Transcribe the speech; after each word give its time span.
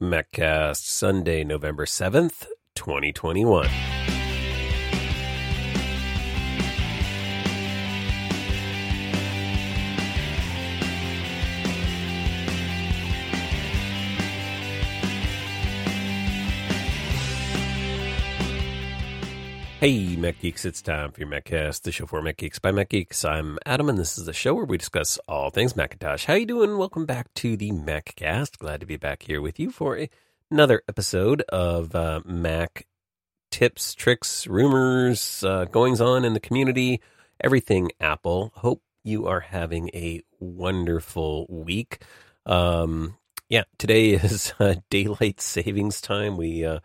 MacCast, 0.00 0.86
Sunday, 0.86 1.44
November 1.44 1.84
7th, 1.84 2.46
2021. 2.74 3.99
Hey, 19.80 20.14
Mac 20.14 20.38
Geeks, 20.40 20.66
it's 20.66 20.82
time 20.82 21.10
for 21.10 21.20
your 21.20 21.30
MacCast, 21.30 21.84
the 21.84 21.90
show 21.90 22.04
for 22.04 22.20
Mac 22.20 22.36
Geeks 22.36 22.58
by 22.58 22.70
Mac 22.70 22.90
Geeks. 22.90 23.24
I'm 23.24 23.58
Adam, 23.64 23.88
and 23.88 23.96
this 23.96 24.18
is 24.18 24.26
the 24.26 24.34
show 24.34 24.52
where 24.52 24.66
we 24.66 24.76
discuss 24.76 25.18
all 25.26 25.48
things 25.48 25.74
Macintosh. 25.74 26.26
How 26.26 26.34
you 26.34 26.44
doing? 26.44 26.76
Welcome 26.76 27.06
back 27.06 27.32
to 27.36 27.56
the 27.56 27.70
MacCast. 27.70 28.58
Glad 28.58 28.80
to 28.80 28.86
be 28.86 28.98
back 28.98 29.22
here 29.22 29.40
with 29.40 29.58
you 29.58 29.70
for 29.70 30.06
another 30.50 30.82
episode 30.86 31.40
of 31.48 31.94
uh, 31.94 32.20
Mac 32.26 32.86
tips, 33.50 33.94
tricks, 33.94 34.46
rumors, 34.46 35.42
uh, 35.44 35.64
goings 35.64 36.02
on 36.02 36.26
in 36.26 36.34
the 36.34 36.40
community, 36.40 37.00
everything 37.42 37.90
Apple. 38.00 38.52
Hope 38.56 38.82
you 39.02 39.28
are 39.28 39.40
having 39.40 39.88
a 39.94 40.20
wonderful 40.38 41.46
week. 41.48 42.02
Um, 42.44 43.16
yeah, 43.48 43.64
today 43.78 44.10
is 44.10 44.52
uh, 44.60 44.74
daylight 44.90 45.40
savings 45.40 46.02
time. 46.02 46.36
We 46.36 46.66
uh, 46.66 46.80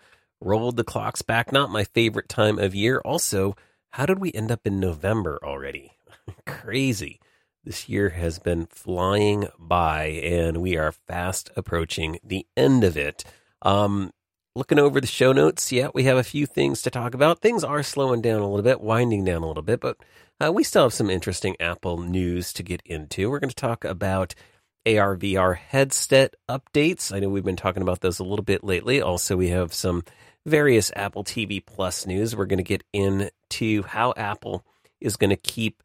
rolled 0.45 0.77
the 0.77 0.83
clocks 0.83 1.21
back. 1.21 1.51
Not 1.51 1.71
my 1.71 1.83
favorite 1.83 2.29
time 2.29 2.59
of 2.59 2.75
year. 2.75 3.01
Also, 3.03 3.55
how 3.91 4.05
did 4.05 4.19
we 4.19 4.31
end 4.31 4.51
up 4.51 4.65
in 4.65 4.79
November 4.79 5.39
already? 5.43 5.93
Crazy. 6.45 7.19
This 7.63 7.89
year 7.89 8.09
has 8.09 8.37
been 8.37 8.67
flying 8.67 9.47
by, 9.57 10.05
and 10.05 10.57
we 10.57 10.77
are 10.77 10.91
fast 10.91 11.49
approaching 11.55 12.19
the 12.23 12.45
end 12.55 12.83
of 12.83 12.95
it. 12.95 13.23
Um, 13.63 14.11
looking 14.55 14.77
over 14.77 15.01
the 15.01 15.07
show 15.07 15.33
notes, 15.33 15.71
yeah, 15.71 15.87
we 15.95 16.03
have 16.03 16.17
a 16.17 16.23
few 16.23 16.45
things 16.45 16.83
to 16.83 16.91
talk 16.91 17.15
about. 17.15 17.41
Things 17.41 17.63
are 17.63 17.81
slowing 17.81 18.21
down 18.21 18.41
a 18.41 18.47
little 18.47 18.61
bit, 18.61 18.81
winding 18.81 19.25
down 19.25 19.41
a 19.41 19.47
little 19.47 19.63
bit, 19.63 19.79
but 19.81 19.97
uh, 20.39 20.51
we 20.53 20.63
still 20.63 20.83
have 20.83 20.93
some 20.93 21.09
interesting 21.09 21.55
Apple 21.59 21.97
news 21.97 22.53
to 22.53 22.61
get 22.61 22.83
into. 22.85 23.31
We're 23.31 23.39
going 23.39 23.49
to 23.49 23.55
talk 23.55 23.83
about 23.83 24.35
AR 24.85 25.17
VR 25.17 25.57
headset 25.57 26.35
updates. 26.47 27.11
I 27.11 27.19
know 27.19 27.29
we've 27.29 27.43
been 27.43 27.55
talking 27.55 27.81
about 27.81 28.01
those 28.01 28.19
a 28.19 28.23
little 28.23 28.45
bit 28.45 28.63
lately. 28.63 29.01
Also, 29.01 29.35
we 29.35 29.49
have 29.49 29.73
some 29.73 30.03
various 30.45 30.91
Apple 30.95 31.23
TV 31.23 31.65
Plus 31.65 32.05
news. 32.05 32.35
We're 32.35 32.45
going 32.45 32.57
to 32.57 32.63
get 32.63 32.83
into 32.93 33.83
how 33.83 34.13
Apple 34.15 34.65
is 35.01 35.17
going 35.17 35.31
to 35.31 35.35
keep 35.35 35.81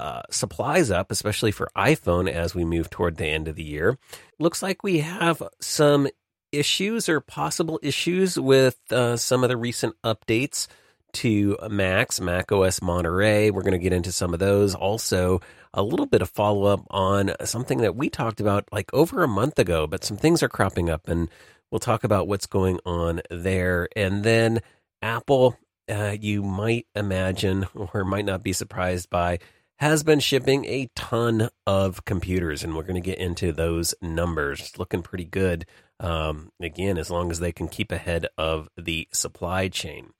uh, 0.00 0.22
supplies 0.30 0.90
up, 0.90 1.10
especially 1.10 1.52
for 1.52 1.70
iPhone 1.76 2.30
as 2.30 2.54
we 2.54 2.64
move 2.64 2.90
toward 2.90 3.16
the 3.16 3.26
end 3.26 3.48
of 3.48 3.56
the 3.56 3.62
year. 3.62 3.98
Looks 4.38 4.62
like 4.62 4.82
we 4.82 4.98
have 4.98 5.42
some 5.60 6.08
issues 6.52 7.08
or 7.08 7.20
possible 7.20 7.78
issues 7.82 8.38
with 8.38 8.78
uh, 8.90 9.16
some 9.16 9.42
of 9.42 9.48
the 9.48 9.56
recent 9.56 9.94
updates 10.02 10.66
to 11.12 11.56
Macs, 11.70 12.20
Mac 12.20 12.50
OS 12.50 12.82
Monterey. 12.82 13.50
We're 13.50 13.62
going 13.62 13.72
to 13.72 13.78
get 13.78 13.92
into 13.92 14.12
some 14.12 14.34
of 14.34 14.40
those. 14.40 14.74
Also, 14.74 15.40
a 15.72 15.82
little 15.82 16.06
bit 16.06 16.22
of 16.22 16.30
follow 16.30 16.64
up 16.64 16.84
on 16.90 17.32
something 17.44 17.78
that 17.78 17.96
we 17.96 18.10
talked 18.10 18.40
about 18.40 18.64
like 18.72 18.92
over 18.92 19.22
a 19.22 19.28
month 19.28 19.58
ago, 19.58 19.86
but 19.86 20.04
some 20.04 20.16
things 20.16 20.42
are 20.42 20.48
cropping 20.48 20.90
up 20.90 21.08
and 21.08 21.28
we'll 21.74 21.80
talk 21.80 22.04
about 22.04 22.28
what's 22.28 22.46
going 22.46 22.78
on 22.86 23.20
there. 23.30 23.88
And 23.96 24.22
then 24.22 24.60
Apple, 25.02 25.58
uh, 25.90 26.14
you 26.20 26.40
might 26.40 26.86
imagine 26.94 27.66
or 27.74 28.04
might 28.04 28.24
not 28.24 28.44
be 28.44 28.52
surprised 28.52 29.10
by, 29.10 29.40
has 29.78 30.04
been 30.04 30.20
shipping 30.20 30.64
a 30.66 30.88
ton 30.94 31.48
of 31.66 32.04
computers, 32.04 32.62
and 32.62 32.76
we're 32.76 32.84
going 32.84 32.94
to 32.94 33.00
get 33.00 33.18
into 33.18 33.50
those 33.50 33.92
numbers. 34.00 34.60
It's 34.60 34.78
looking 34.78 35.02
pretty 35.02 35.24
good. 35.24 35.66
Um, 35.98 36.52
again, 36.60 36.96
as 36.96 37.10
long 37.10 37.32
as 37.32 37.40
they 37.40 37.50
can 37.50 37.66
keep 37.66 37.90
ahead 37.90 38.28
of 38.38 38.68
the 38.76 39.08
supply 39.12 39.66
chain. 39.66 40.10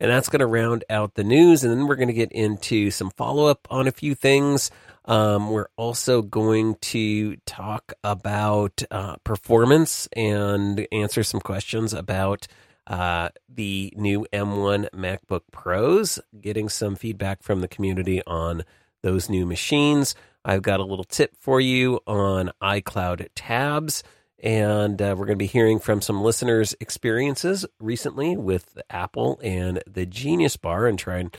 And 0.00 0.10
that's 0.10 0.28
going 0.28 0.40
to 0.40 0.46
round 0.46 0.82
out 0.90 1.14
the 1.14 1.24
news. 1.24 1.62
And 1.62 1.72
then 1.72 1.86
we're 1.86 1.94
going 1.94 2.08
to 2.08 2.14
get 2.14 2.32
into 2.32 2.90
some 2.90 3.10
follow 3.10 3.46
up 3.46 3.68
on 3.70 3.86
a 3.86 3.92
few 3.92 4.16
things. 4.16 4.72
Um, 5.06 5.50
we're 5.50 5.68
also 5.76 6.20
going 6.22 6.76
to 6.76 7.36
talk 7.46 7.92
about 8.02 8.82
uh, 8.90 9.16
performance 9.24 10.08
and 10.14 10.86
answer 10.90 11.22
some 11.22 11.40
questions 11.40 11.94
about 11.94 12.48
uh, 12.86 13.28
the 13.48 13.92
new 13.96 14.26
M1 14.32 14.90
MacBook 14.90 15.42
Pros, 15.52 16.18
getting 16.40 16.68
some 16.68 16.96
feedback 16.96 17.42
from 17.42 17.60
the 17.60 17.68
community 17.68 18.20
on 18.26 18.64
those 19.02 19.28
new 19.30 19.46
machines. 19.46 20.14
I've 20.44 20.62
got 20.62 20.80
a 20.80 20.84
little 20.84 21.04
tip 21.04 21.36
for 21.38 21.60
you 21.60 22.00
on 22.06 22.50
iCloud 22.62 23.28
tabs. 23.34 24.02
And 24.42 25.00
uh, 25.00 25.14
we're 25.16 25.26
going 25.26 25.38
to 25.38 25.42
be 25.42 25.46
hearing 25.46 25.78
from 25.78 26.02
some 26.02 26.22
listeners' 26.22 26.74
experiences 26.78 27.64
recently 27.80 28.36
with 28.36 28.78
Apple 28.90 29.40
and 29.42 29.82
the 29.86 30.04
Genius 30.04 30.56
Bar 30.56 30.86
and 30.86 30.98
try 30.98 31.18
and 31.18 31.36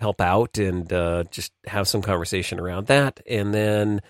help 0.00 0.20
out 0.20 0.58
and 0.58 0.92
uh, 0.92 1.24
just 1.30 1.52
have 1.66 1.88
some 1.88 2.02
conversation 2.02 2.58
around 2.58 2.86
that. 2.86 3.20
And 3.28 3.54
then 3.54 4.00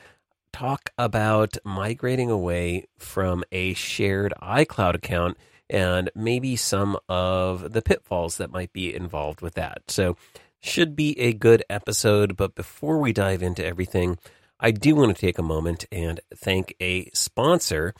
talk 0.52 0.90
about 0.98 1.56
migrating 1.64 2.30
away 2.30 2.86
from 2.98 3.44
a 3.52 3.74
shared 3.74 4.32
iCloud 4.42 4.94
account 4.94 5.36
and 5.68 6.10
maybe 6.14 6.56
some 6.56 6.98
of 7.08 7.72
the 7.72 7.82
pitfalls 7.82 8.38
that 8.38 8.50
might 8.50 8.72
be 8.72 8.94
involved 8.94 9.40
with 9.40 9.54
that. 9.54 9.82
So, 9.88 10.16
should 10.62 10.94
be 10.94 11.18
a 11.18 11.32
good 11.32 11.64
episode. 11.70 12.36
But 12.36 12.54
before 12.54 12.98
we 12.98 13.14
dive 13.14 13.42
into 13.42 13.64
everything, 13.64 14.18
I 14.58 14.72
do 14.72 14.94
want 14.94 15.16
to 15.16 15.18
take 15.20 15.38
a 15.38 15.42
moment 15.42 15.86
and 15.90 16.20
thank 16.34 16.74
a 16.80 17.08
sponsor 17.14 17.94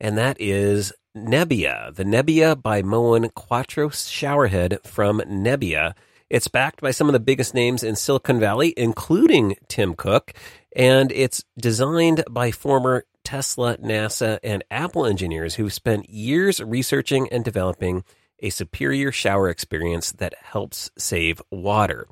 and 0.00 0.18
that 0.18 0.36
is 0.40 0.92
Nebia, 1.16 1.94
the 1.94 2.04
Nebia 2.04 2.60
by 2.60 2.82
Moen 2.82 3.28
Quattro 3.30 3.88
showerhead 3.88 4.84
from 4.84 5.20
Nebia. 5.20 5.94
It's 6.34 6.48
backed 6.48 6.80
by 6.80 6.90
some 6.90 7.08
of 7.08 7.12
the 7.12 7.20
biggest 7.20 7.54
names 7.54 7.84
in 7.84 7.94
Silicon 7.94 8.40
Valley, 8.40 8.74
including 8.76 9.54
Tim 9.68 9.94
Cook, 9.94 10.32
and 10.74 11.12
it's 11.12 11.44
designed 11.56 12.24
by 12.28 12.50
former 12.50 13.04
Tesla, 13.22 13.76
NASA, 13.76 14.40
and 14.42 14.64
Apple 14.68 15.06
engineers 15.06 15.54
who've 15.54 15.72
spent 15.72 16.10
years 16.10 16.60
researching 16.60 17.28
and 17.30 17.44
developing 17.44 18.02
a 18.40 18.50
superior 18.50 19.12
shower 19.12 19.48
experience 19.48 20.10
that 20.10 20.34
helps 20.42 20.90
save 20.98 21.40
water. 21.52 22.08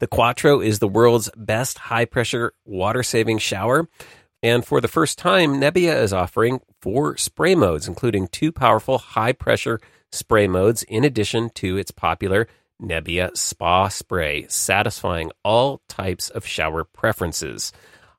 The 0.00 0.08
Quattro 0.08 0.60
is 0.60 0.80
the 0.80 0.88
world's 0.88 1.30
best 1.36 1.78
high 1.78 2.06
pressure 2.06 2.54
water 2.64 3.04
saving 3.04 3.38
shower. 3.38 3.88
And 4.42 4.64
for 4.64 4.80
the 4.80 4.88
first 4.88 5.16
time, 5.16 5.60
Nebia 5.60 5.96
is 6.02 6.12
offering 6.12 6.58
four 6.80 7.16
spray 7.16 7.54
modes, 7.54 7.86
including 7.86 8.26
two 8.26 8.50
powerful 8.50 8.98
high 8.98 9.32
pressure 9.32 9.78
spray 10.10 10.48
modes, 10.48 10.82
in 10.82 11.04
addition 11.04 11.50
to 11.50 11.76
its 11.76 11.92
popular 11.92 12.48
Nebia 12.80 13.36
Spa 13.36 13.88
Spray, 13.88 14.46
satisfying 14.48 15.30
all 15.44 15.82
types 15.88 16.30
of 16.30 16.46
shower 16.46 16.84
preferences. 16.84 17.72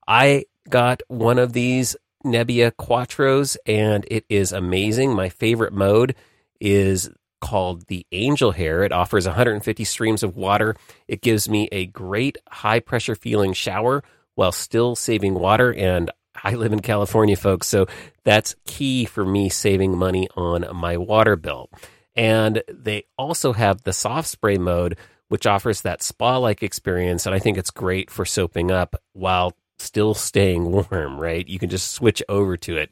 I 0.08 0.46
got 0.70 1.02
one 1.08 1.40
of 1.40 1.54
these 1.54 1.96
Nebia 2.24 2.72
Quattros, 2.72 3.58
and 3.66 4.06
it 4.10 4.26
is 4.30 4.52
amazing. 4.52 5.14
My 5.14 5.30
favorite 5.30 5.74
mode 5.74 6.16
is 6.60 7.10
called 7.42 7.88
the 7.88 8.06
Angel 8.12 8.52
Hair. 8.52 8.84
It 8.84 8.92
offers 8.92 9.26
150 9.26 9.84
streams 9.84 10.24
of 10.24 10.38
water. 10.38 10.76
It 11.08 11.22
gives 11.22 11.50
me 11.50 11.68
a 11.72 11.88
great 11.88 12.38
high 12.50 12.80
pressure 12.80 13.16
feeling 13.16 13.54
shower 13.54 14.04
while 14.36 14.52
still 14.52 14.96
saving 14.96 15.34
water. 15.34 15.74
And 15.74 16.12
I 16.44 16.54
live 16.54 16.72
in 16.72 16.80
California, 16.82 17.36
folks, 17.36 17.68
so 17.68 17.88
that's 18.24 18.56
key 18.66 19.06
for 19.06 19.26
me 19.26 19.50
saving 19.50 19.98
money 19.98 20.30
on 20.36 20.66
my 20.76 20.98
water 20.98 21.36
bill. 21.36 21.70
And 22.16 22.64
they 22.68 23.06
also 23.18 23.54
have 23.54 23.84
the 23.84 23.94
soft 23.94 24.28
spray 24.28 24.58
mode, 24.58 24.98
which 25.30 25.46
offers 25.46 25.82
that 25.82 26.04
spa 26.04 26.38
like 26.38 26.62
experience. 26.62 27.26
And 27.26 27.34
I 27.34 27.40
think 27.40 27.58
it's 27.58 27.72
great 27.72 28.10
for 28.10 28.26
soaping 28.26 28.72
up 28.72 28.96
while 29.14 29.56
still 29.80 30.14
staying 30.14 30.72
warm, 30.72 31.20
right? 31.20 31.48
You 31.48 31.60
can 31.60 31.70
just 31.70 31.92
switch 31.92 32.22
over 32.30 32.58
to 32.58 32.78
it. 32.78 32.92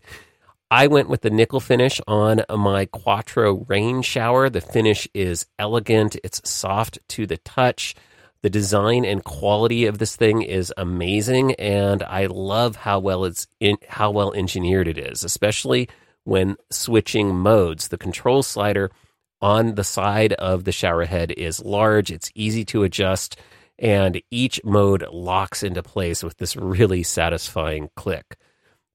I 0.71 0.85
went 0.85 1.09
with 1.09 1.21
the 1.21 1.31
nickel 1.31 1.59
finish 1.59 1.99
on 2.07 2.43
my 2.49 2.85
Quattro 2.85 3.65
rain 3.67 4.03
shower. 4.03 4.49
The 4.49 4.61
finish 4.61 5.07
is 5.15 5.47
elegant, 5.57 6.15
it's 6.23 6.47
soft 6.47 6.99
to 7.09 7.25
the 7.25 7.37
touch. 7.37 7.95
The 8.41 8.51
design 8.51 9.03
and 9.03 9.23
quality 9.23 9.85
of 9.85 9.97
this 9.97 10.15
thing 10.15 10.43
is 10.43 10.71
amazing, 10.77 11.55
and 11.55 12.03
I 12.03 12.27
love 12.27 12.77
how 12.77 12.99
well 12.99 13.25
it's 13.25 13.47
in, 13.59 13.77
how 13.87 14.11
well 14.11 14.31
engineered 14.31 14.87
it 14.87 14.97
is, 14.97 15.23
especially 15.23 15.89
when 16.23 16.55
switching 16.69 17.35
modes. 17.35 17.87
The 17.87 17.97
control 17.97 18.43
slider 18.43 18.91
on 19.41 19.75
the 19.75 19.83
side 19.83 20.33
of 20.33 20.63
the 20.63 20.71
shower 20.71 21.05
head 21.05 21.31
is 21.31 21.63
large. 21.63 22.11
It's 22.11 22.31
easy 22.35 22.65
to 22.65 22.83
adjust, 22.83 23.37
and 23.77 24.21
each 24.31 24.61
mode 24.63 25.05
locks 25.11 25.63
into 25.63 25.83
place 25.83 26.23
with 26.23 26.37
this 26.37 26.55
really 26.55 27.03
satisfying 27.03 27.89
click. 27.95 28.37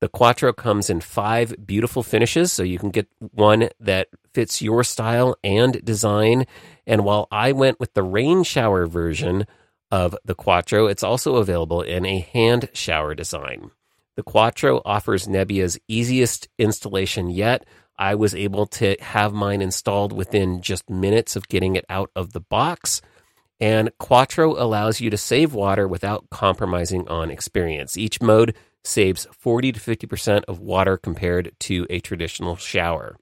The 0.00 0.08
Quattro 0.08 0.52
comes 0.52 0.90
in 0.90 1.00
five 1.00 1.54
beautiful 1.66 2.02
finishes, 2.02 2.52
so 2.52 2.62
you 2.62 2.78
can 2.78 2.90
get 2.90 3.08
one 3.18 3.70
that 3.80 4.08
fits 4.34 4.60
your 4.60 4.84
style 4.84 5.36
and 5.42 5.82
design. 5.82 6.44
And 6.86 7.04
while 7.04 7.26
I 7.30 7.52
went 7.52 7.80
with 7.80 7.94
the 7.94 8.02
rain 8.02 8.42
shower 8.42 8.86
version 8.86 9.46
of 9.90 10.14
the 10.24 10.34
Quattro, 10.34 10.88
it's 10.88 11.02
also 11.02 11.36
available 11.36 11.80
in 11.80 12.04
a 12.04 12.20
hand 12.20 12.68
shower 12.74 13.14
design. 13.14 13.70
The 14.16 14.22
Quattro 14.22 14.82
offers 14.84 15.26
Nebia's 15.26 15.78
easiest 15.88 16.48
installation 16.58 17.30
yet. 17.30 17.64
I 17.98 18.14
was 18.14 18.34
able 18.34 18.66
to 18.66 18.96
have 19.00 19.32
mine 19.32 19.62
installed 19.62 20.12
within 20.12 20.60
just 20.60 20.90
minutes 20.90 21.36
of 21.36 21.48
getting 21.48 21.76
it 21.76 21.84
out 21.88 22.10
of 22.16 22.32
the 22.32 22.40
box. 22.40 23.00
And 23.60 23.90
Quattro 23.98 24.60
allows 24.60 25.00
you 25.00 25.10
to 25.10 25.16
save 25.16 25.54
water 25.54 25.86
without 25.86 26.28
compromising 26.30 27.08
on 27.08 27.30
experience. 27.30 27.96
Each 27.96 28.20
mode 28.20 28.54
saves 28.82 29.26
40 29.32 29.72
to 29.72 29.80
50% 29.80 30.44
of 30.48 30.60
water 30.60 30.96
compared 30.96 31.52
to 31.60 31.86
a 31.88 32.00
traditional 32.00 32.56
shower. 32.56 33.16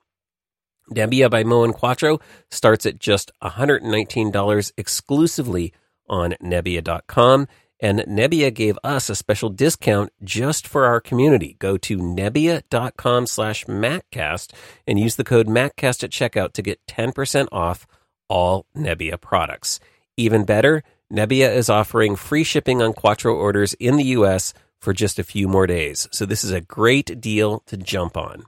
Nebia 0.91 1.31
by 1.31 1.45
Moen 1.45 1.73
Quattro 1.73 2.19
starts 2.51 2.87
at 2.87 2.99
just 2.99 3.31
$119 3.43 4.73
exclusively 4.77 5.73
on 6.09 6.35
Nebia.com. 6.43 7.47
And 7.83 7.99
Nebia 8.09 8.55
gave 8.55 8.79
us 8.85 9.11
a 9.11 9.17
special 9.17 9.51
discount 9.51 10.13
just 10.23 10.69
for 10.69 10.87
our 10.87 11.01
community. 11.01 11.57
Go 11.59 11.77
to 11.79 11.99
Nebia.com 11.99 13.27
slash 13.27 13.65
MacCast 13.65 14.53
and 14.87 15.01
use 15.01 15.17
the 15.17 15.25
code 15.25 15.49
MacCast 15.49 16.05
at 16.05 16.11
checkout 16.11 16.53
to 16.53 16.63
get 16.63 16.87
10% 16.87 17.49
off 17.51 17.89
all 18.29 18.67
Nebia 18.77 19.21
products. 19.21 19.81
Even 20.17 20.45
better, 20.45 20.85
Nebia 21.13 21.53
is 21.55 21.69
offering 21.69 22.15
free 22.15 22.45
shipping 22.45 22.81
on 22.81 22.93
Quattro 22.93 23.35
orders 23.35 23.75
in 23.75 23.97
the 23.97 24.15
US 24.17 24.55
for 24.81 24.93
just 24.93 25.19
a 25.19 25.25
few 25.25 25.49
more 25.49 25.67
days. 25.67 26.09
So 26.13 26.25
this 26.25 26.45
is 26.45 26.53
a 26.53 26.61
great 26.61 27.21
deal 27.21 27.65
to 27.67 27.77
jump 27.77 28.17
on. 28.17 28.45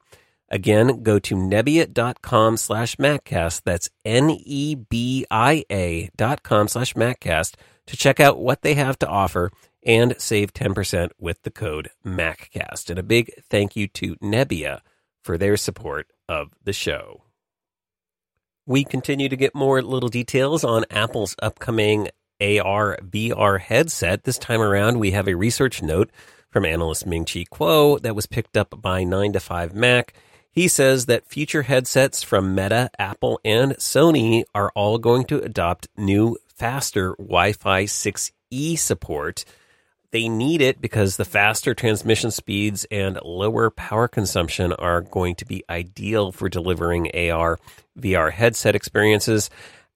Again, 0.48 1.02
go 1.02 1.18
to 1.18 1.34
nebia.com 1.34 2.56
slash 2.56 2.94
MacCast. 2.96 3.62
That's 3.64 3.90
N-E-B-I-A 4.04 4.80
dot 6.16 6.42
com 6.44 6.68
slash 6.68 6.94
MacCast 6.94 7.54
to 7.86 7.96
check 7.96 8.20
out 8.20 8.38
what 8.38 8.62
they 8.62 8.74
have 8.74 8.98
to 9.00 9.08
offer 9.08 9.50
and 9.82 10.14
save 10.18 10.54
10% 10.54 11.10
with 11.18 11.42
the 11.42 11.50
code 11.50 11.90
MacCast. 12.04 12.90
And 12.90 12.98
a 12.98 13.02
big 13.02 13.32
thank 13.42 13.76
you 13.76 13.86
to 13.88 14.16
Nebia 14.16 14.80
for 15.22 15.36
their 15.36 15.56
support 15.56 16.08
of 16.28 16.52
the 16.62 16.72
show. 16.72 17.22
We 18.66 18.84
continue 18.84 19.28
to 19.28 19.36
get 19.36 19.54
more 19.54 19.82
little 19.82 20.08
details 20.08 20.64
on 20.64 20.86
Apple's 20.90 21.36
upcoming 21.42 22.08
AR 22.40 22.98
VR 23.02 23.60
headset. 23.60 24.24
This 24.24 24.38
time 24.38 24.60
around, 24.60 24.98
we 24.98 25.10
have 25.10 25.28
a 25.28 25.34
research 25.34 25.82
note 25.82 26.10
from 26.50 26.64
analyst 26.64 27.06
Ming 27.06 27.24
Chi 27.24 27.44
Kuo 27.44 28.00
that 28.00 28.14
was 28.14 28.26
picked 28.26 28.56
up 28.56 28.80
by 28.80 29.04
9 29.04 29.34
to 29.34 29.40
5 29.40 29.74
Mac. 29.74 30.14
He 30.50 30.68
says 30.68 31.06
that 31.06 31.26
future 31.26 31.62
headsets 31.62 32.22
from 32.22 32.54
Meta, 32.54 32.88
Apple, 32.98 33.40
and 33.44 33.72
Sony 33.72 34.44
are 34.54 34.70
all 34.74 34.98
going 34.98 35.24
to 35.24 35.40
adopt 35.40 35.88
new, 35.96 36.38
faster 36.56 37.14
Wi 37.18 37.52
Fi 37.52 37.84
6E 37.84 38.78
support. 38.78 39.44
They 40.10 40.28
need 40.28 40.60
it 40.60 40.80
because 40.80 41.16
the 41.16 41.24
faster 41.24 41.74
transmission 41.74 42.30
speeds 42.30 42.86
and 42.90 43.18
lower 43.24 43.70
power 43.70 44.06
consumption 44.06 44.72
are 44.72 45.00
going 45.00 45.34
to 45.36 45.44
be 45.44 45.64
ideal 45.68 46.30
for 46.30 46.48
delivering 46.48 47.10
AR 47.14 47.58
VR 47.98 48.30
headset 48.30 48.76
experiences. 48.76 49.50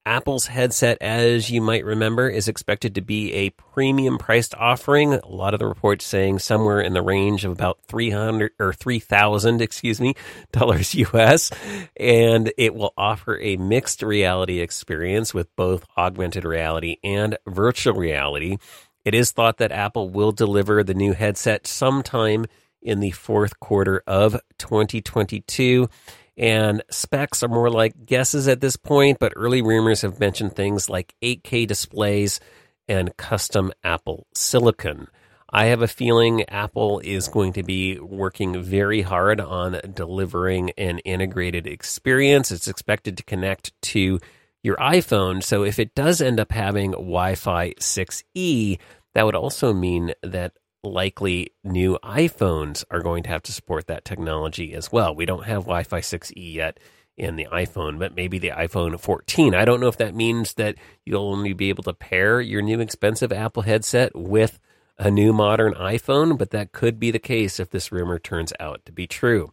Apple's 0.09 0.47
headset, 0.47 0.97
as 1.03 1.51
you 1.51 1.61
might 1.61 1.85
remember, 1.85 2.31
is 2.31 2.49
expected 2.49 2.95
to 2.95 3.03
be 3.03 3.31
a 3.35 3.51
premium 3.51 4.17
priced 4.17 4.55
offering. 4.55 5.13
A 5.13 5.29
lot 5.29 5.53
of 5.53 5.61
the 5.61 5.67
reports 5.67 6.07
saying 6.07 6.39
somewhere 6.39 6.81
in 6.81 6.95
the 6.95 7.03
range 7.03 7.45
of 7.45 7.53
about 7.53 7.79
300 7.89 8.53
or 8.59 8.73
3000, 8.73 9.61
excuse 9.61 10.01
me, 10.01 10.15
dollars 10.53 10.95
US. 10.95 11.51
And 11.95 12.51
it 12.57 12.75
will 12.75 12.95
offer 12.97 13.39
a 13.39 13.59
mixed 13.59 14.03
reality 14.03 14.61
experience 14.61 15.35
with 15.35 15.55
both 15.57 15.85
augmented 15.99 16.47
reality 16.47 16.97
and 17.05 17.37
virtual 17.47 17.93
reality. 17.93 18.57
It 19.05 19.15
is 19.15 19.33
thought 19.33 19.59
that 19.59 19.73
Apple 19.73 20.09
will 20.09 20.33
deliver 20.33 20.83
the 20.83 20.95
new 20.95 21.13
headset 21.13 21.67
sometime 21.67 22.47
in 22.81 23.01
the 23.01 23.11
fourth 23.11 23.61
quarter 23.61 24.03
of 24.07 24.41
2022 24.57 25.91
and 26.38 26.85
specs 26.90 27.43
are 27.43 27.49
more 27.49 27.69
like 27.69 28.06
guesses 28.06 28.46
at 28.46 28.61
this 28.61 28.76
point, 28.76 29.19
but 29.19 29.32
early 29.35 29.61
rumors 29.61 30.02
have 30.02 30.20
mentioned 30.20 30.55
things 30.55 30.88
like 30.88 31.14
8K 31.20 31.67
displays 31.67 32.38
and 32.87 33.14
custom 33.17 33.73
Apple 33.82 34.26
silicon. 34.35 35.08
I 35.50 35.67
have 35.67 35.82
a 35.82 35.88
feeling 35.88 36.44
Apple 36.49 37.00
is 37.02 37.26
going 37.26 37.55
to 37.55 37.62
be 37.62 37.99
working 37.99 38.62
very 38.62 39.02
hard 39.02 39.40
on 39.40 39.81
delivering 39.94 40.70
an 40.79 40.99
integrated 41.00 41.67
experience. 41.67 42.52
It's 42.52 42.69
expected 42.69 43.17
to 43.17 43.25
connect 43.25 43.73
to 43.82 44.20
your 44.62 44.76
iPhone. 44.76 45.43
So 45.43 45.64
if 45.64 45.79
it 45.79 45.94
does 45.94 46.20
end 46.20 46.38
up 46.38 46.52
having 46.52 46.93
Wi 46.93 47.35
Fi 47.35 47.73
6E, 47.73 48.79
that 49.14 49.25
would 49.25 49.35
also 49.35 49.73
mean 49.73 50.12
that 50.23 50.52
likely 50.83 51.53
new 51.65 51.99
iPhones 52.03 52.85
are 52.91 53.03
going 53.03 53.23
to 53.25 53.29
have 53.29 53.43
to 53.43 53.53
support 53.53 53.87
that 53.87 54.05
technology 54.05 54.75
as 54.75 54.93
well. 54.93 55.15
We 55.15 55.27
don't 55.27 55.45
have 55.45 55.63
Wi 55.63 55.83
Fi 55.83 56.01
6E 56.01 56.55
yet 56.55 56.79
in 57.17 57.37
the 57.37 57.47
iPhone, 57.47 57.99
but 57.99 58.15
maybe 58.15 58.39
the 58.39 58.51
iPhone 58.51 58.99
14. 58.99 59.55
I 59.55 59.65
don't 59.65 59.81
know 59.81 59.89
if 59.89 59.97
that 59.99 60.15
means 60.15 60.55
that 60.55 60.77
you'll 61.05 61.31
only 61.31 61.53
be 61.53 61.69
able 61.69 61.83
to 61.83 61.93
pair 61.93 62.41
your 62.41 62.63
new 62.63 62.81
expensive 62.81 63.33
Apple 63.33 63.63
headset 63.63 64.15
with 64.15 64.61
a 64.99 65.11
new 65.11 65.33
modern 65.33 65.75
iPhone, 65.75 66.39
but 66.39 66.51
that 66.51 66.73
could 66.73 66.99
be 66.99 67.11
the 67.11 67.19
case 67.19 67.59
if 67.61 67.71
this 67.71 67.93
rumor 67.93 68.19
turns 68.19 68.53
out 68.61 68.85
to 68.87 68.93
be 68.93 69.07
true. 69.07 69.53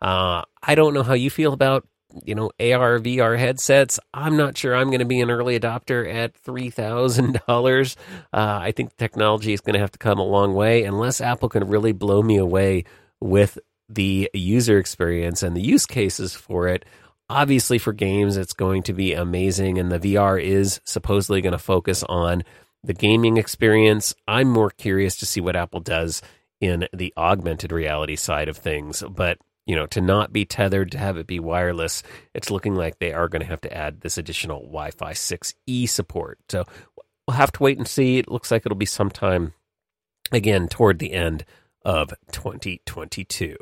Uh, 0.00 0.42
I 0.62 0.74
don't 0.74 0.94
know 0.94 1.02
how 1.02 1.14
you 1.14 1.30
feel 1.30 1.52
about 1.52 1.86
you 2.24 2.34
know, 2.34 2.50
AR, 2.60 2.98
VR 2.98 3.38
headsets. 3.38 3.98
I'm 4.12 4.36
not 4.36 4.56
sure 4.56 4.74
I'm 4.74 4.88
going 4.88 5.00
to 5.00 5.04
be 5.04 5.20
an 5.20 5.30
early 5.30 5.58
adopter 5.58 6.12
at 6.12 6.40
$3,000. 6.42 7.96
Uh, 8.32 8.58
I 8.62 8.72
think 8.72 8.96
technology 8.96 9.52
is 9.52 9.60
going 9.60 9.74
to 9.74 9.80
have 9.80 9.92
to 9.92 9.98
come 9.98 10.18
a 10.18 10.24
long 10.24 10.54
way 10.54 10.84
unless 10.84 11.20
Apple 11.20 11.48
can 11.48 11.68
really 11.68 11.92
blow 11.92 12.22
me 12.22 12.36
away 12.36 12.84
with 13.20 13.58
the 13.88 14.30
user 14.32 14.78
experience 14.78 15.42
and 15.42 15.56
the 15.56 15.62
use 15.62 15.86
cases 15.86 16.34
for 16.34 16.68
it. 16.68 16.84
Obviously, 17.28 17.78
for 17.78 17.92
games, 17.92 18.36
it's 18.36 18.52
going 18.52 18.82
to 18.84 18.92
be 18.92 19.14
amazing, 19.14 19.78
and 19.78 19.90
the 19.90 19.98
VR 19.98 20.42
is 20.42 20.80
supposedly 20.84 21.40
going 21.40 21.52
to 21.52 21.58
focus 21.58 22.02
on 22.04 22.42
the 22.84 22.92
gaming 22.92 23.36
experience. 23.36 24.14
I'm 24.26 24.48
more 24.48 24.70
curious 24.70 25.16
to 25.16 25.26
see 25.26 25.40
what 25.40 25.56
Apple 25.56 25.80
does 25.80 26.20
in 26.60 26.88
the 26.92 27.12
augmented 27.16 27.72
reality 27.72 28.16
side 28.16 28.48
of 28.48 28.56
things, 28.56 29.02
but 29.08 29.38
you 29.66 29.76
know, 29.76 29.86
to 29.86 30.00
not 30.00 30.32
be 30.32 30.44
tethered, 30.44 30.90
to 30.92 30.98
have 30.98 31.16
it 31.16 31.26
be 31.26 31.38
wireless, 31.38 32.02
it's 32.34 32.50
looking 32.50 32.74
like 32.74 32.98
they 32.98 33.12
are 33.12 33.28
going 33.28 33.42
to 33.42 33.48
have 33.48 33.60
to 33.62 33.76
add 33.76 34.00
this 34.00 34.18
additional 34.18 34.60
Wi 34.60 34.90
Fi 34.90 35.12
6E 35.12 35.88
support. 35.88 36.38
So 36.48 36.64
we'll 37.26 37.36
have 37.36 37.52
to 37.52 37.62
wait 37.62 37.78
and 37.78 37.86
see. 37.86 38.18
It 38.18 38.30
looks 38.30 38.50
like 38.50 38.66
it'll 38.66 38.76
be 38.76 38.86
sometime, 38.86 39.52
again, 40.30 40.68
toward 40.68 40.98
the 40.98 41.12
end 41.12 41.44
of 41.84 42.12
2022. 42.32 43.56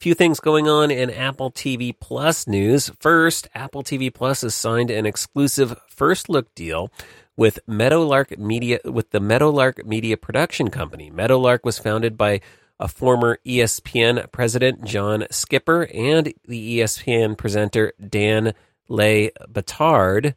Few 0.00 0.14
things 0.14 0.40
going 0.40 0.66
on 0.66 0.90
in 0.90 1.10
Apple 1.10 1.50
TV 1.50 1.94
Plus 1.98 2.46
news. 2.46 2.90
First, 3.00 3.48
Apple 3.54 3.82
TV 3.82 4.12
Plus 4.12 4.40
has 4.40 4.54
signed 4.54 4.90
an 4.90 5.04
exclusive 5.04 5.78
first 5.88 6.30
look 6.30 6.54
deal 6.54 6.90
with 7.36 7.58
Meadowlark 7.66 8.38
Media 8.38 8.78
with 8.84 9.10
the 9.10 9.20
Meadowlark 9.20 9.84
Media 9.84 10.16
Production 10.16 10.70
Company. 10.70 11.10
Meadowlark 11.10 11.66
was 11.66 11.78
founded 11.78 12.16
by 12.16 12.40
a 12.80 12.88
former 12.88 13.38
ESPN 13.46 14.32
president, 14.32 14.82
John 14.84 15.26
Skipper, 15.30 15.86
and 15.94 16.32
the 16.46 16.78
ESPN 16.78 17.36
presenter, 17.36 17.92
Dan 18.04 18.54
Le 18.88 19.30
Batard. 19.48 20.34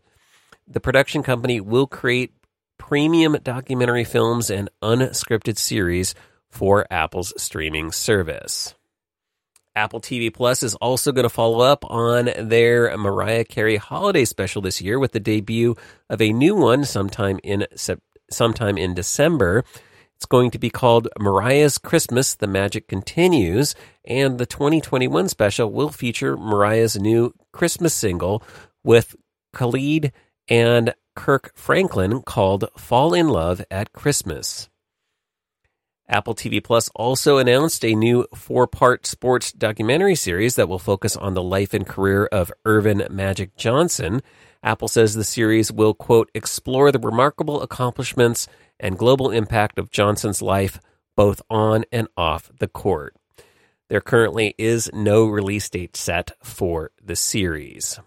The 0.67 0.79
production 0.81 1.23
company 1.23 1.61
will 1.61 1.87
create 1.87 2.33
premium 2.77 3.37
documentary 3.41 4.03
films 4.03 4.49
and 4.49 4.69
unscripted 4.81 5.57
series 5.57 6.13
for 6.49 6.85
Apple's 6.91 7.33
streaming 7.41 7.93
service. 7.93 8.75
Apple 9.75 10.01
TV 10.01 10.31
Plus 10.31 10.61
is 10.61 10.75
also 10.75 11.11
going 11.11 11.23
to 11.23 11.29
follow 11.29 11.61
up 11.61 11.83
on 11.89 12.29
their 12.37 12.95
Mariah 12.97 13.45
Carey 13.45 13.77
holiday 13.77 14.25
special 14.25 14.61
this 14.61 14.81
year 14.81 14.99
with 14.99 15.13
the 15.13 15.19
debut 15.19 15.75
of 16.09 16.21
a 16.21 16.33
new 16.33 16.55
one 16.55 16.83
sometime 16.83 17.39
in 17.41 17.65
sometime 18.29 18.77
in 18.77 18.93
December. 18.93 19.63
It's 20.17 20.25
going 20.25 20.51
to 20.51 20.59
be 20.59 20.69
called 20.69 21.07
Mariah's 21.19 21.77
Christmas 21.77 22.35
The 22.35 22.47
Magic 22.47 22.87
Continues, 22.87 23.75
and 24.05 24.37
the 24.37 24.45
2021 24.45 25.27
special 25.29 25.71
will 25.71 25.89
feature 25.89 26.37
Mariah's 26.37 26.97
new 26.99 27.33
Christmas 27.51 27.93
single 27.93 28.43
with 28.83 29.15
Khalid 29.53 30.11
and 30.47 30.93
Kirk 31.15 31.51
Franklin 31.55 32.21
called 32.21 32.65
Fall 32.77 33.13
in 33.13 33.27
Love 33.27 33.63
at 33.69 33.93
Christmas. 33.93 34.69
Apple 36.09 36.35
TV 36.35 36.63
Plus 36.63 36.89
also 36.95 37.37
announced 37.37 37.83
a 37.85 37.95
new 37.95 38.27
four 38.35 38.67
part 38.67 39.05
sports 39.05 39.51
documentary 39.51 40.15
series 40.15 40.55
that 40.55 40.67
will 40.67 40.79
focus 40.79 41.15
on 41.15 41.33
the 41.33 41.41
life 41.41 41.73
and 41.73 41.87
career 41.87 42.25
of 42.25 42.51
Earvin 42.65 43.07
Magic 43.09 43.55
Johnson. 43.55 44.21
Apple 44.63 44.87
says 44.87 45.13
the 45.13 45.23
series 45.23 45.71
will, 45.71 45.93
quote, 45.93 46.31
explore 46.33 46.91
the 46.91 46.99
remarkable 46.99 47.61
accomplishments 47.61 48.47
and 48.79 48.97
global 48.97 49.29
impact 49.29 49.77
of 49.77 49.91
Johnson's 49.91 50.41
life 50.41 50.79
both 51.15 51.41
on 51.49 51.85
and 51.91 52.07
off 52.17 52.49
the 52.59 52.67
court. 52.67 53.15
There 53.89 54.01
currently 54.01 54.55
is 54.57 54.89
no 54.93 55.25
release 55.25 55.69
date 55.69 55.95
set 55.95 56.31
for 56.41 56.91
the 57.03 57.15
series. 57.15 57.99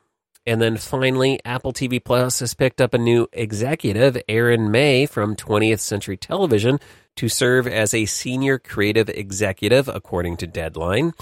And 0.47 0.61
then 0.61 0.77
finally, 0.77 1.41
Apple 1.45 1.73
TV 1.73 2.03
Plus 2.03 2.39
has 2.39 2.55
picked 2.55 2.81
up 2.81 2.95
a 2.95 2.99
new 2.99 3.27
executive, 3.33 4.17
Aaron 4.29 4.71
May 4.71 5.05
from 5.05 5.35
20th 5.35 5.81
Century 5.81 6.17
Television, 6.17 6.79
to 7.17 7.29
serve 7.29 7.67
as 7.67 7.93
a 7.93 8.05
senior 8.05 8.59
creative 8.59 9.09
executive, 9.09 9.89
according 9.89 10.37
to 10.37 10.47
Deadline. 10.47 11.13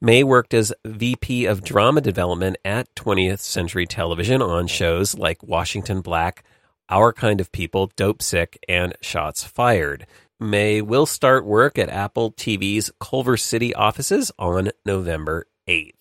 May 0.00 0.22
worked 0.22 0.52
as 0.52 0.74
VP 0.84 1.46
of 1.46 1.64
drama 1.64 2.00
development 2.00 2.58
at 2.64 2.94
20th 2.94 3.38
Century 3.38 3.86
Television 3.86 4.42
on 4.42 4.66
shows 4.66 5.16
like 5.16 5.42
Washington 5.42 6.02
Black, 6.02 6.44
Our 6.90 7.12
Kind 7.12 7.40
of 7.40 7.52
People, 7.52 7.88
Dopesick, 7.96 8.56
and 8.68 8.94
Shots 9.00 9.44
Fired. 9.44 10.06
May 10.38 10.82
will 10.82 11.06
start 11.06 11.46
work 11.46 11.78
at 11.78 11.88
Apple 11.88 12.32
TV's 12.32 12.90
Culver 13.00 13.36
City 13.36 13.74
offices 13.74 14.30
on 14.38 14.72
November 14.84 15.46
8th. 15.66 15.93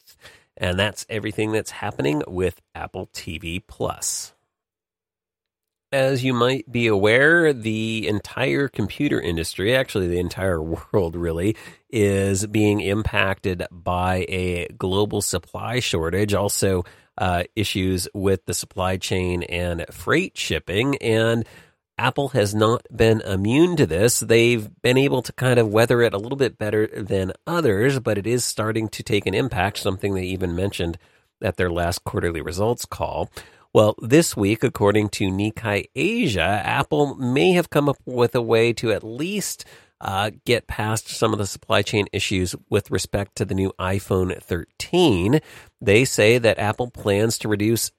And 0.57 0.77
that's 0.77 1.05
everything 1.09 1.51
that's 1.51 1.71
happening 1.71 2.23
with 2.27 2.61
Apple 2.75 3.09
TV 3.13 3.61
Plus. 3.65 4.33
As 5.91 6.23
you 6.23 6.33
might 6.33 6.71
be 6.71 6.87
aware, 6.87 7.53
the 7.53 8.07
entire 8.07 8.67
computer 8.67 9.21
industry, 9.21 9.75
actually 9.75 10.07
the 10.07 10.19
entire 10.19 10.61
world 10.93 11.15
really, 11.15 11.55
is 11.89 12.47
being 12.47 12.81
impacted 12.81 13.65
by 13.71 14.25
a 14.27 14.67
global 14.69 15.21
supply 15.21 15.79
shortage. 15.79 16.33
Also, 16.33 16.83
uh, 17.17 17.43
issues 17.55 18.07
with 18.13 18.45
the 18.45 18.53
supply 18.53 18.97
chain 18.97 19.43
and 19.43 19.85
freight 19.91 20.37
shipping. 20.37 20.97
And 20.97 21.45
Apple 21.97 22.29
has 22.29 22.55
not 22.55 22.85
been 22.95 23.21
immune 23.21 23.75
to 23.75 23.85
this. 23.85 24.19
They've 24.19 24.69
been 24.81 24.97
able 24.97 25.21
to 25.21 25.33
kind 25.33 25.59
of 25.59 25.69
weather 25.69 26.01
it 26.01 26.13
a 26.13 26.17
little 26.17 26.37
bit 26.37 26.57
better 26.57 26.87
than 26.87 27.33
others, 27.45 27.99
but 27.99 28.17
it 28.17 28.25
is 28.25 28.43
starting 28.43 28.89
to 28.89 29.03
take 29.03 29.25
an 29.25 29.33
impact, 29.33 29.77
something 29.77 30.13
they 30.13 30.23
even 30.23 30.55
mentioned 30.55 30.97
at 31.41 31.57
their 31.57 31.71
last 31.71 32.03
quarterly 32.03 32.41
results 32.41 32.85
call. 32.85 33.29
Well, 33.73 33.95
this 34.01 34.37
week, 34.37 34.63
according 34.63 35.09
to 35.09 35.25
Nikkei 35.25 35.85
Asia, 35.95 36.61
Apple 36.63 37.15
may 37.15 37.51
have 37.53 37.69
come 37.69 37.89
up 37.89 37.97
with 38.05 38.35
a 38.35 38.41
way 38.41 38.73
to 38.73 38.91
at 38.91 39.03
least 39.03 39.65
uh, 39.99 40.31
get 40.45 40.67
past 40.67 41.07
some 41.07 41.31
of 41.31 41.39
the 41.39 41.47
supply 41.47 41.81
chain 41.81 42.07
issues 42.11 42.55
with 42.69 42.91
respect 42.91 43.35
to 43.37 43.45
the 43.45 43.55
new 43.55 43.71
iPhone 43.79 44.41
13. 44.41 45.39
They 45.81 46.05
say 46.05 46.37
that 46.37 46.59
Apple 46.59 46.91
plans 46.91 47.37
to 47.39 47.47
reduce 47.47 47.91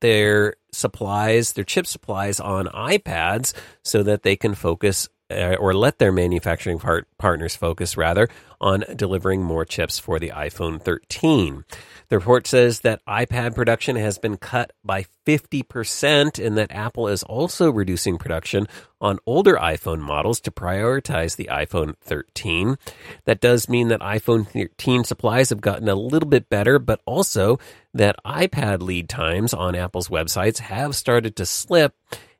their 0.00 0.54
supplies, 0.76 1.52
their 1.54 1.64
chip 1.64 1.86
supplies 1.86 2.38
on 2.38 2.66
iPads 2.66 3.52
so 3.82 4.02
that 4.02 4.22
they 4.22 4.36
can 4.36 4.54
focus 4.54 5.08
Uh, 5.28 5.56
or 5.58 5.74
let 5.74 5.98
their 5.98 6.12
manufacturing 6.12 6.78
part- 6.78 7.08
partners 7.18 7.56
focus 7.56 7.96
rather 7.96 8.28
on 8.60 8.84
delivering 8.94 9.42
more 9.42 9.64
chips 9.64 9.98
for 9.98 10.20
the 10.20 10.30
iPhone 10.30 10.80
13. 10.80 11.64
The 12.08 12.18
report 12.18 12.46
says 12.46 12.80
that 12.80 13.04
iPad 13.08 13.56
production 13.56 13.96
has 13.96 14.18
been 14.18 14.36
cut 14.36 14.72
by 14.84 15.06
50% 15.26 16.44
and 16.44 16.56
that 16.56 16.70
Apple 16.70 17.08
is 17.08 17.24
also 17.24 17.70
reducing 17.72 18.18
production 18.18 18.68
on 19.00 19.18
older 19.26 19.56
iPhone 19.56 19.98
models 19.98 20.38
to 20.40 20.52
prioritize 20.52 21.34
the 21.34 21.48
iPhone 21.50 21.96
13. 22.02 22.76
That 23.24 23.40
does 23.40 23.68
mean 23.68 23.88
that 23.88 24.00
iPhone 24.00 24.46
13 24.46 25.02
supplies 25.02 25.50
have 25.50 25.60
gotten 25.60 25.88
a 25.88 25.96
little 25.96 26.28
bit 26.28 26.48
better, 26.48 26.78
but 26.78 27.00
also 27.04 27.58
that 27.92 28.16
iPad 28.24 28.80
lead 28.80 29.08
times 29.08 29.52
on 29.52 29.74
Apple's 29.74 30.08
websites 30.08 30.58
have 30.58 30.94
started 30.94 31.34
to 31.36 31.44
slip 31.46 31.94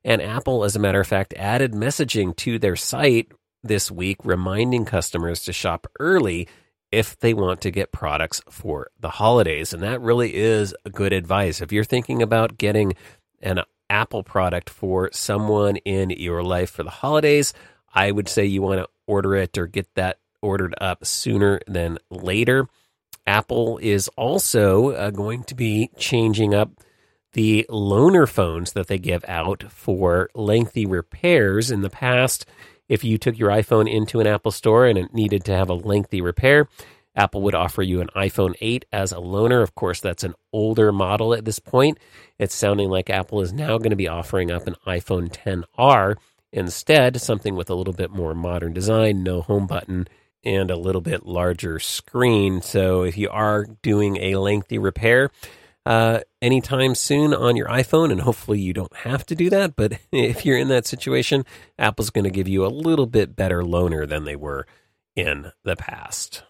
and 0.06 0.22
Apple, 0.22 0.62
as 0.62 0.76
a 0.76 0.78
matter 0.78 1.00
of 1.00 1.06
fact, 1.08 1.34
added 1.36 1.72
messaging 1.72 2.34
to 2.36 2.60
their 2.60 2.76
site 2.76 3.32
this 3.64 3.90
week, 3.90 4.18
reminding 4.22 4.84
customers 4.84 5.42
to 5.42 5.52
shop 5.52 5.88
early 5.98 6.46
if 6.92 7.18
they 7.18 7.34
want 7.34 7.60
to 7.62 7.72
get 7.72 7.90
products 7.90 8.40
for 8.48 8.88
the 9.00 9.10
holidays. 9.10 9.72
And 9.72 9.82
that 9.82 10.00
really 10.00 10.32
is 10.32 10.72
good 10.92 11.12
advice. 11.12 11.60
If 11.60 11.72
you're 11.72 11.82
thinking 11.82 12.22
about 12.22 12.56
getting 12.56 12.94
an 13.42 13.62
Apple 13.90 14.22
product 14.22 14.70
for 14.70 15.10
someone 15.12 15.76
in 15.78 16.10
your 16.10 16.44
life 16.44 16.70
for 16.70 16.84
the 16.84 16.90
holidays, 16.90 17.52
I 17.92 18.12
would 18.12 18.28
say 18.28 18.44
you 18.44 18.62
want 18.62 18.78
to 18.78 18.88
order 19.08 19.34
it 19.34 19.58
or 19.58 19.66
get 19.66 19.92
that 19.96 20.20
ordered 20.40 20.76
up 20.80 21.04
sooner 21.04 21.60
than 21.66 21.98
later. 22.10 22.68
Apple 23.26 23.78
is 23.82 24.06
also 24.16 24.92
uh, 24.92 25.10
going 25.10 25.42
to 25.44 25.56
be 25.56 25.90
changing 25.98 26.54
up 26.54 26.70
the 27.36 27.66
loaner 27.68 28.26
phones 28.26 28.72
that 28.72 28.86
they 28.86 28.96
give 28.96 29.22
out 29.28 29.62
for 29.68 30.30
lengthy 30.34 30.86
repairs. 30.86 31.70
In 31.70 31.82
the 31.82 31.90
past, 31.90 32.46
if 32.88 33.04
you 33.04 33.18
took 33.18 33.38
your 33.38 33.50
iPhone 33.50 33.92
into 33.92 34.20
an 34.20 34.26
Apple 34.26 34.50
store 34.50 34.86
and 34.86 34.96
it 34.96 35.12
needed 35.12 35.44
to 35.44 35.54
have 35.54 35.68
a 35.68 35.74
lengthy 35.74 36.22
repair, 36.22 36.66
Apple 37.14 37.42
would 37.42 37.54
offer 37.54 37.82
you 37.82 38.00
an 38.00 38.08
iPhone 38.16 38.54
8 38.62 38.86
as 38.90 39.12
a 39.12 39.16
loaner. 39.16 39.62
Of 39.62 39.74
course, 39.74 40.00
that's 40.00 40.24
an 40.24 40.32
older 40.50 40.92
model 40.92 41.34
at 41.34 41.44
this 41.44 41.58
point. 41.58 41.98
It's 42.38 42.54
sounding 42.54 42.88
like 42.88 43.10
Apple 43.10 43.42
is 43.42 43.52
now 43.52 43.76
going 43.76 43.90
to 43.90 43.96
be 43.96 44.08
offering 44.08 44.50
up 44.50 44.66
an 44.66 44.76
iPhone 44.86 45.28
XR 45.28 46.16
instead, 46.52 47.20
something 47.20 47.54
with 47.54 47.68
a 47.68 47.74
little 47.74 47.92
bit 47.92 48.10
more 48.10 48.34
modern 48.34 48.72
design, 48.72 49.22
no 49.22 49.42
home 49.42 49.66
button, 49.66 50.08
and 50.42 50.70
a 50.70 50.76
little 50.76 51.02
bit 51.02 51.26
larger 51.26 51.78
screen. 51.80 52.62
So 52.62 53.02
if 53.02 53.18
you 53.18 53.28
are 53.28 53.66
doing 53.82 54.16
a 54.22 54.36
lengthy 54.36 54.78
repair, 54.78 55.30
uh, 55.86 56.20
anytime 56.42 56.96
soon 56.96 57.32
on 57.32 57.54
your 57.54 57.68
iPhone, 57.68 58.10
and 58.10 58.20
hopefully 58.20 58.60
you 58.60 58.72
don't 58.72 58.94
have 58.96 59.24
to 59.26 59.36
do 59.36 59.48
that. 59.50 59.76
But 59.76 60.00
if 60.12 60.44
you're 60.44 60.58
in 60.58 60.68
that 60.68 60.86
situation, 60.86 61.46
Apple's 61.78 62.10
going 62.10 62.24
to 62.24 62.30
give 62.30 62.48
you 62.48 62.66
a 62.66 62.68
little 62.68 63.06
bit 63.06 63.36
better 63.36 63.62
loaner 63.62 64.06
than 64.06 64.24
they 64.24 64.36
were 64.36 64.66
in 65.14 65.52
the 65.62 65.76
past. 65.76 66.42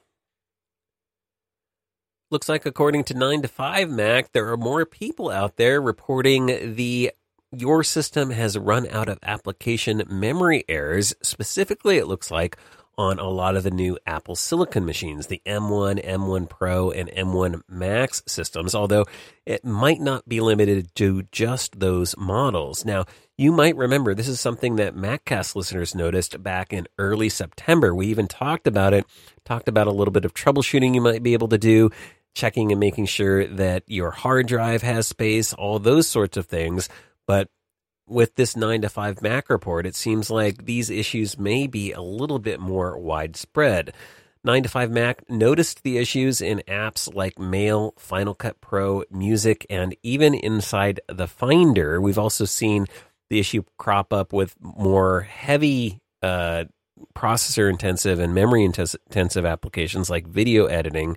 Looks 2.31 2.49
like, 2.49 2.67
according 2.67 3.05
to 3.05 3.15
9 3.15 3.43
to 3.43 3.49
5 3.49 3.91
Mac, 3.91 4.33
there 4.33 4.51
are 4.51 4.57
more 4.57 4.85
people 4.85 5.31
out 5.31 5.57
there 5.57 5.81
reporting 5.81 6.75
the 6.75 7.13
your 7.53 7.85
system 7.85 8.31
has 8.31 8.59
run 8.59 8.89
out 8.89 9.09
of 9.09 9.21
application 9.23 10.03
memory 10.09 10.65
errors. 10.69 11.15
Specifically, 11.23 11.99
it 11.99 12.09
looks 12.09 12.31
like 12.31 12.57
on 12.99 13.19
a 13.19 13.29
lot 13.29 13.57
of 13.57 13.63
the 13.63 13.71
new 13.71 13.99
Apple 14.07 14.35
Silicon 14.35 14.85
machines, 14.85 15.27
the 15.27 15.43
M1, 15.47 16.05
M1 16.05 16.49
Pro, 16.49 16.91
and 16.91 17.11
M1 17.11 17.63
Max 17.69 18.23
systems, 18.27 18.75
although 18.75 19.05
it 19.45 19.65
might 19.65 20.01
not 20.01 20.29
be 20.29 20.41
limited 20.41 20.95
to 20.95 21.23
just 21.31 21.79
those 21.79 22.17
models. 22.17 22.85
Now, 22.85 23.05
you 23.37 23.53
might 23.53 23.77
remember 23.77 24.15
this 24.15 24.29
is 24.29 24.41
something 24.41 24.77
that 24.77 24.97
MacCast 24.97 25.55
listeners 25.55 25.95
noticed 25.95 26.43
back 26.43 26.73
in 26.73 26.87
early 26.99 27.29
September. 27.29 27.95
We 27.95 28.07
even 28.07 28.29
talked 28.29 28.67
about 28.67 28.95
it, 28.95 29.05
talked 29.45 29.69
about 29.69 29.87
a 29.87 29.93
little 29.93 30.13
bit 30.13 30.25
of 30.25 30.33
troubleshooting 30.33 30.95
you 30.95 31.03
might 31.03 31.23
be 31.23 31.35
able 31.35 31.49
to 31.49 31.59
do, 31.59 31.91
checking 32.35 32.73
and 32.73 32.81
making 32.81 33.07
sure 33.07 33.47
that 33.47 33.83
your 33.87 34.11
hard 34.11 34.47
drive 34.47 34.83
has 34.83 35.07
space, 35.07 35.53
all 35.53 35.79
those 35.79 36.09
sorts 36.09 36.37
of 36.37 36.47
things. 36.47 36.89
But 37.27 37.49
with 38.07 38.35
this 38.37 38.57
9 38.57 38.83
to 38.83 38.89
5 38.89 39.23
Mac 39.23 39.51
report, 39.51 39.87
it 39.87 39.95
seems 39.95 40.31
like 40.31 40.65
these 40.65 40.91
issues 40.91 41.39
may 41.39 41.67
be 41.67 41.93
a 41.93 42.01
little 42.01 42.39
bit 42.39 42.61
more 42.61 42.99
widespread. 42.99 43.93
9 44.45 44.63
to 44.63 44.69
5 44.69 44.91
Mac 44.91 45.29
noticed 45.29 45.83
the 45.83 45.99
issues 45.99 46.41
in 46.41 46.63
apps 46.69 47.13
like 47.13 47.39
Mail, 47.39 47.95
Final 47.99 48.35
Cut 48.35 48.61
Pro, 48.61 49.03
Music, 49.11 49.67
and 49.69 49.97
even 50.03 50.35
inside 50.35 51.01
the 51.09 51.27
Finder. 51.27 52.01
We've 52.01 52.19
also 52.19 52.45
seen 52.45 52.87
the 53.29 53.41
issue 53.41 53.65
crop 53.77 54.13
up 54.13 54.33
with 54.33 54.55
more 54.61 55.23
heavy 55.23 56.01
uh, 56.23 56.65
processor 57.15 57.69
intensive 57.69 58.21
and 58.21 58.35
memory 58.35 58.65
intensive 58.65 59.45
applications 59.45 60.09
like 60.09 60.27
video 60.27 60.67
editing. 60.67 61.17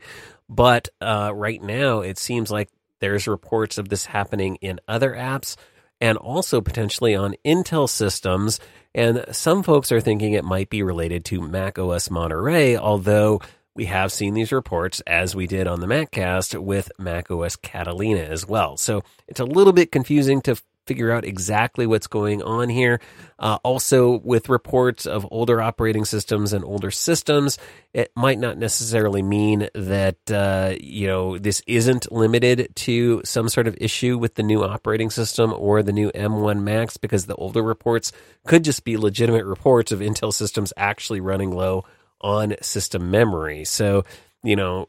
But 0.50 0.89
uh, 1.00 1.31
right 1.36 1.62
now, 1.62 2.00
it 2.00 2.17
seems 2.17 2.50
like 2.50 2.69
there's 3.00 3.27
reports 3.27 3.77
of 3.77 3.89
this 3.89 4.05
happening 4.08 4.55
in 4.55 4.79
other 4.88 5.13
apps 5.13 5.55
and 6.01 6.18
also 6.18 6.62
potentially 6.62 7.15
on 7.15 7.36
Intel 7.46 7.89
systems. 7.89 8.60
And 8.96 9.25
some 9.32 9.63
folks 9.63 9.91
are 9.91 10.01
thinking 10.01 10.34
it 10.34 10.44
might 10.44 10.70
be 10.70 10.84
related 10.84 11.25
to 11.25 11.41
Mac 11.41 11.77
OS 11.77 12.10
Monterey, 12.10 12.75
although 12.75 13.41
we 13.75 13.86
have 13.86 14.12
seen 14.12 14.34
these 14.34 14.51
reports 14.51 15.01
as 15.08 15.36
we 15.36 15.48
did 15.48 15.68
on 15.68 15.79
the 15.79 15.88
MacCast 15.88 16.62
with 16.62 16.91
Mac 16.98 17.29
OS 17.32 17.56
Catalina 17.56 18.22
as 18.22 18.46
well. 18.46 18.77
So 18.77 19.03
it's 19.27 19.39
a 19.39 19.46
little 19.46 19.74
bit 19.74 19.91
confusing 19.91 20.41
to 20.41 20.56
figure 20.89 21.12
out 21.12 21.24
exactly 21.24 21.86
what's 21.86 22.08
going 22.08 22.41
on 22.41 22.67
here. 22.67 23.00
Uh, 23.38 23.60
also, 23.63 24.17
with 24.17 24.50
reports 24.50 25.05
of 25.05 25.27
older 25.29 25.62
operating 25.62 26.03
systems 26.03 26.51
and 26.51 26.65
older 26.65 26.89
systems, 26.89 27.60
it 27.93 28.12
might 28.15 28.39
not 28.39 28.58
necessarily 28.58 29.22
mean 29.22 29.69
that 29.75 30.17
uh, 30.31 30.74
you 30.81 31.05
know 31.05 31.38
this 31.38 31.62
isn't 31.67 32.12
limited 32.12 32.75
to 32.75 33.22
some 33.24 33.50
sort 33.50 33.67
of 33.67 33.77
issue 33.79 34.17
with 34.17 34.34
the 34.34 34.41
new 34.41 34.63
operating 34.63 35.12
system 35.12 35.53
or 35.55 35.84
the 35.84 35.93
new 35.93 36.10
M1 36.12 36.63
Max, 36.63 36.98
because 36.98 37.27
the 37.27 37.36
older 37.36 37.62
reports 37.62 38.12
could 38.48 38.63
just 38.63 38.84
be 38.84 38.98
legitimate 38.98 39.46
reports 39.46 39.91
of 39.91 40.00
Intel 40.00 40.34
systems 40.34 40.74
actually 40.75 41.22
running 41.22 41.51
low 41.51 41.86
on 42.19 42.55
system 42.62 43.12
memory. 43.12 43.63
So, 43.63 44.05
you 44.43 44.55
know. 44.55 44.88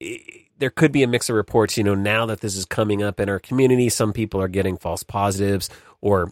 It, 0.00 0.49
there 0.60 0.70
could 0.70 0.92
be 0.92 1.02
a 1.02 1.08
mix 1.08 1.28
of 1.28 1.36
reports. 1.36 1.76
You 1.76 1.84
know, 1.84 1.94
now 1.94 2.26
that 2.26 2.40
this 2.40 2.54
is 2.54 2.64
coming 2.64 3.02
up 3.02 3.18
in 3.18 3.28
our 3.28 3.40
community, 3.40 3.88
some 3.88 4.12
people 4.12 4.40
are 4.40 4.48
getting 4.48 4.76
false 4.76 5.02
positives 5.02 5.68
or 6.00 6.30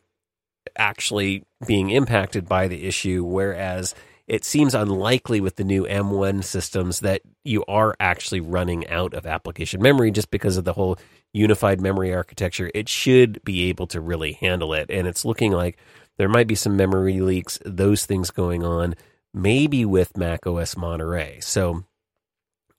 actually 0.76 1.44
being 1.66 1.90
impacted 1.90 2.48
by 2.48 2.68
the 2.68 2.86
issue, 2.86 3.24
whereas 3.24 3.94
it 4.26 4.44
seems 4.44 4.74
unlikely 4.74 5.40
with 5.40 5.56
the 5.56 5.64
new 5.64 5.84
M1 5.84 6.44
systems 6.44 7.00
that 7.00 7.22
you 7.44 7.64
are 7.66 7.96
actually 7.98 8.40
running 8.40 8.86
out 8.88 9.14
of 9.14 9.26
application 9.26 9.80
memory 9.80 10.10
just 10.10 10.30
because 10.30 10.58
of 10.58 10.64
the 10.64 10.74
whole 10.74 10.98
unified 11.32 11.80
memory 11.80 12.14
architecture. 12.14 12.70
It 12.74 12.88
should 12.88 13.42
be 13.44 13.70
able 13.70 13.86
to 13.88 14.00
really 14.00 14.32
handle 14.34 14.74
it. 14.74 14.90
And 14.90 15.08
it's 15.08 15.24
looking 15.24 15.52
like 15.52 15.78
there 16.18 16.28
might 16.28 16.46
be 16.46 16.54
some 16.54 16.76
memory 16.76 17.20
leaks, 17.20 17.58
those 17.64 18.04
things 18.04 18.30
going 18.30 18.62
on, 18.62 18.94
maybe 19.32 19.86
with 19.86 20.16
Mac 20.18 20.46
OS 20.46 20.76
Monterey. 20.76 21.40
So 21.40 21.84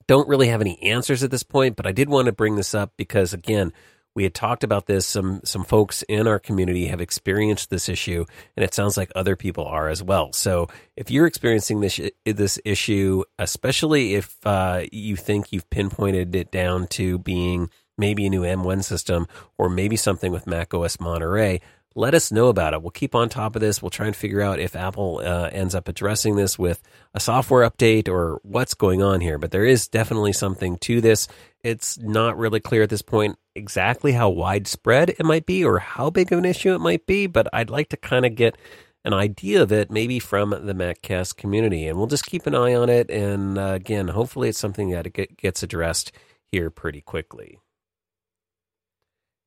don't 0.10 0.28
really 0.28 0.48
have 0.48 0.60
any 0.60 0.82
answers 0.82 1.22
at 1.22 1.30
this 1.30 1.44
point, 1.44 1.75
but 1.75 1.86
I 1.86 1.92
did 1.92 2.10
want 2.10 2.25
to 2.25 2.32
bring 2.32 2.56
this 2.56 2.74
up 2.74 2.94
because, 2.98 3.32
again, 3.32 3.72
we 4.16 4.24
had 4.24 4.34
talked 4.34 4.63
about 4.63 4.88
this. 4.88 5.06
Some 5.06 5.42
some 5.44 5.63
folks 5.63 6.04
in 6.10 6.25
our 6.25 6.39
community 6.39 6.88
have 6.88 7.00
experienced 7.00 7.70
this 7.70 7.88
issue, 7.88 8.25
and 8.58 8.63
it 8.63 8.74
sounds 8.74 8.98
like 8.98 9.12
other 9.16 9.36
people 9.36 9.66
are 9.66 9.88
as 9.88 10.01
well. 10.01 10.34
So 10.34 10.68
if 10.98 11.12
you're 11.12 11.28
experiencing 11.28 11.82
this 11.82 12.01
this 12.25 12.60
issue, 12.66 13.24
especially 13.38 14.16
if 14.16 14.36
uh, 14.48 14.86
you 14.92 15.16
think 15.16 15.54
you've 15.54 15.70
pinpointed 15.70 16.34
it 16.34 16.50
down 16.50 16.88
to 16.88 17.20
being 17.20 17.70
maybe 17.96 18.25
a 18.25 18.32
new 18.32 18.42
M1 18.42 18.84
system 18.84 19.28
or 19.60 19.70
maybe 19.70 19.96
something 19.96 20.32
with 20.32 20.48
Mac 20.48 20.74
OS 20.74 21.00
Monterey, 21.00 21.62
let 21.96 22.13
us 22.13 22.31
know 22.31 22.48
about 22.48 22.74
it. 22.74 22.81
We'll 22.81 22.91
keep 22.91 23.15
on 23.15 23.29
top 23.29 23.55
of 23.55 23.62
this. 23.62 23.81
We'll 23.81 23.89
try 23.89 24.05
and 24.05 24.15
figure 24.15 24.41
out 24.41 24.60
if 24.60 24.75
Apple 24.75 25.22
uh, 25.24 25.50
ends 25.51 25.74
up 25.74 25.88
addressing 25.88 26.36
this 26.36 26.58
with 26.58 26.81
a 27.13 27.19
software 27.19 27.69
update 27.69 28.08
or 28.08 28.39
what's 28.43 28.74
going 28.74 29.01
on 29.01 29.22
here. 29.22 29.38
But 29.38 29.51
there 29.51 29.65
is 29.65 29.88
definitely 29.88 30.34
something 30.34 30.77
to 30.79 31.01
this. 31.01 31.27
It's 31.63 31.98
not 31.98 32.38
really 32.38 32.60
clear 32.60 32.84
at 32.84 32.89
this 32.89 33.01
point 33.01 33.38
exactly 33.55 34.12
how 34.12 34.29
widespread 34.29 35.10
it 35.10 35.25
might 35.25 35.46
be 35.46 35.65
or 35.65 35.79
how 35.79 36.10
big 36.10 36.31
of 36.31 36.39
an 36.39 36.46
issue 36.46 36.74
it 36.74 36.79
might 36.79 37.05
be, 37.05 37.27
but 37.27 37.48
I'd 37.51 37.69
like 37.69 37.89
to 37.89 37.98
kind 37.98 38.25
of 38.25 38.36
get 38.36 38.55
an 39.03 39.13
idea 39.13 39.62
of 39.62 39.72
it 39.72 39.89
maybe 39.89 40.19
from 40.19 40.51
the 40.51 40.74
MacCast 40.74 41.38
community. 41.38 41.88
And 41.88 41.98
we'll 41.98 42.08
just 42.08 42.25
keep 42.25 42.46
an 42.46 42.55
eye 42.55 42.75
on 42.75 42.89
it. 42.89 43.10
And 43.10 43.58
uh, 43.58 43.74
again, 43.74 44.10
hopefully 44.10 44.50
it's 44.50 44.60
something 44.60 44.91
that 44.91 45.12
gets 45.38 45.63
addressed 45.63 46.12
here 46.46 46.69
pretty 46.69 47.01
quickly. 47.01 47.60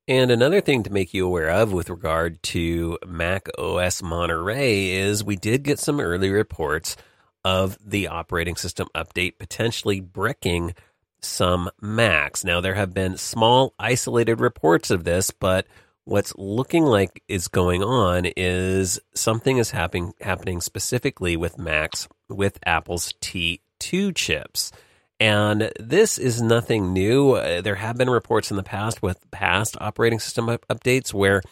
And 0.08 0.32
another 0.32 0.60
thing 0.60 0.82
to 0.82 0.92
make 0.92 1.14
you 1.14 1.24
aware 1.24 1.50
of 1.50 1.72
with 1.72 1.88
regard 1.88 2.42
to 2.44 2.98
Mac 3.06 3.48
OS 3.56 4.02
Monterey 4.02 4.90
is 4.94 5.22
we 5.22 5.36
did 5.36 5.62
get 5.62 5.78
some 5.78 6.00
early 6.00 6.30
reports 6.30 6.96
of 7.44 7.78
the 7.84 8.08
operating 8.08 8.56
system 8.56 8.88
update 8.96 9.38
potentially 9.38 10.00
bricking 10.00 10.74
some 11.20 11.70
Macs. 11.80 12.44
Now, 12.44 12.60
there 12.60 12.74
have 12.74 12.92
been 12.92 13.16
small, 13.16 13.74
isolated 13.78 14.40
reports 14.40 14.90
of 14.90 15.04
this, 15.04 15.30
but 15.30 15.66
what's 16.04 16.34
looking 16.36 16.84
like 16.84 17.22
is 17.28 17.46
going 17.46 17.84
on 17.84 18.24
is 18.36 18.98
something 19.14 19.58
is 19.58 19.70
happening 19.70 20.14
happening 20.20 20.60
specifically 20.60 21.36
with 21.36 21.58
Macs 21.58 22.08
with 22.28 22.58
Apple's 22.66 23.12
T2 23.20 24.14
chips. 24.16 24.72
And 25.22 25.70
this 25.78 26.18
is 26.18 26.42
nothing 26.42 26.92
new. 26.92 27.34
Uh, 27.34 27.60
there 27.60 27.76
have 27.76 27.96
been 27.96 28.10
reports 28.10 28.50
in 28.50 28.56
the 28.56 28.64
past 28.64 29.02
with 29.02 29.30
past 29.30 29.76
operating 29.80 30.18
system 30.18 30.48
up- 30.48 30.66
updates 30.66 31.14
where 31.14 31.42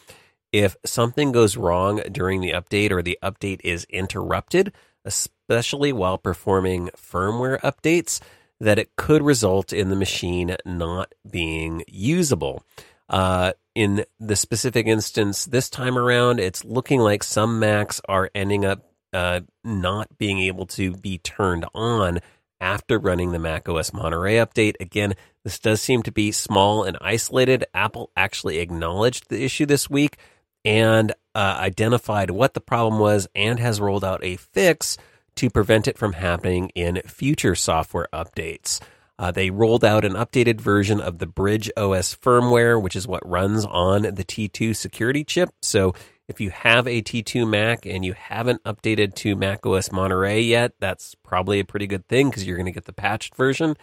if 0.51 0.75
something 0.85 1.31
goes 1.31 1.55
wrong 1.55 2.01
during 2.11 2.41
the 2.41 2.51
update 2.51 2.91
or 2.91 3.01
the 3.01 3.17
update 3.23 3.61
is 3.63 3.85
interrupted, 3.85 4.73
especially 5.05 5.93
while 5.93 6.17
performing 6.17 6.89
firmware 6.97 7.61
updates, 7.61 8.19
that 8.59 8.77
it 8.77 8.93
could 8.97 9.23
result 9.23 9.71
in 9.71 9.87
the 9.87 9.95
machine 9.95 10.57
not 10.65 11.15
being 11.29 11.81
usable. 11.87 12.65
Uh, 13.07 13.53
in 13.73 14.03
the 14.19 14.35
specific 14.35 14.85
instance 14.85 15.45
this 15.45 15.69
time 15.69 15.97
around, 15.97 16.41
it's 16.41 16.65
looking 16.65 16.99
like 16.99 17.23
some 17.23 17.57
Macs 17.57 18.01
are 18.09 18.29
ending 18.35 18.65
up 18.65 18.83
uh, 19.13 19.39
not 19.63 20.17
being 20.17 20.39
able 20.39 20.65
to 20.65 20.91
be 20.91 21.19
turned 21.19 21.65
on 21.73 22.19
after 22.61 22.97
running 22.99 23.31
the 23.31 23.39
macOS 23.39 23.91
Monterey 23.91 24.35
update. 24.35 24.75
Again, 24.79 25.15
this 25.43 25.59
does 25.59 25.81
seem 25.81 26.03
to 26.03 26.11
be 26.11 26.31
small 26.31 26.83
and 26.83 26.97
isolated. 27.01 27.65
Apple 27.73 28.11
actually 28.15 28.59
acknowledged 28.59 29.27
the 29.27 29.43
issue 29.43 29.65
this 29.65 29.89
week 29.89 30.17
and 30.63 31.11
uh, 31.33 31.57
identified 31.59 32.29
what 32.29 32.53
the 32.53 32.61
problem 32.61 32.99
was 32.99 33.27
and 33.35 33.59
has 33.59 33.81
rolled 33.81 34.05
out 34.05 34.23
a 34.23 34.37
fix 34.37 34.97
to 35.35 35.49
prevent 35.49 35.87
it 35.87 35.97
from 35.97 36.13
happening 36.13 36.69
in 36.75 37.01
future 37.05 37.55
software 37.55 38.07
updates. 38.13 38.79
Uh, 39.17 39.31
they 39.31 39.49
rolled 39.49 39.85
out 39.85 40.03
an 40.03 40.13
updated 40.13 40.59
version 40.59 40.99
of 40.99 41.19
the 41.19 41.27
Bridge 41.27 41.69
OS 41.77 42.15
firmware, 42.15 42.81
which 42.81 42.95
is 42.95 43.07
what 43.07 43.27
runs 43.27 43.65
on 43.65 44.01
the 44.01 44.23
T2 44.23 44.75
security 44.75 45.23
chip. 45.23 45.49
So 45.61 45.93
if 46.27 46.39
you 46.39 46.49
have 46.49 46.87
a 46.87 47.01
T2 47.01 47.47
Mac 47.47 47.85
and 47.85 48.05
you 48.05 48.13
haven't 48.13 48.63
updated 48.63 49.15
to 49.15 49.35
Mac 49.35 49.65
OS 49.65 49.91
Monterey 49.91 50.41
yet, 50.41 50.73
that's 50.79 51.15
probably 51.15 51.59
a 51.59 51.65
pretty 51.65 51.87
good 51.87 52.07
thing 52.07 52.29
because 52.29 52.45
you're 52.45 52.57
going 52.57 52.65
to 52.65 52.71
get 52.71 52.85
the 52.85 52.93
patched 52.93 53.35
version. 53.35 53.75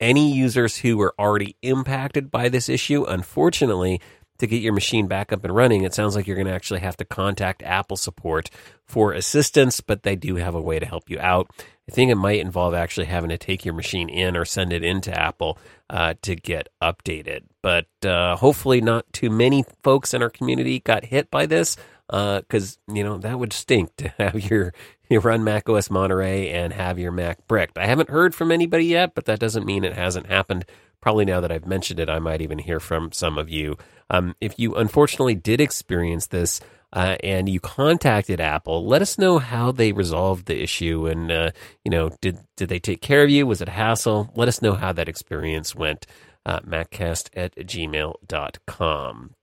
Any 0.00 0.34
users 0.34 0.78
who 0.78 0.96
were 0.96 1.14
already 1.18 1.56
impacted 1.62 2.30
by 2.30 2.48
this 2.48 2.68
issue, 2.68 3.04
unfortunately, 3.04 4.00
to 4.38 4.46
get 4.46 4.62
your 4.62 4.72
machine 4.72 5.06
back 5.06 5.32
up 5.32 5.44
and 5.44 5.54
running, 5.54 5.84
it 5.84 5.94
sounds 5.94 6.16
like 6.16 6.26
you're 6.26 6.36
going 6.36 6.46
to 6.46 6.52
actually 6.52 6.80
have 6.80 6.96
to 6.98 7.04
contact 7.04 7.62
Apple 7.62 7.96
support 7.96 8.50
for 8.84 9.12
assistance, 9.12 9.80
but 9.80 10.02
they 10.02 10.16
do 10.16 10.36
have 10.36 10.54
a 10.54 10.60
way 10.60 10.78
to 10.78 10.86
help 10.86 11.08
you 11.08 11.18
out. 11.20 11.50
I 11.88 11.92
think 11.92 12.10
it 12.10 12.16
might 12.16 12.40
involve 12.40 12.74
actually 12.74 13.06
having 13.06 13.30
to 13.30 13.38
take 13.38 13.64
your 13.64 13.74
machine 13.74 14.08
in 14.08 14.36
or 14.36 14.44
send 14.44 14.72
it 14.72 14.82
into 14.82 15.12
Apple 15.12 15.58
uh, 15.90 16.14
to 16.22 16.34
get 16.34 16.68
updated. 16.82 17.42
But 17.62 17.86
uh, 18.04 18.36
hopefully, 18.36 18.80
not 18.80 19.12
too 19.12 19.30
many 19.30 19.64
folks 19.82 20.14
in 20.14 20.22
our 20.22 20.30
community 20.30 20.80
got 20.80 21.04
hit 21.04 21.30
by 21.30 21.46
this 21.46 21.76
because 22.08 22.78
uh, 22.88 22.92
you 22.94 23.02
know 23.02 23.18
that 23.18 23.38
would 23.38 23.52
stink 23.52 23.96
to 23.96 24.08
have 24.18 24.50
your 24.50 24.72
you 25.08 25.20
run 25.20 25.44
Mac 25.44 25.68
OS 25.68 25.90
Monterey 25.90 26.50
and 26.50 26.72
have 26.72 26.98
your 26.98 27.12
Mac 27.12 27.46
bricked. 27.46 27.76
I 27.78 27.86
haven't 27.86 28.08
heard 28.08 28.34
from 28.34 28.50
anybody 28.50 28.86
yet, 28.86 29.14
but 29.14 29.26
that 29.26 29.38
doesn't 29.38 29.66
mean 29.66 29.84
it 29.84 29.94
hasn't 29.94 30.26
happened. 30.26 30.64
Probably 31.04 31.26
now 31.26 31.42
that 31.42 31.52
I've 31.52 31.66
mentioned 31.66 32.00
it, 32.00 32.08
I 32.08 32.18
might 32.18 32.40
even 32.40 32.58
hear 32.58 32.80
from 32.80 33.12
some 33.12 33.36
of 33.36 33.50
you. 33.50 33.76
Um, 34.08 34.34
if 34.40 34.58
you 34.58 34.74
unfortunately 34.74 35.34
did 35.34 35.60
experience 35.60 36.28
this 36.28 36.60
uh, 36.94 37.16
and 37.22 37.46
you 37.46 37.60
contacted 37.60 38.40
Apple, 38.40 38.86
let 38.86 39.02
us 39.02 39.18
know 39.18 39.38
how 39.38 39.70
they 39.70 39.92
resolved 39.92 40.46
the 40.46 40.62
issue 40.62 41.06
and 41.06 41.30
uh, 41.30 41.50
you 41.84 41.90
know 41.90 42.08
did 42.22 42.38
did 42.56 42.70
they 42.70 42.78
take 42.78 43.02
care 43.02 43.22
of 43.22 43.28
you? 43.28 43.46
Was 43.46 43.60
it 43.60 43.68
a 43.68 43.72
hassle? 43.72 44.32
Let 44.34 44.48
us 44.48 44.62
know 44.62 44.72
how 44.72 44.94
that 44.94 45.10
experience 45.10 45.74
went. 45.74 46.06
Uh, 46.46 46.60
maccast 46.60 47.28
at 47.36 47.54
gmail.com. 47.54 49.34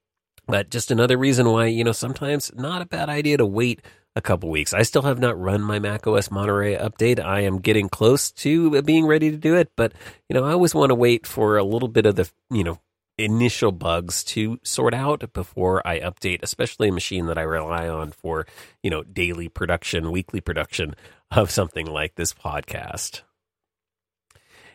But 0.48 0.68
just 0.68 0.90
another 0.90 1.16
reason 1.16 1.48
why, 1.48 1.66
you 1.66 1.84
know, 1.84 1.92
sometimes 1.92 2.50
not 2.56 2.82
a 2.82 2.86
bad 2.86 3.08
idea 3.08 3.36
to 3.36 3.46
wait 3.46 3.82
a 4.14 4.20
couple 4.20 4.50
weeks. 4.50 4.74
I 4.74 4.82
still 4.82 5.02
have 5.02 5.18
not 5.18 5.40
run 5.40 5.62
my 5.62 5.78
macOS 5.78 6.30
Monterey 6.30 6.76
update. 6.76 7.22
I 7.22 7.40
am 7.40 7.60
getting 7.60 7.88
close 7.88 8.30
to 8.32 8.82
being 8.82 9.06
ready 9.06 9.30
to 9.30 9.36
do 9.36 9.54
it, 9.54 9.72
but 9.76 9.92
you 10.28 10.34
know, 10.34 10.44
I 10.44 10.52
always 10.52 10.74
want 10.74 10.90
to 10.90 10.94
wait 10.94 11.26
for 11.26 11.56
a 11.56 11.64
little 11.64 11.88
bit 11.88 12.06
of 12.06 12.16
the, 12.16 12.30
you 12.50 12.64
know, 12.64 12.78
initial 13.18 13.72
bugs 13.72 14.24
to 14.24 14.58
sort 14.62 14.94
out 14.94 15.32
before 15.32 15.86
I 15.86 16.00
update, 16.00 16.40
especially 16.42 16.88
a 16.88 16.92
machine 16.92 17.26
that 17.26 17.38
I 17.38 17.42
rely 17.42 17.88
on 17.88 18.12
for, 18.12 18.46
you 18.82 18.90
know, 18.90 19.02
daily 19.02 19.48
production, 19.48 20.10
weekly 20.10 20.40
production 20.40 20.94
of 21.30 21.50
something 21.50 21.86
like 21.86 22.14
this 22.14 22.32
podcast. 22.32 23.22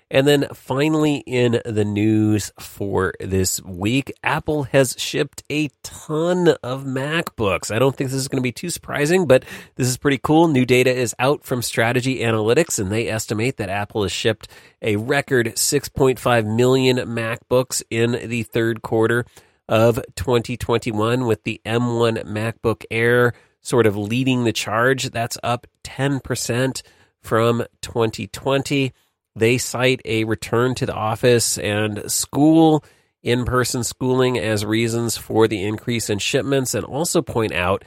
And 0.10 0.26
then 0.26 0.48
finally, 0.54 1.18
in 1.26 1.62
the 1.66 1.84
news 1.84 2.54
for 2.60 3.14
this 3.20 3.62
week, 3.64 4.14
Apple 4.24 4.64
has 4.64 4.96
shipped 4.98 5.44
a 5.50 5.70
ton 5.84 6.50
of 6.64 6.86
MacBooks. 6.86 7.76
I 7.76 7.80
don't 7.80 7.94
think 7.94 8.10
this 8.10 8.20
is 8.20 8.30
going 8.30 8.42
to 8.42 8.44
be 8.44 8.54
too 8.54 8.70
surprising, 8.70 9.28
but 9.28 9.44
this 9.76 9.88
is 9.88 9.98
pretty 9.98 10.18
cool. 10.18 10.48
New 10.48 10.66
data 10.66 10.96
is 10.96 11.14
out 11.20 11.44
from 11.44 11.62
Strategy 11.62 12.20
Analytics, 12.20 12.80
and 12.80 12.90
they 12.90 13.10
estimate 13.10 13.58
that 13.58 13.70
Apple 13.70 14.04
has 14.04 14.14
shipped 14.14 14.48
a 14.82 14.96
record 14.96 15.48
6.5 15.48 16.56
million 16.56 16.98
MacBooks 16.98 17.84
in 17.90 18.30
the 18.30 18.44
third 18.44 18.82
quarter 18.82 19.26
of 19.68 20.00
2021, 20.16 21.26
with 21.26 21.44
the 21.44 21.60
M1 21.66 22.24
MacBook 22.24 22.86
Air 22.90 23.34
sort 23.60 23.86
of 23.86 23.98
leading 23.98 24.46
the 24.46 24.54
charge. 24.54 25.10
That's 25.10 25.38
up 25.44 25.68
10% 25.84 26.82
from 27.20 27.66
2020. 27.82 28.94
They 29.38 29.60
cite 29.60 30.02
a 30.04 30.24
return 30.24 30.74
to 30.76 30.88
the 30.88 30.96
office 30.96 31.60
and 31.60 32.12
school, 32.12 32.84
in 33.22 33.46
person 33.46 33.84
schooling, 33.84 34.40
as 34.40 34.66
reasons 34.66 35.16
for 35.16 35.48
the 35.48 35.64
increase 35.64 36.10
in 36.10 36.18
shipments, 36.18 36.74
and 36.74 36.84
also 36.84 37.22
point 37.22 37.52
out 37.52 37.86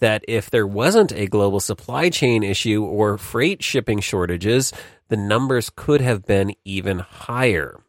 that 0.00 0.24
if 0.26 0.50
there 0.50 0.66
wasn't 0.66 1.12
a 1.12 1.28
global 1.28 1.60
supply 1.60 2.10
chain 2.10 2.42
issue 2.42 2.82
or 2.82 3.16
freight 3.16 3.62
shipping 3.62 4.00
shortages, 4.00 4.72
the 5.06 5.16
numbers 5.16 5.70
could 5.70 6.00
have 6.00 6.26
been 6.26 6.52
even 6.64 6.98
higher. 6.98 7.80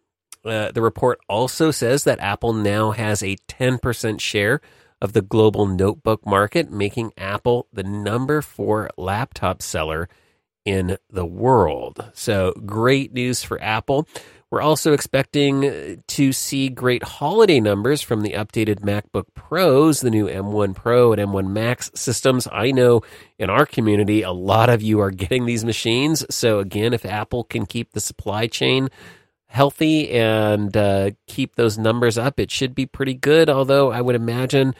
Uh, 0.45 0.71
the 0.71 0.81
report 0.81 1.19
also 1.27 1.71
says 1.71 2.03
that 2.03 2.19
Apple 2.19 2.53
now 2.53 2.91
has 2.91 3.23
a 3.23 3.37
10% 3.47 4.19
share 4.21 4.61
of 5.01 5.13
the 5.13 5.23
global 5.23 5.65
notebook 5.65 6.27
market, 6.27 6.71
making 6.71 7.11
Apple 7.17 7.67
the 7.73 7.83
number 7.83 8.43
four 8.43 8.91
laptop 8.97 9.63
seller 9.63 10.07
in 10.69 10.97
the 11.09 11.25
world. 11.25 12.11
So 12.13 12.53
great 12.65 13.11
news 13.11 13.41
for 13.41 13.59
Apple. 13.59 14.07
We're 14.51 14.61
also 14.61 14.93
expecting 14.93 16.03
to 16.07 16.31
see 16.31 16.69
great 16.69 17.03
holiday 17.03 17.59
numbers 17.59 18.01
from 18.01 18.21
the 18.21 18.31
updated 18.31 18.79
MacBook 18.81 19.25
Pros, 19.33 20.01
the 20.01 20.11
new 20.11 20.27
M1 20.27 20.75
Pro 20.75 21.11
and 21.11 21.21
M1 21.21 21.47
Max 21.47 21.91
systems. 21.95 22.47
I 22.51 22.71
know 22.71 23.01
in 23.39 23.49
our 23.49 23.65
community, 23.65 24.21
a 24.21 24.31
lot 24.31 24.69
of 24.69 24.81
you 24.81 24.99
are 25.01 25.11
getting 25.11 25.45
these 25.45 25.65
machines. 25.65 26.23
So, 26.33 26.59
again, 26.59 26.93
if 26.93 27.05
Apple 27.05 27.43
can 27.43 27.65
keep 27.65 27.91
the 27.91 27.99
supply 27.99 28.47
chain 28.47 28.89
healthy 29.45 30.11
and 30.11 30.75
uh, 30.77 31.11
keep 31.27 31.55
those 31.55 31.77
numbers 31.79 32.17
up, 32.17 32.39
it 32.39 32.51
should 32.51 32.73
be 32.75 32.85
pretty 32.85 33.15
good. 33.15 33.49
Although 33.49 33.91
I 33.91 34.01
would 34.01 34.15
imagine 34.15 34.75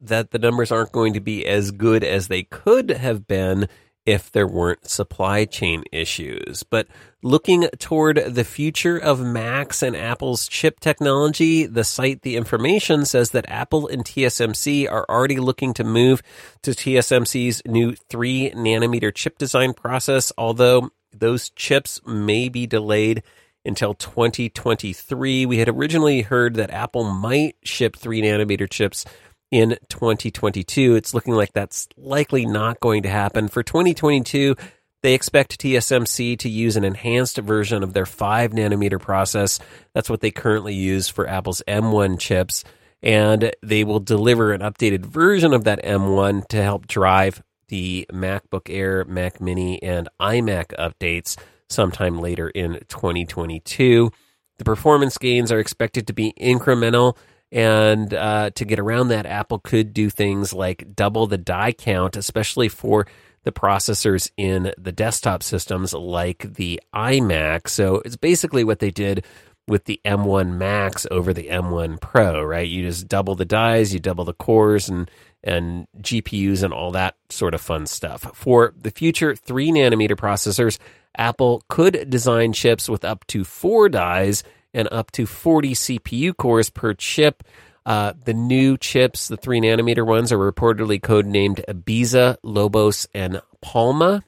that 0.00 0.30
the 0.30 0.38
numbers 0.38 0.70
aren't 0.70 0.92
going 0.92 1.14
to 1.14 1.20
be 1.20 1.46
as 1.46 1.70
good 1.70 2.04
as 2.04 2.28
they 2.28 2.42
could 2.42 2.90
have 2.90 3.26
been 3.26 3.68
if 4.06 4.30
there 4.30 4.46
weren't 4.46 4.88
supply 4.88 5.44
chain 5.44 5.84
issues. 5.90 6.62
But 6.62 6.88
looking 7.22 7.68
toward 7.78 8.16
the 8.16 8.44
future 8.44 8.98
of 8.98 9.20
Macs 9.20 9.82
and 9.82 9.96
Apple's 9.96 10.46
chip 10.46 10.80
technology, 10.80 11.66
the 11.66 11.84
site 11.84 12.22
The 12.22 12.36
Information 12.36 13.04
says 13.06 13.30
that 13.30 13.48
Apple 13.48 13.88
and 13.88 14.04
TSMC 14.04 14.90
are 14.90 15.06
already 15.08 15.38
looking 15.38 15.72
to 15.74 15.84
move 15.84 16.22
to 16.62 16.72
TSMC's 16.72 17.62
new 17.66 17.94
3 17.94 18.50
nanometer 18.50 19.14
chip 19.14 19.38
design 19.38 19.72
process, 19.72 20.32
although 20.36 20.90
those 21.12 21.50
chips 21.50 22.00
may 22.06 22.48
be 22.48 22.66
delayed 22.66 23.22
until 23.64 23.94
2023. 23.94 25.46
We 25.46 25.58
had 25.58 25.68
originally 25.68 26.22
heard 26.22 26.54
that 26.56 26.70
Apple 26.70 27.04
might 27.04 27.56
ship 27.62 27.96
3 27.96 28.20
nanometer 28.20 28.68
chips 28.68 29.06
in 29.54 29.76
2022. 29.88 30.96
It's 30.96 31.14
looking 31.14 31.34
like 31.34 31.52
that's 31.52 31.86
likely 31.96 32.44
not 32.44 32.80
going 32.80 33.04
to 33.04 33.08
happen. 33.08 33.46
For 33.46 33.62
2022, 33.62 34.56
they 35.02 35.14
expect 35.14 35.60
TSMC 35.60 36.36
to 36.40 36.48
use 36.48 36.76
an 36.76 36.82
enhanced 36.82 37.38
version 37.38 37.84
of 37.84 37.92
their 37.92 38.04
5 38.04 38.50
nanometer 38.50 39.00
process. 39.00 39.60
That's 39.94 40.10
what 40.10 40.22
they 40.22 40.32
currently 40.32 40.74
use 40.74 41.08
for 41.08 41.28
Apple's 41.28 41.62
M1 41.68 42.18
chips. 42.18 42.64
And 43.00 43.52
they 43.62 43.84
will 43.84 44.00
deliver 44.00 44.52
an 44.52 44.60
updated 44.60 45.06
version 45.06 45.54
of 45.54 45.62
that 45.64 45.84
M1 45.84 46.48
to 46.48 46.60
help 46.60 46.88
drive 46.88 47.40
the 47.68 48.06
MacBook 48.12 48.68
Air, 48.68 49.04
Mac 49.04 49.40
Mini, 49.40 49.80
and 49.84 50.08
iMac 50.20 50.74
updates 50.80 51.38
sometime 51.68 52.18
later 52.18 52.48
in 52.48 52.80
2022. 52.88 54.10
The 54.58 54.64
performance 54.64 55.16
gains 55.16 55.52
are 55.52 55.60
expected 55.60 56.08
to 56.08 56.12
be 56.12 56.34
incremental 56.40 57.16
and 57.54 58.12
uh, 58.12 58.50
to 58.50 58.64
get 58.64 58.80
around 58.80 59.08
that, 59.08 59.26
Apple 59.26 59.60
could 59.60 59.94
do 59.94 60.10
things 60.10 60.52
like 60.52 60.96
double 60.96 61.28
the 61.28 61.38
die 61.38 61.70
count, 61.70 62.16
especially 62.16 62.68
for 62.68 63.06
the 63.44 63.52
processors 63.52 64.28
in 64.36 64.72
the 64.76 64.90
desktop 64.90 65.44
systems 65.44 65.94
like 65.94 66.54
the 66.54 66.80
iMac. 66.92 67.68
So 67.68 68.02
it's 68.04 68.16
basically 68.16 68.64
what 68.64 68.80
they 68.80 68.90
did 68.90 69.24
with 69.68 69.84
the 69.84 70.00
M1 70.04 70.56
Max 70.56 71.06
over 71.12 71.32
the 71.32 71.44
M1 71.44 72.00
Pro, 72.00 72.42
right? 72.42 72.68
You 72.68 72.82
just 72.82 73.06
double 73.06 73.36
the 73.36 73.44
dies, 73.44 73.94
you 73.94 74.00
double 74.00 74.24
the 74.24 74.34
cores 74.34 74.88
and 74.88 75.08
and 75.44 75.86
GPUs 76.00 76.62
and 76.62 76.72
all 76.72 76.90
that 76.92 77.16
sort 77.28 77.54
of 77.54 77.60
fun 77.60 77.86
stuff. 77.86 78.30
For 78.34 78.72
the 78.80 78.90
future 78.90 79.36
3 79.36 79.70
nanometer 79.72 80.16
processors, 80.16 80.78
Apple 81.16 81.62
could 81.68 82.10
design 82.10 82.52
chips 82.54 82.88
with 82.88 83.04
up 83.04 83.26
to 83.28 83.44
4 83.44 83.90
dies 83.90 84.42
and 84.74 84.88
up 84.92 85.10
to 85.12 85.26
40 85.26 85.72
CPU 85.72 86.36
cores 86.36 86.70
per 86.70 86.92
chip. 86.94 87.42
Uh, 87.86 88.14
the 88.24 88.34
new 88.34 88.76
chips, 88.76 89.28
the 89.28 89.36
three 89.36 89.60
nanometer 89.60 90.06
ones, 90.06 90.32
are 90.32 90.38
reportedly 90.38 91.00
codenamed 91.00 91.64
Ibiza, 91.66 92.36
Lobos, 92.42 93.06
and 93.14 93.40
Palma. 93.60 94.24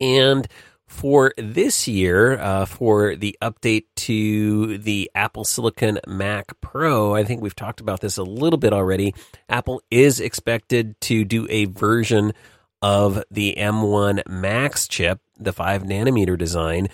And 0.00 0.46
for 0.86 1.32
this 1.38 1.86
year, 1.86 2.38
uh, 2.38 2.66
for 2.66 3.14
the 3.14 3.38
update 3.40 3.84
to 3.94 4.76
the 4.78 5.10
Apple 5.14 5.44
Silicon 5.44 6.00
Mac 6.06 6.60
Pro, 6.60 7.14
I 7.14 7.22
think 7.22 7.40
we've 7.40 7.54
talked 7.54 7.80
about 7.80 8.00
this 8.00 8.16
a 8.16 8.24
little 8.24 8.58
bit 8.58 8.72
already. 8.72 9.14
Apple 9.48 9.82
is 9.90 10.20
expected 10.20 11.00
to 11.02 11.24
do 11.24 11.46
a 11.48 11.66
version 11.66 12.32
of 12.82 13.22
the 13.30 13.54
M1 13.56 14.28
Max 14.28 14.88
chip, 14.88 15.20
the 15.38 15.52
5 15.52 15.84
nanometer 15.84 16.36
design, 16.36 16.88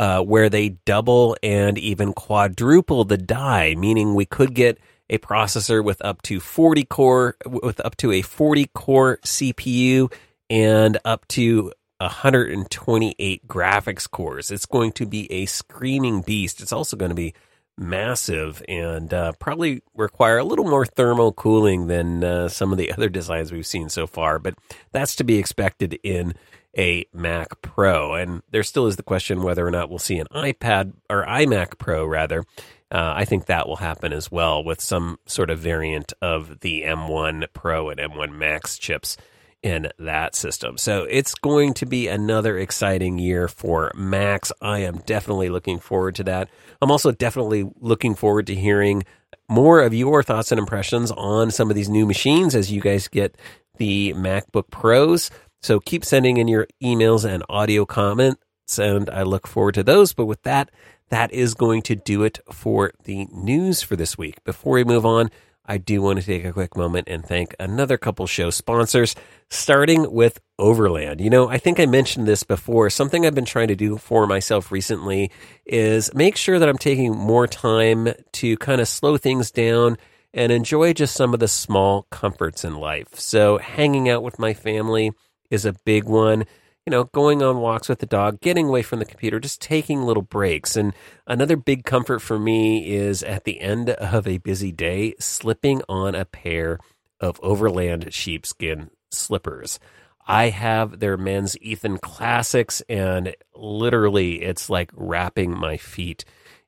uh, 0.00 0.22
where 0.22 0.48
they 0.48 0.70
double 0.86 1.36
and 1.42 1.76
even 1.76 2.14
quadruple 2.14 3.04
the 3.04 3.18
die, 3.18 3.74
meaning 3.76 4.14
we 4.14 4.24
could 4.24 4.54
get 4.54 4.78
a 5.10 5.18
processor 5.18 5.84
with 5.84 6.02
up 6.02 6.22
to 6.22 6.40
40 6.40 6.84
core, 6.84 7.36
with 7.44 7.78
up 7.80 7.98
to 7.98 8.10
a 8.10 8.22
40 8.22 8.70
core 8.72 9.18
CPU 9.18 10.10
and 10.48 10.96
up 11.04 11.28
to 11.28 11.70
128 11.98 13.46
graphics 13.46 14.10
cores. 14.10 14.50
It's 14.50 14.64
going 14.64 14.92
to 14.92 15.04
be 15.04 15.30
a 15.30 15.44
screaming 15.44 16.22
beast. 16.22 16.62
It's 16.62 16.72
also 16.72 16.96
going 16.96 17.10
to 17.10 17.14
be 17.14 17.34
massive 17.76 18.62
and 18.68 19.12
uh, 19.12 19.32
probably 19.32 19.82
require 19.94 20.38
a 20.38 20.44
little 20.44 20.64
more 20.64 20.86
thermal 20.86 21.34
cooling 21.34 21.88
than 21.88 22.24
uh, 22.24 22.48
some 22.48 22.72
of 22.72 22.78
the 22.78 22.90
other 22.90 23.10
designs 23.10 23.52
we've 23.52 23.66
seen 23.66 23.90
so 23.90 24.06
far, 24.06 24.38
but 24.38 24.54
that's 24.92 25.14
to 25.16 25.24
be 25.24 25.36
expected 25.36 25.98
in 26.02 26.32
a 26.76 27.06
Mac 27.12 27.62
Pro. 27.62 28.14
And 28.14 28.42
there 28.50 28.62
still 28.62 28.86
is 28.86 28.96
the 28.96 29.02
question 29.02 29.42
whether 29.42 29.66
or 29.66 29.70
not 29.70 29.90
we'll 29.90 29.98
see 29.98 30.18
an 30.18 30.26
iPad 30.32 30.92
or 31.08 31.24
iMac 31.24 31.78
Pro, 31.78 32.04
rather. 32.04 32.44
Uh, 32.92 33.12
I 33.16 33.24
think 33.24 33.46
that 33.46 33.68
will 33.68 33.76
happen 33.76 34.12
as 34.12 34.32
well 34.32 34.64
with 34.64 34.80
some 34.80 35.18
sort 35.26 35.50
of 35.50 35.60
variant 35.60 36.12
of 36.20 36.60
the 36.60 36.82
M1 36.82 37.46
Pro 37.52 37.88
and 37.88 38.00
M1 38.00 38.32
Max 38.32 38.78
chips 38.78 39.16
in 39.62 39.88
that 39.98 40.34
system. 40.34 40.78
So 40.78 41.04
it's 41.04 41.34
going 41.34 41.74
to 41.74 41.86
be 41.86 42.08
another 42.08 42.58
exciting 42.58 43.18
year 43.18 43.46
for 43.46 43.92
Macs. 43.94 44.52
I 44.60 44.80
am 44.80 44.98
definitely 45.06 45.50
looking 45.50 45.78
forward 45.78 46.14
to 46.16 46.24
that. 46.24 46.48
I'm 46.80 46.90
also 46.90 47.12
definitely 47.12 47.70
looking 47.78 48.14
forward 48.14 48.46
to 48.48 48.54
hearing 48.54 49.04
more 49.48 49.80
of 49.80 49.92
your 49.92 50.22
thoughts 50.22 50.50
and 50.50 50.58
impressions 50.58 51.10
on 51.10 51.50
some 51.50 51.70
of 51.70 51.76
these 51.76 51.88
new 51.88 52.06
machines 52.06 52.54
as 52.54 52.72
you 52.72 52.80
guys 52.80 53.08
get 53.08 53.36
the 53.76 54.14
MacBook 54.14 54.70
Pros. 54.70 55.30
So 55.62 55.80
keep 55.80 56.04
sending 56.04 56.38
in 56.38 56.48
your 56.48 56.66
emails 56.82 57.28
and 57.28 57.44
audio 57.48 57.84
comments, 57.84 58.78
and 58.78 59.10
I 59.10 59.22
look 59.22 59.46
forward 59.46 59.74
to 59.74 59.82
those. 59.82 60.12
But 60.12 60.26
with 60.26 60.42
that, 60.42 60.70
that 61.10 61.32
is 61.32 61.54
going 61.54 61.82
to 61.82 61.94
do 61.94 62.22
it 62.22 62.38
for 62.52 62.92
the 63.04 63.26
news 63.32 63.82
for 63.82 63.96
this 63.96 64.16
week. 64.16 64.42
Before 64.44 64.74
we 64.74 64.84
move 64.84 65.04
on, 65.04 65.30
I 65.66 65.78
do 65.78 66.02
want 66.02 66.18
to 66.18 66.24
take 66.24 66.44
a 66.44 66.52
quick 66.52 66.76
moment 66.76 67.08
and 67.08 67.24
thank 67.24 67.54
another 67.60 67.98
couple 67.98 68.26
show 68.26 68.50
sponsors, 68.50 69.14
starting 69.50 70.10
with 70.10 70.40
Overland. 70.58 71.20
You 71.20 71.30
know, 71.30 71.48
I 71.48 71.58
think 71.58 71.78
I 71.78 71.86
mentioned 71.86 72.26
this 72.26 72.42
before. 72.42 72.90
Something 72.90 73.26
I've 73.26 73.34
been 73.34 73.44
trying 73.44 73.68
to 73.68 73.76
do 73.76 73.98
for 73.98 74.26
myself 74.26 74.72
recently 74.72 75.30
is 75.66 76.12
make 76.14 76.36
sure 76.36 76.58
that 76.58 76.68
I'm 76.68 76.78
taking 76.78 77.14
more 77.14 77.46
time 77.46 78.08
to 78.32 78.56
kind 78.56 78.80
of 78.80 78.88
slow 78.88 79.16
things 79.16 79.50
down 79.50 79.98
and 80.32 80.50
enjoy 80.50 80.92
just 80.92 81.14
some 81.14 81.34
of 81.34 81.40
the 81.40 81.48
small 81.48 82.06
comforts 82.10 82.64
in 82.64 82.74
life. 82.74 83.14
So, 83.14 83.58
hanging 83.58 84.08
out 84.08 84.22
with 84.22 84.38
my 84.38 84.54
family 84.54 85.12
is 85.50 85.64
a 85.64 85.74
big 85.84 86.04
one. 86.04 86.44
You 86.86 86.90
know, 86.90 87.04
going 87.04 87.42
on 87.42 87.58
walks 87.58 87.88
with 87.88 87.98
the 87.98 88.06
dog, 88.06 88.40
getting 88.40 88.68
away 88.68 88.82
from 88.82 89.00
the 89.00 89.04
computer, 89.04 89.38
just 89.38 89.60
taking 89.60 90.02
little 90.02 90.22
breaks. 90.22 90.76
And 90.76 90.94
another 91.26 91.56
big 91.56 91.84
comfort 91.84 92.20
for 92.20 92.38
me 92.38 92.90
is 92.94 93.22
at 93.22 93.44
the 93.44 93.60
end 93.60 93.90
of 93.90 94.26
a 94.26 94.38
busy 94.38 94.72
day, 94.72 95.14
slipping 95.20 95.82
on 95.88 96.14
a 96.14 96.24
pair 96.24 96.78
of 97.20 97.38
overland 97.42 98.12
sheepskin 98.14 98.90
slippers. 99.10 99.78
I 100.26 100.50
have 100.50 101.00
their 101.00 101.16
men's 101.16 101.56
Ethan 101.60 101.98
classics, 101.98 102.82
and 102.88 103.34
literally, 103.54 104.42
it's 104.42 104.70
like 104.70 104.90
wrapping 104.94 105.56
my 105.56 105.76
feet 105.76 106.24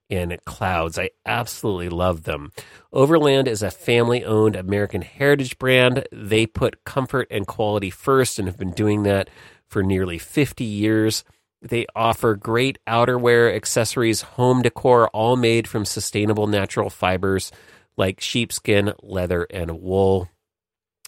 in 0.09 0.37
clouds. 0.45 0.99
I 0.99 1.11
absolutely 1.25 1.89
love 1.89 2.23
them. 2.23 2.51
Overland 2.91 3.47
is 3.47 3.63
a 3.63 3.71
family 3.71 4.23
owned 4.23 4.55
American 4.55 5.01
heritage 5.01 5.57
brand. 5.57 6.07
They 6.11 6.45
put 6.45 6.83
comfort 6.83 7.27
and 7.31 7.47
quality 7.47 7.89
first 7.89 8.39
and 8.39 8.47
have 8.47 8.57
been 8.57 8.71
doing 8.71 9.03
that 9.03 9.29
for 9.67 9.83
nearly 9.83 10.17
50 10.17 10.63
years. 10.63 11.23
They 11.61 11.85
offer 11.95 12.35
great 12.35 12.77
outerwear, 12.85 13.55
accessories, 13.55 14.21
home 14.21 14.61
decor, 14.61 15.07
all 15.09 15.35
made 15.35 15.67
from 15.67 15.85
sustainable 15.85 16.47
natural 16.47 16.89
fibers 16.89 17.51
like 17.95 18.19
sheepskin, 18.19 18.93
leather, 19.01 19.47
and 19.49 19.81
wool. 19.81 20.29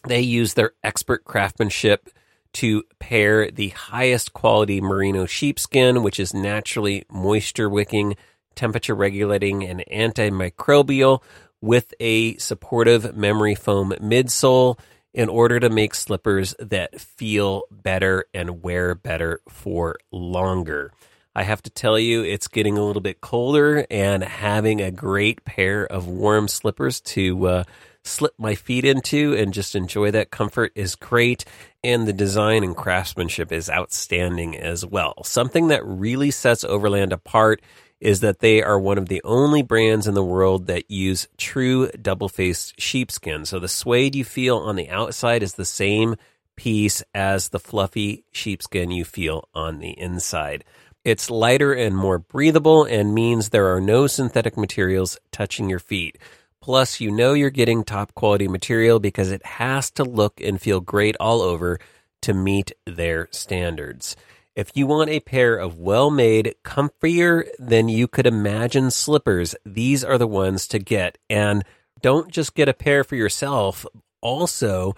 They 0.08 0.21
use 0.21 0.53
their 0.53 0.71
expert 0.84 1.25
craftsmanship 1.25 2.10
to 2.53 2.84
pair 2.99 3.51
the 3.51 3.69
highest 3.69 4.31
quality 4.31 4.79
merino 4.79 5.25
sheepskin, 5.25 6.03
which 6.03 6.19
is 6.19 6.34
naturally 6.34 7.03
moisture 7.12 7.69
wicking 7.69 8.15
temperature 8.56 8.96
regulating, 8.96 9.63
and 9.63 9.84
antimicrobial 9.91 11.22
with 11.62 11.94
a 12.00 12.38
supportive 12.38 13.15
memory 13.15 13.56
foam 13.56 13.91
midsole 14.02 14.80
in 15.13 15.30
order 15.30 15.60
to 15.60 15.70
make 15.70 15.96
slippers 15.96 16.54
that 16.60 17.00
feel 17.00 17.63
better 17.72 18.26
and 18.34 18.62
wear 18.62 18.94
better 18.94 19.39
for 19.48 19.98
longer. 20.12 20.91
I 21.34 21.44
have 21.44 21.62
to 21.63 21.70
tell 21.70 22.00
you, 22.00 22.24
it's 22.24 22.48
getting 22.48 22.78
a 22.78 22.84
little 22.84 23.02
bit 23.02 23.22
colder, 23.22 23.86
and 23.89 24.24
having 24.24 24.82
a 24.82 24.91
great 24.91 25.44
pair 25.44 25.86
of 25.86 26.08
warm 26.08 26.48
slippers 26.48 27.02
to 27.02 27.48
uh, 27.48 27.63
slip 28.04 28.34
my 28.38 28.56
feet 28.56 28.86
into 28.86 29.36
and 29.36 29.54
just 29.54 29.76
enjoy 29.76 30.12
that 30.12 30.32
comfort 30.32 30.72
is 30.76 30.96
great. 30.96 31.44
And 31.84 32.08
the 32.08 32.13
design 32.13 32.63
and 32.63 32.76
craftsmanship 32.76 33.52
is 33.52 33.70
outstanding 33.70 34.56
as 34.56 34.86
well. 34.86 35.24
Something 35.24 35.68
that 35.70 35.86
really 35.86 36.32
sets 36.32 36.63
Overland 36.63 37.12
apart 37.12 37.62
is 38.06 38.20
that 38.20 38.38
they 38.38 38.62
are 38.62 38.80
one 38.80 39.00
of 39.00 39.10
the 39.10 39.20
only 39.24 39.63
brands 39.63 40.06
in 40.06 40.13
the 40.13 40.24
world 40.24 40.68
that 40.68 40.91
use 40.91 41.28
true 41.38 41.89
double 42.00 42.30
faced 42.30 42.80
sheepskin. 42.80 43.46
So 43.46 43.58
the 43.58 43.68
suede 43.68 44.13
you 44.13 44.24
feel 44.24 44.58
on 44.58 44.76
the 44.76 44.91
outside 44.91 45.41
is 45.41 45.56
the 45.56 45.65
same 45.65 46.15
piece 46.56 47.02
as 47.15 47.50
the 47.50 47.60
fluffy 47.60 48.24
sheepskin 48.32 48.91
you 48.91 49.06
feel 49.06 49.50
on 49.56 49.80
the 49.80 50.00
inside. 50.00 50.63
It's 51.04 51.32
lighter 51.32 51.74
and 51.74 51.98
more 51.98 52.20
breathable 52.20 52.84
and 52.84 53.15
means 53.15 53.50
there 53.50 53.74
are 53.74 53.82
no 53.82 54.06
synthetic 54.06 54.56
materials 54.56 55.18
touching 55.32 55.68
your 55.68 55.80
feet. 55.80 56.20
Plus, 56.62 57.02
you 57.02 57.10
know 57.10 57.34
you're 57.34 57.50
getting 57.50 57.84
top 57.84 58.13
quality 58.13 58.48
material 58.48 59.00
because 59.00 59.32
it 59.32 59.44
has 59.44 59.89
to 59.91 60.04
look 60.04 60.39
and 60.39 60.62
feel 60.62 60.80
great 60.80 61.15
all 61.20 61.41
over 61.41 61.80
to 62.22 62.36
meet 62.36 62.72
their 62.86 63.30
standards. 63.32 64.15
If 64.56 64.72
you 64.74 64.88
want 64.88 65.10
a 65.10 65.20
pair 65.20 65.58
of 65.58 65.80
well 65.80 66.10
made, 66.10 66.56
comfier 66.63 67.46
than 67.60 67.89
you 67.89 68.08
could 68.08 68.26
imagine 68.26 68.89
slippers, 68.89 69.54
these 69.65 70.02
are 70.02 70.18
the 70.18 70.28
ones 70.28 70.65
to 70.70 70.80
get. 70.80 71.18
And 71.30 71.65
don't 72.02 72.32
just 72.32 72.56
get 72.56 72.70
a 72.70 72.74
pair 72.74 73.04
for 73.04 73.18
yourself, 73.18 73.86
also 74.22 74.96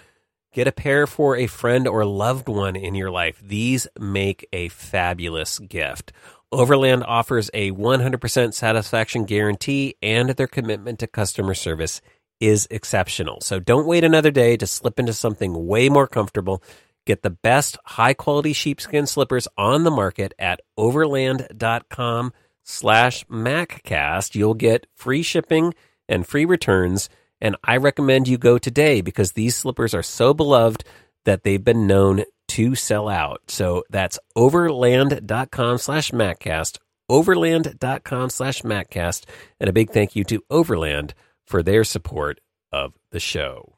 get 0.54 0.68
a 0.68 0.72
pair 0.72 1.08
for 1.08 1.36
a 1.36 1.48
friend 1.48 1.88
or 1.88 2.06
loved 2.06 2.48
one 2.48 2.76
in 2.76 2.94
your 2.94 3.10
life. 3.10 3.42
These 3.44 3.88
make 4.00 4.48
a 4.54 4.70
fabulous 4.70 5.58
gift. 5.58 6.12
Overland 6.52 7.04
offers 7.08 7.50
a 7.52 7.72
100% 7.72 8.54
satisfaction 8.54 9.26
guarantee 9.26 9.96
and 10.04 10.30
their 10.30 10.46
commitment 10.46 11.00
to 11.00 11.08
customer 11.08 11.56
service 11.56 12.00
is 12.40 12.68
exceptional. 12.70 13.42
So 13.42 13.60
don't 13.60 13.88
wait 13.88 14.04
another 14.04 14.30
day 14.30 14.56
to 14.58 14.68
slip 14.68 15.00
into 15.00 15.14
something 15.14 15.66
way 15.66 15.90
more 15.90 16.08
comfortable. 16.08 16.62
Get 17.08 17.24
the 17.24 17.30
best 17.30 17.78
high 17.86 18.14
quality 18.14 18.52
sheepskin 18.52 19.08
slippers 19.08 19.48
on 19.58 19.86
the 19.86 19.92
market 19.92 20.34
at 20.38 20.60
overland.com 20.76 22.34
slash 22.66 23.24
MacCast. 23.28 24.36
You'll 24.36 24.54
get 24.54 24.88
free 24.94 25.24
shipping 25.24 25.74
and 26.10 26.28
free 26.28 26.44
returns. 26.44 27.08
And 27.40 27.56
I 27.64 27.78
recommend 27.78 28.28
you 28.28 28.38
go 28.38 28.58
today 28.58 29.00
because 29.00 29.32
these 29.32 29.56
slippers 29.56 29.94
are 29.94 30.04
so 30.04 30.34
beloved 30.34 30.84
that 31.24 31.44
they've 31.44 31.64
been 31.64 31.88
known 31.88 32.26
to 32.50 32.76
sell 32.76 33.08
out. 33.08 33.40
So 33.48 33.86
that's 33.90 34.20
overland.com 34.36 35.78
slash 35.78 36.12
MacCast, 36.12 36.78
overland.com 37.08 38.30
slash 38.30 38.64
MacCast, 38.64 39.24
and 39.62 39.70
a 39.70 39.74
big 39.74 39.92
thank 39.92 40.18
you 40.18 40.26
to 40.26 40.44
Overland 40.50 41.14
for 41.46 41.64
their 41.64 41.86
support 41.86 42.42
of 42.74 42.96
the 43.12 43.22
show. 43.22 43.77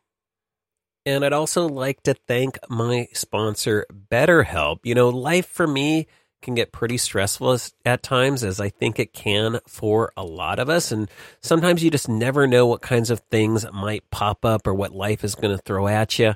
And 1.06 1.26
I'd 1.26 1.34
also 1.34 1.68
like 1.68 2.04
to 2.04 2.14
thank 2.14 2.58
my 2.70 3.08
sponsor, 3.14 3.86
BetterHelp. 4.12 4.80
You 4.84 4.96
know, 4.96 5.10
life 5.10 5.48
for 5.48 5.68
me 5.68 6.08
can 6.42 6.56
get 6.56 6.72
pretty 6.72 6.98
stressful 6.98 7.58
at 7.86 8.04
times, 8.04 8.44
as 8.44 8.60
I 8.60 8.70
think 8.70 9.00
it 9.00 9.14
can 9.14 9.60
for 9.68 10.14
a 10.16 10.24
lot 10.24 10.60
of 10.60 10.70
us. 10.70 10.92
And 10.92 11.10
sometimes 11.42 11.84
you 11.84 11.92
just 11.92 12.08
never 12.08 12.48
know 12.48 12.66
what 12.68 12.82
kinds 12.82 13.10
of 13.10 13.20
things 13.32 13.66
might 13.74 14.10
pop 14.10 14.46
up 14.46 14.66
or 14.68 14.74
what 14.74 14.94
life 14.94 15.24
is 15.24 15.36
going 15.36 15.56
to 15.56 15.62
throw 15.64 15.88
at 15.88 16.18
you. 16.18 16.36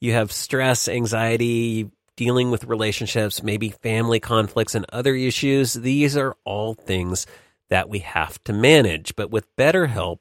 You 0.00 0.12
have 0.12 0.32
stress, 0.32 0.88
anxiety, 0.88 1.90
dealing 2.16 2.50
with 2.50 2.64
relationships, 2.64 3.42
maybe 3.42 3.70
family 3.70 4.20
conflicts 4.20 4.74
and 4.74 4.86
other 4.92 5.14
issues. 5.14 5.74
These 5.74 6.16
are 6.16 6.36
all 6.44 6.74
things 6.74 7.26
that 7.70 7.88
we 7.88 8.00
have 8.00 8.42
to 8.44 8.52
manage. 8.52 9.16
But 9.16 9.30
with 9.30 9.54
BetterHelp, 9.56 10.18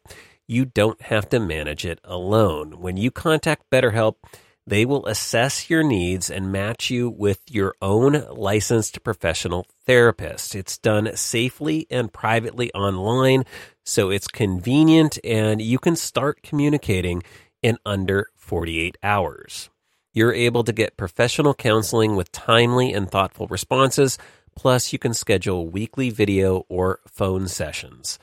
you 0.48 0.66
don't 0.66 1.02
have 1.04 1.30
to 1.30 1.40
manage 1.40 1.86
it 1.86 2.00
alone. 2.04 2.80
When 2.80 2.98
you 2.98 3.12
contact 3.12 3.70
BetterHelp, 3.70 4.16
they 4.66 4.86
will 4.86 5.06
assess 5.06 5.70
your 5.70 5.84
needs 5.84 6.30
and 6.30 6.52
match 6.52 6.90
you 6.90 7.10
with 7.10 7.42
your 7.50 7.76
own 7.82 8.26
licensed 8.32 9.04
professional 9.04 9.66
therapist. 9.86 10.56
It's 10.56 10.78
done 10.78 11.16
safely 11.16 11.86
and 11.90 12.14
privately 12.14 12.74
online, 12.74 13.44
so 13.84 14.10
it's 14.10 14.28
convenient 14.28 15.20
and 15.24 15.62
you 15.62 15.80
can 15.80 15.96
start 15.98 16.44
communicating 16.44 17.24
in 17.62 17.78
under 17.86 18.28
48 18.36 18.98
hours. 19.04 19.70
You're 20.14 20.34
able 20.34 20.64
to 20.64 20.72
get 20.72 20.96
professional 20.96 21.54
counseling 21.54 22.16
with 22.16 22.32
timely 22.32 22.94
and 22.94 23.10
thoughtful 23.10 23.48
responses, 23.48 24.18
plus, 24.56 24.94
you 24.94 25.00
can 25.00 25.14
schedule 25.14 25.68
weekly 25.68 26.10
video 26.12 26.66
or 26.70 27.00
phone 27.08 27.48
sessions. 27.48 28.20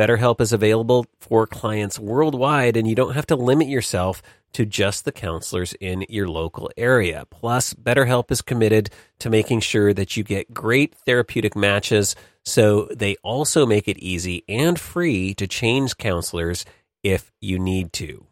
BetterHelp 0.00 0.40
is 0.40 0.54
available 0.54 1.04
for 1.18 1.46
clients 1.46 1.98
worldwide, 1.98 2.78
and 2.78 2.88
you 2.88 2.94
don't 2.94 3.12
have 3.12 3.26
to 3.26 3.36
limit 3.36 3.68
yourself 3.68 4.22
to 4.54 4.64
just 4.64 5.04
the 5.04 5.12
counselors 5.12 5.74
in 5.74 6.06
your 6.08 6.26
local 6.26 6.70
area. 6.78 7.26
Plus, 7.28 7.74
BetterHelp 7.74 8.30
is 8.30 8.40
committed 8.40 8.88
to 9.18 9.28
making 9.28 9.60
sure 9.60 9.92
that 9.92 10.16
you 10.16 10.24
get 10.24 10.54
great 10.54 10.94
therapeutic 11.04 11.54
matches, 11.54 12.16
so 12.46 12.88
they 12.96 13.16
also 13.16 13.66
make 13.66 13.88
it 13.88 13.98
easy 13.98 14.42
and 14.48 14.80
free 14.80 15.34
to 15.34 15.46
change 15.46 15.98
counselors 15.98 16.64
if 17.02 17.30
you 17.42 17.58
need 17.58 17.92
to. 17.92 18.24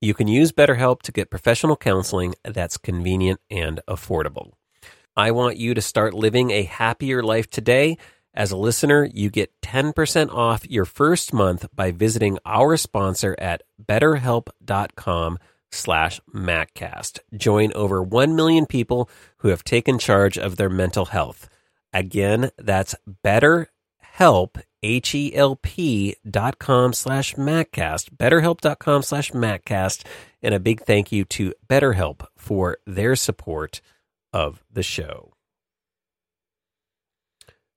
You 0.00 0.14
can 0.14 0.28
use 0.28 0.50
BetterHelp 0.50 1.02
to 1.02 1.12
get 1.12 1.28
professional 1.28 1.76
counseling 1.76 2.36
that's 2.42 2.78
convenient 2.78 3.38
and 3.50 3.82
affordable. 3.86 4.52
I 5.14 5.32
want 5.32 5.58
you 5.58 5.74
to 5.74 5.82
start 5.82 6.14
living 6.14 6.52
a 6.52 6.62
happier 6.62 7.22
life 7.22 7.50
today. 7.50 7.98
As 8.34 8.50
a 8.50 8.56
listener, 8.56 9.04
you 9.12 9.28
get 9.28 9.60
10% 9.60 10.32
off 10.32 10.68
your 10.68 10.86
first 10.86 11.34
month 11.34 11.66
by 11.74 11.90
visiting 11.90 12.38
our 12.46 12.78
sponsor 12.78 13.36
at 13.38 13.62
betterhelp.com 13.84 15.38
slash 15.70 16.20
MacCast. 16.34 17.18
Join 17.36 17.72
over 17.74 18.02
1 18.02 18.34
million 18.34 18.64
people 18.64 19.10
who 19.38 19.48
have 19.48 19.64
taken 19.64 19.98
charge 19.98 20.38
of 20.38 20.56
their 20.56 20.70
mental 20.70 21.06
health. 21.06 21.50
Again, 21.92 22.50
that's 22.56 22.94
betterhelp, 23.22 24.62
H-E-L-P 24.82 26.16
dot 26.28 26.58
com 26.58 26.92
slash 26.94 27.34
MacCast, 27.34 28.16
betterhelp.com 28.16 29.02
slash 29.02 29.30
MacCast, 29.32 30.04
and 30.42 30.54
a 30.54 30.60
big 30.60 30.80
thank 30.80 31.12
you 31.12 31.24
to 31.26 31.52
BetterHelp 31.68 32.26
for 32.36 32.78
their 32.86 33.14
support 33.14 33.82
of 34.32 34.64
the 34.72 34.82
show. 34.82 35.34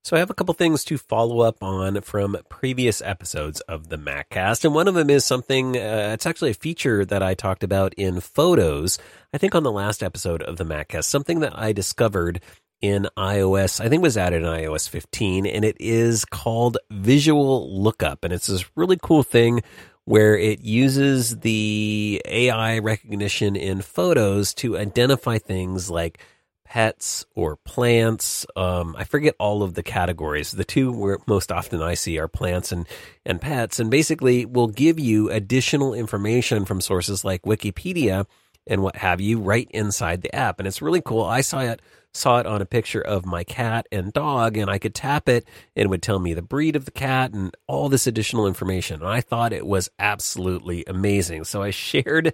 So 0.06 0.14
I 0.14 0.20
have 0.20 0.30
a 0.30 0.34
couple 0.34 0.54
things 0.54 0.84
to 0.84 0.98
follow 0.98 1.40
up 1.40 1.64
on 1.64 2.00
from 2.02 2.36
previous 2.48 3.02
episodes 3.02 3.60
of 3.62 3.88
the 3.88 3.98
MacCast, 3.98 4.64
and 4.64 4.72
one 4.72 4.86
of 4.86 4.94
them 4.94 5.10
is 5.10 5.24
something. 5.24 5.76
Uh, 5.76 6.10
it's 6.12 6.26
actually 6.26 6.52
a 6.52 6.54
feature 6.54 7.04
that 7.04 7.24
I 7.24 7.34
talked 7.34 7.64
about 7.64 7.92
in 7.94 8.20
photos. 8.20 9.00
I 9.34 9.38
think 9.38 9.56
on 9.56 9.64
the 9.64 9.72
last 9.72 10.04
episode 10.04 10.44
of 10.44 10.58
the 10.58 10.64
MacCast, 10.64 11.06
something 11.06 11.40
that 11.40 11.58
I 11.58 11.72
discovered 11.72 12.40
in 12.80 13.08
iOS. 13.18 13.84
I 13.84 13.88
think 13.88 14.00
was 14.00 14.16
added 14.16 14.42
in 14.42 14.48
iOS 14.48 14.88
15, 14.88 15.44
and 15.44 15.64
it 15.64 15.76
is 15.80 16.24
called 16.24 16.78
Visual 16.88 17.82
Lookup, 17.82 18.22
and 18.22 18.32
it's 18.32 18.46
this 18.46 18.64
really 18.76 19.00
cool 19.02 19.24
thing 19.24 19.60
where 20.04 20.38
it 20.38 20.60
uses 20.60 21.40
the 21.40 22.22
AI 22.26 22.78
recognition 22.78 23.56
in 23.56 23.82
photos 23.82 24.54
to 24.54 24.78
identify 24.78 25.38
things 25.38 25.90
like 25.90 26.20
pets 26.66 27.24
or 27.36 27.56
plants. 27.56 28.44
Um, 28.56 28.96
I 28.98 29.04
forget 29.04 29.36
all 29.38 29.62
of 29.62 29.74
the 29.74 29.82
categories. 29.84 30.50
The 30.50 30.64
two 30.64 30.92
where 30.92 31.18
most 31.26 31.52
often 31.52 31.80
I 31.80 31.94
see 31.94 32.18
are 32.18 32.28
plants 32.28 32.72
and, 32.72 32.86
and 33.24 33.40
pets, 33.40 33.78
and 33.78 33.90
basically 33.90 34.44
will 34.44 34.66
give 34.66 34.98
you 34.98 35.30
additional 35.30 35.94
information 35.94 36.64
from 36.64 36.80
sources 36.80 37.24
like 37.24 37.42
Wikipedia 37.42 38.26
and 38.66 38.82
what 38.82 38.96
have 38.96 39.20
you 39.20 39.38
right 39.38 39.68
inside 39.70 40.22
the 40.22 40.34
app. 40.34 40.58
And 40.58 40.66
it's 40.66 40.82
really 40.82 41.00
cool. 41.00 41.22
I 41.22 41.40
saw 41.40 41.60
it 41.60 41.80
saw 42.12 42.38
it 42.38 42.46
on 42.46 42.62
a 42.62 42.66
picture 42.66 43.00
of 43.00 43.26
my 43.26 43.44
cat 43.44 43.86
and 43.92 44.10
dog 44.12 44.56
and 44.56 44.70
I 44.70 44.78
could 44.78 44.94
tap 44.94 45.28
it 45.28 45.46
and 45.76 45.84
it 45.84 45.88
would 45.88 46.02
tell 46.02 46.18
me 46.18 46.32
the 46.32 46.40
breed 46.40 46.74
of 46.74 46.86
the 46.86 46.90
cat 46.90 47.32
and 47.34 47.54
all 47.66 47.90
this 47.90 48.06
additional 48.06 48.46
information. 48.46 49.02
And 49.02 49.10
I 49.10 49.20
thought 49.20 49.52
it 49.52 49.66
was 49.66 49.90
absolutely 49.98 50.82
amazing. 50.86 51.44
So 51.44 51.62
I 51.62 51.70
shared 51.70 52.32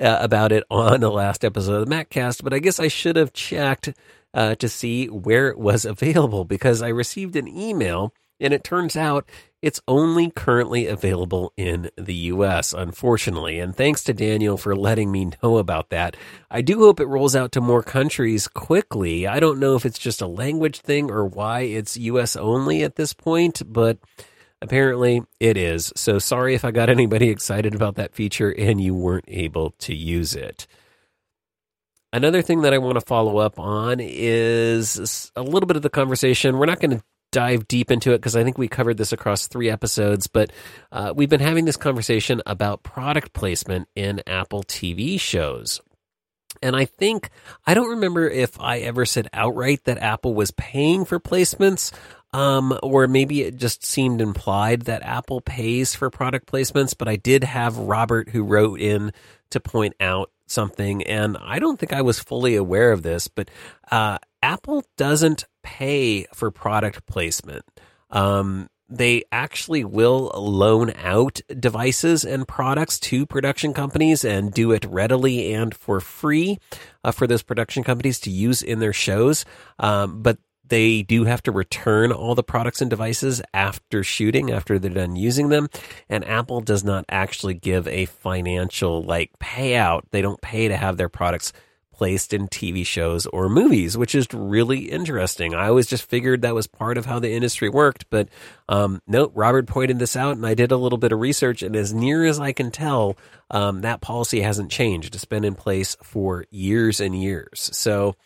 uh, 0.00 0.18
about 0.20 0.52
it 0.52 0.64
on 0.70 1.00
the 1.00 1.10
last 1.10 1.44
episode 1.44 1.82
of 1.82 1.88
the 1.88 1.94
MacCast, 1.94 2.42
but 2.42 2.54
I 2.54 2.58
guess 2.58 2.80
I 2.80 2.88
should 2.88 3.16
have 3.16 3.32
checked 3.32 3.90
uh, 4.32 4.54
to 4.56 4.68
see 4.68 5.06
where 5.06 5.48
it 5.48 5.58
was 5.58 5.84
available 5.84 6.44
because 6.44 6.82
I 6.82 6.88
received 6.88 7.36
an 7.36 7.48
email 7.48 8.12
and 8.40 8.54
it 8.54 8.64
turns 8.64 8.96
out 8.96 9.28
it's 9.62 9.80
only 9.86 10.30
currently 10.30 10.86
available 10.86 11.52
in 11.56 11.90
the 11.96 12.14
US, 12.14 12.72
unfortunately. 12.72 13.58
And 13.58 13.76
thanks 13.76 14.02
to 14.04 14.14
Daniel 14.14 14.56
for 14.56 14.74
letting 14.74 15.12
me 15.12 15.32
know 15.42 15.58
about 15.58 15.90
that. 15.90 16.16
I 16.50 16.62
do 16.62 16.78
hope 16.78 17.00
it 17.00 17.06
rolls 17.06 17.36
out 17.36 17.52
to 17.52 17.60
more 17.60 17.82
countries 17.82 18.48
quickly. 18.48 19.26
I 19.26 19.38
don't 19.38 19.60
know 19.60 19.74
if 19.74 19.84
it's 19.84 19.98
just 19.98 20.22
a 20.22 20.26
language 20.26 20.80
thing 20.80 21.10
or 21.10 21.26
why 21.26 21.60
it's 21.60 21.98
US 21.98 22.36
only 22.36 22.82
at 22.82 22.96
this 22.96 23.12
point, 23.12 23.62
but 23.70 23.98
Apparently, 24.62 25.22
it 25.38 25.56
is. 25.56 25.92
So 25.96 26.18
sorry 26.18 26.54
if 26.54 26.64
I 26.64 26.70
got 26.70 26.90
anybody 26.90 27.28
excited 27.30 27.74
about 27.74 27.96
that 27.96 28.14
feature 28.14 28.50
and 28.50 28.80
you 28.80 28.94
weren't 28.94 29.24
able 29.28 29.72
to 29.80 29.94
use 29.94 30.34
it. 30.34 30.66
Another 32.12 32.42
thing 32.42 32.62
that 32.62 32.74
I 32.74 32.78
want 32.78 32.94
to 32.96 33.00
follow 33.00 33.38
up 33.38 33.58
on 33.60 33.98
is 34.00 35.30
a 35.36 35.42
little 35.42 35.68
bit 35.68 35.76
of 35.76 35.82
the 35.82 35.90
conversation. 35.90 36.58
We're 36.58 36.66
not 36.66 36.80
going 36.80 36.98
to 36.98 37.04
dive 37.30 37.68
deep 37.68 37.90
into 37.90 38.12
it 38.12 38.18
because 38.18 38.34
I 38.34 38.42
think 38.42 38.58
we 38.58 38.66
covered 38.66 38.96
this 38.96 39.12
across 39.12 39.46
three 39.46 39.70
episodes, 39.70 40.26
but 40.26 40.52
uh, 40.90 41.12
we've 41.14 41.28
been 41.28 41.38
having 41.40 41.64
this 41.64 41.76
conversation 41.76 42.42
about 42.46 42.82
product 42.82 43.32
placement 43.32 43.88
in 43.94 44.22
Apple 44.26 44.64
TV 44.64 45.20
shows. 45.20 45.80
And 46.62 46.74
I 46.74 46.84
think, 46.84 47.30
I 47.64 47.74
don't 47.74 47.90
remember 47.90 48.28
if 48.28 48.60
I 48.60 48.78
ever 48.78 49.06
said 49.06 49.28
outright 49.32 49.84
that 49.84 49.98
Apple 49.98 50.34
was 50.34 50.50
paying 50.50 51.04
for 51.04 51.20
placements. 51.20 51.92
Um, 52.32 52.78
or 52.82 53.06
maybe 53.08 53.42
it 53.42 53.56
just 53.56 53.84
seemed 53.84 54.20
implied 54.20 54.82
that 54.82 55.02
Apple 55.02 55.40
pays 55.40 55.94
for 55.94 56.10
product 56.10 56.50
placements. 56.50 56.94
But 56.96 57.08
I 57.08 57.16
did 57.16 57.44
have 57.44 57.78
Robert 57.78 58.30
who 58.30 58.42
wrote 58.42 58.80
in 58.80 59.12
to 59.50 59.60
point 59.60 59.94
out 60.00 60.30
something, 60.46 61.02
and 61.04 61.36
I 61.40 61.58
don't 61.58 61.78
think 61.78 61.92
I 61.92 62.02
was 62.02 62.20
fully 62.20 62.56
aware 62.56 62.92
of 62.92 63.02
this, 63.02 63.28
but 63.28 63.50
uh, 63.90 64.18
Apple 64.42 64.84
doesn't 64.96 65.44
pay 65.62 66.24
for 66.34 66.50
product 66.50 67.06
placement. 67.06 67.64
Um, 68.10 68.68
they 68.90 69.22
actually 69.30 69.84
will 69.84 70.32
loan 70.34 70.92
out 70.96 71.40
devices 71.58 72.24
and 72.24 72.46
products 72.46 72.98
to 72.98 73.24
production 73.24 73.72
companies 73.72 74.24
and 74.24 74.52
do 74.52 74.72
it 74.72 74.84
readily 74.84 75.54
and 75.54 75.72
for 75.74 76.00
free 76.00 76.58
uh, 77.04 77.12
for 77.12 77.28
those 77.28 77.42
production 77.42 77.84
companies 77.84 78.18
to 78.20 78.30
use 78.30 78.62
in 78.62 78.80
their 78.80 78.92
shows. 78.92 79.44
Um, 79.78 80.22
but 80.22 80.38
they 80.70 81.02
do 81.02 81.24
have 81.24 81.42
to 81.42 81.52
return 81.52 82.12
all 82.12 82.34
the 82.34 82.42
products 82.42 82.80
and 82.80 82.88
devices 82.88 83.42
after 83.52 84.02
shooting, 84.02 84.50
after 84.50 84.78
they're 84.78 84.90
done 84.90 85.16
using 85.16 85.50
them. 85.50 85.68
And 86.08 86.24
Apple 86.24 86.60
does 86.60 86.82
not 86.82 87.04
actually 87.08 87.54
give 87.54 87.86
a 87.86 88.06
financial 88.06 89.02
like 89.02 89.38
payout. 89.38 90.02
They 90.10 90.22
don't 90.22 90.40
pay 90.40 90.68
to 90.68 90.76
have 90.76 90.96
their 90.96 91.08
products 91.08 91.52
placed 92.00 92.32
in 92.32 92.48
TV 92.48 92.86
shows 92.86 93.26
or 93.26 93.50
movies, 93.50 93.94
which 93.94 94.14
is 94.14 94.26
really 94.32 94.90
interesting. 94.90 95.54
I 95.54 95.68
always 95.68 95.86
just 95.86 96.08
figured 96.08 96.40
that 96.40 96.54
was 96.54 96.66
part 96.66 96.96
of 96.96 97.04
how 97.04 97.18
the 97.18 97.30
industry 97.30 97.68
worked, 97.68 98.08
but 98.08 98.30
um, 98.70 99.02
no, 99.06 99.30
Robert 99.34 99.66
pointed 99.66 99.98
this 99.98 100.16
out, 100.16 100.34
and 100.34 100.46
I 100.46 100.54
did 100.54 100.72
a 100.72 100.78
little 100.78 100.96
bit 100.96 101.12
of 101.12 101.20
research, 101.20 101.62
and 101.62 101.76
as 101.76 101.92
near 101.92 102.24
as 102.24 102.40
I 102.40 102.52
can 102.52 102.70
tell, 102.70 103.18
um, 103.50 103.82
that 103.82 104.00
policy 104.00 104.40
hasn't 104.40 104.70
changed. 104.70 105.14
It's 105.14 105.26
been 105.26 105.44
in 105.44 105.54
place 105.54 105.94
for 106.02 106.46
years 106.50 107.00
and 107.00 107.14
years. 107.14 107.68
So, 107.74 108.16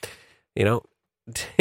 you 0.54 0.64
know, 0.64 0.84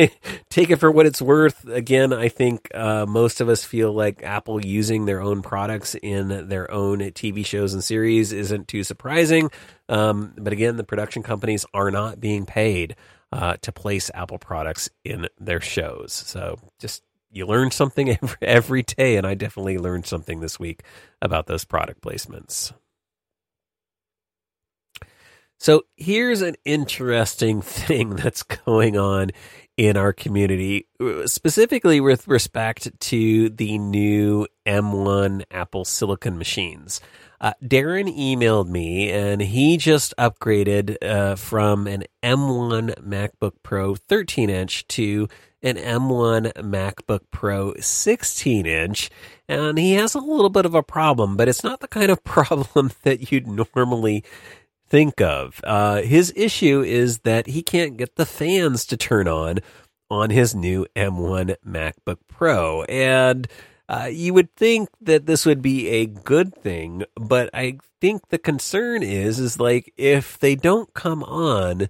take 0.50 0.70
it 0.70 0.78
for 0.78 0.92
what 0.92 1.06
it's 1.06 1.22
worth. 1.22 1.68
Again, 1.68 2.12
I 2.12 2.28
think 2.28 2.70
uh, 2.74 3.06
most 3.06 3.40
of 3.42 3.50
us 3.50 3.64
feel 3.64 3.94
like 3.94 4.24
Apple 4.24 4.64
using 4.66 5.06
their 5.06 5.22
own 5.22 5.42
products 5.42 5.96
in 5.96 6.50
their 6.50 6.70
own 6.72 7.00
TV 7.00 7.46
shows 7.46 7.74
and 7.74 7.84
series 7.84 8.34
isn't 8.34 8.68
too 8.68 8.84
surprising. 8.84 9.50
Um, 9.88 10.34
but 10.38 10.54
again, 10.54 10.76
the 10.78 10.84
production 10.84 11.24
companies 11.24 11.66
are 11.74 11.92
not 11.92 12.20
being 12.20 12.46
paid 12.46 12.96
uh, 13.32 13.58
to 13.62 13.72
place 13.72 14.12
Apple 14.14 14.38
products 14.38 14.90
in 15.06 15.28
their 15.40 15.62
shows. 15.62 16.12
So 16.12 16.60
just 16.80 17.04
you 17.32 17.46
learn 17.46 17.72
something 17.72 18.10
every, 18.22 18.38
every 18.42 18.84
day, 18.84 19.16
and 19.16 19.26
I 19.26 19.34
definitely 19.34 19.78
learned 19.78 20.06
something 20.06 20.42
this 20.42 20.60
week 20.60 20.84
about 21.22 21.48
those 21.48 21.66
product 21.66 22.02
placements. 22.02 22.74
So 25.58 25.84
here's 25.96 26.42
an 26.42 26.56
interesting 26.66 27.62
thing 27.64 28.16
that's 28.16 28.44
going 28.44 28.98
on 28.98 29.32
in 29.76 29.98
our 29.98 30.14
community, 30.14 30.88
specifically 31.26 32.00
with 32.00 32.28
respect 32.28 33.00
to 33.00 33.50
the 33.50 33.78
new 33.78 34.46
M1 34.66 35.44
Apple 35.50 35.86
Silicon 35.86 36.38
machines. 36.38 37.02
Uh, 37.42 37.54
Darren 37.62 38.08
emailed 38.18 38.70
me 38.70 39.12
and 39.12 39.42
he 39.42 39.76
just 39.76 40.14
upgraded 40.18 40.96
uh, 41.02 41.36
from 41.36 41.88
an 41.88 42.06
M1 42.22 42.96
MacBook 43.02 43.54
Pro 43.64 43.96
13 43.96 44.50
inch 44.50 44.88
to 44.90 45.28
an 45.62 45.76
M1 45.76 46.54
MacBook 46.54 47.22
Pro 47.32 47.74
16 47.80 48.66
inch. 48.66 49.10
And 49.50 49.78
he 49.78 49.94
has 49.94 50.14
a 50.16 50.20
little 50.20 50.50
bit 50.50 50.66
of 50.66 50.76
a 50.76 50.84
problem, 50.84 51.36
but 51.36 51.50
it's 51.50 51.64
not 51.64 51.82
the 51.82 51.88
kind 51.88 52.12
of 52.12 52.24
problem 52.26 52.92
that 53.02 53.32
you'd 53.32 53.48
normally 53.48 54.24
think 54.94 55.20
of. 55.22 55.60
Uh, 55.64 56.04
his 56.04 56.32
issue 56.36 56.84
is 56.84 57.22
that 57.22 57.48
he 57.48 57.64
can't 57.64 57.98
get 57.98 58.16
the 58.16 58.28
fans 58.28 58.86
to 58.86 58.96
turn 58.96 59.28
on 59.28 59.58
on 60.08 60.30
his 60.30 60.54
new 60.54 60.86
M1 60.96 61.56
MacBook 61.66 62.20
Pro. 62.28 62.84
And 62.84 63.48
uh, 63.90 64.08
you 64.12 64.36
would 64.36 64.56
think 64.56 64.90
that 65.02 65.26
this 65.26 65.48
would 65.48 65.64
be 65.64 65.90
a 65.90 66.06
good 66.06 66.54
thing, 66.54 67.06
but 67.16 67.50
I 67.56 67.80
think 68.02 68.30
the 68.30 68.38
concern 68.38 69.02
is 69.02 69.40
is 69.40 69.60
like 69.60 69.92
if 69.98 70.38
they 70.38 70.54
don't 70.54 70.94
come 70.94 71.24
on, 71.24 71.90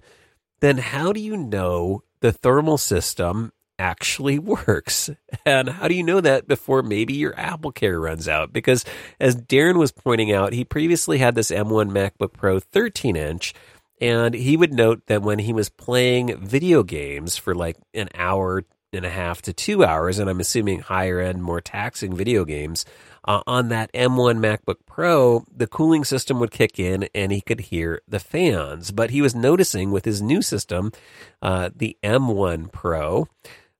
then 0.60 0.78
how 0.78 1.12
do 1.12 1.20
you 1.20 1.36
know 1.36 2.04
the 2.20 2.32
thermal 2.32 2.78
system 2.78 3.52
actually 3.78 4.38
works. 4.66 5.10
And 5.44 5.68
how 5.68 5.88
do 5.88 5.94
you 5.94 6.02
know 6.02 6.20
that 6.20 6.48
before 6.48 6.82
maybe 6.82 7.14
your 7.14 7.38
Apple 7.38 7.72
Care 7.72 8.00
runs 8.00 8.28
out? 8.28 8.52
Because 8.52 8.84
as 9.20 9.36
Darren 9.36 9.76
was 9.76 9.92
pointing 9.92 10.32
out, 10.32 10.52
he 10.52 10.64
previously 10.64 11.18
had 11.18 11.34
this 11.34 11.50
M1 11.50 11.90
MacBook 11.90 12.32
Pro 12.32 12.60
13 12.60 13.16
inch. 13.16 13.54
And 14.00 14.34
he 14.34 14.56
would 14.56 14.72
note 14.72 15.02
that 15.06 15.22
when 15.22 15.38
he 15.38 15.52
was 15.52 15.68
playing 15.68 16.36
video 16.38 16.82
games 16.82 17.36
for 17.36 17.54
like 17.54 17.76
an 17.94 18.08
hour 18.14 18.64
and 18.92 19.04
a 19.04 19.10
half 19.10 19.42
to 19.42 19.52
two 19.52 19.84
hours, 19.84 20.18
and 20.18 20.28
I'm 20.28 20.40
assuming 20.40 20.80
higher 20.80 21.20
end, 21.20 21.42
more 21.42 21.60
taxing 21.60 22.14
video 22.14 22.44
games, 22.44 22.84
uh, 23.26 23.42
on 23.46 23.68
that 23.68 23.92
M1 23.92 24.38
MacBook 24.38 24.78
Pro, 24.86 25.44
the 25.54 25.66
cooling 25.66 26.04
system 26.04 26.38
would 26.40 26.50
kick 26.50 26.78
in 26.78 27.08
and 27.14 27.32
he 27.32 27.40
could 27.40 27.60
hear 27.60 28.02
the 28.06 28.20
fans. 28.20 28.90
But 28.90 29.10
he 29.10 29.22
was 29.22 29.34
noticing 29.34 29.90
with 29.90 30.04
his 30.04 30.20
new 30.20 30.42
system, 30.42 30.92
uh, 31.40 31.70
the 31.74 31.96
M1 32.02 32.70
Pro, 32.70 33.28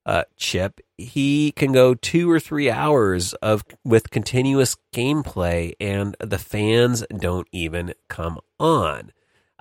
uh, 0.05 0.23
chip, 0.37 0.79
he 0.97 1.51
can 1.51 1.71
go 1.71 1.93
two 1.95 2.29
or 2.29 2.39
three 2.39 2.69
hours 2.69 3.33
of 3.35 3.63
with 3.83 4.11
continuous 4.11 4.75
gameplay, 4.93 5.73
and 5.79 6.15
the 6.19 6.37
fans 6.37 7.03
don't 7.17 7.47
even 7.51 7.93
come 8.07 8.39
on. 8.59 9.11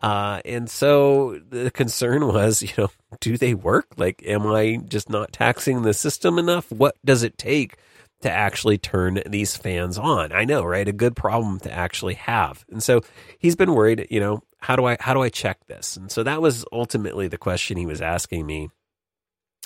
Uh, 0.02 0.42
and 0.44 0.68
so 0.68 1.40
the 1.48 1.70
concern 1.70 2.26
was, 2.26 2.62
you 2.62 2.68
know, 2.76 2.90
do 3.20 3.38
they 3.38 3.54
work? 3.54 3.86
Like, 3.96 4.22
am 4.26 4.46
I 4.46 4.76
just 4.86 5.08
not 5.08 5.32
taxing 5.32 5.82
the 5.82 5.94
system 5.94 6.38
enough? 6.38 6.70
What 6.70 6.96
does 7.04 7.22
it 7.22 7.38
take 7.38 7.78
to 8.20 8.30
actually 8.30 8.76
turn 8.76 9.22
these 9.24 9.56
fans 9.56 9.96
on? 9.96 10.30
I 10.30 10.44
know, 10.44 10.62
right? 10.62 10.86
A 10.86 10.92
good 10.92 11.16
problem 11.16 11.58
to 11.60 11.72
actually 11.72 12.14
have. 12.14 12.66
And 12.70 12.82
so 12.82 13.00
he's 13.38 13.56
been 13.56 13.74
worried, 13.74 14.06
you 14.10 14.20
know, 14.20 14.42
how 14.58 14.76
do 14.76 14.84
I 14.84 14.96
how 15.00 15.14
do 15.14 15.22
I 15.22 15.28
check 15.30 15.66
this? 15.68 15.96
And 15.96 16.10
so 16.10 16.22
that 16.22 16.42
was 16.42 16.64
ultimately 16.70 17.28
the 17.28 17.38
question 17.38 17.76
he 17.76 17.86
was 17.86 18.02
asking 18.02 18.44
me. 18.44 18.68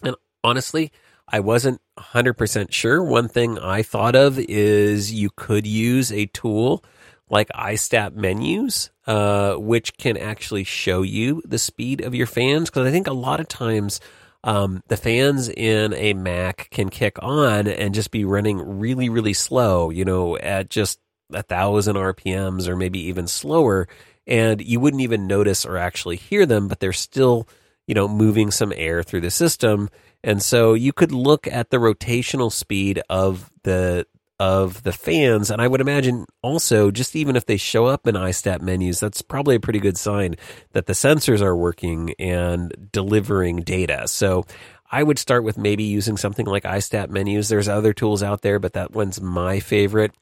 And 0.05 0.17
honestly, 0.42 0.92
I 1.31 1.40
wasn't 1.40 1.81
100% 1.98 2.72
sure. 2.72 3.03
One 3.03 3.29
thing 3.29 3.59
I 3.59 3.83
thought 3.83 4.16
of 4.16 4.38
is 4.38 5.12
you 5.12 5.31
could 5.37 5.66
use 5.66 6.11
a 6.11 6.27
tool 6.27 6.85
like 7.31 7.48
iStat 7.51 8.14
menus, 8.14 8.90
uh, 9.07 9.55
which 9.55 9.96
can 9.98 10.16
actually 10.16 10.64
show 10.64 11.03
you 11.03 11.42
the 11.44 11.59
speed 11.59 12.01
of 12.01 12.14
your 12.14 12.27
fans. 12.27 12.70
Because 12.70 12.87
I 12.87 12.90
think 12.90 13.07
a 13.07 13.12
lot 13.12 13.40
of 13.40 13.48
times 13.48 14.01
um, 14.44 14.83
the 14.88 14.96
fans 14.96 15.48
in 15.48 15.92
a 15.94 16.14
Mac 16.14 16.68
can 16.70 16.88
kick 16.88 17.18
on 17.20 17.66
and 17.66 17.94
just 17.94 18.11
be 18.11 18.24
running 18.24 18.79
really, 18.79 19.09
really 19.09 19.35
slow, 19.35 19.90
you 19.90 20.05
know, 20.05 20.37
at 20.38 20.70
just 20.70 21.01
a 21.33 21.42
thousand 21.42 21.96
RPMs 21.96 22.68
or 22.68 22.77
maybe 22.77 23.01
even 23.07 23.27
slower. 23.27 23.88
And 24.27 24.61
you 24.61 24.81
wouldn't 24.81 25.03
even 25.03 25.27
notice 25.27 25.66
or 25.66 25.77
actually 25.77 26.16
hear 26.16 26.46
them, 26.46 26.68
but 26.68 26.81
they're 26.81 26.92
still, 26.92 27.48
you 27.87 27.94
know, 27.94 28.09
moving 28.09 28.51
some 28.51 28.72
air 28.77 29.03
through 29.03 29.22
the 29.22 29.31
system. 29.31 29.88
And 30.22 30.42
so 30.42 30.74
you 30.74 30.92
could 30.92 31.12
look 31.12 31.46
at 31.46 31.70
the 31.70 31.76
rotational 31.78 32.50
speed 32.52 33.00
of 33.09 33.50
the 33.62 34.07
of 34.40 34.85
the 34.85 34.92
fans, 34.92 35.50
and 35.50 35.61
I 35.61 35.66
would 35.66 35.81
imagine 35.81 36.24
also 36.42 36.92
just 36.92 37.16
even 37.16 37.35
if 37.35 37.46
they 37.46 37.57
show 37.57 37.87
up 37.87 38.07
in 38.07 38.14
iStat 38.14 38.61
menus, 38.61 39.00
that's 39.00 39.20
probably 39.20 39.57
a 39.57 39.61
pretty 39.61 39.81
good 39.81 39.98
sign 39.98 40.37
that 40.72 40.87
the 40.87 40.92
sensors 40.92 41.40
are 41.40 41.57
working 41.57 42.14
and 42.20 42.90
delivering 42.92 43.62
data. 43.62 44.07
So 44.07 44.44
I 44.90 45.02
would 45.02 45.18
start 45.18 45.42
with 45.42 45.59
maybe 45.59 45.83
using 45.83 46.16
something 46.16 46.46
like 46.46 46.62
iStat 46.62 47.11
menus. 47.11 47.48
There's 47.48 47.68
other 47.68 47.92
tools 47.92 48.22
out 48.22 48.42
there, 48.42 48.59
but 48.59 48.74
that 48.74 48.92
one's 48.92 49.20
my 49.20 49.59
favorite. 49.59 50.12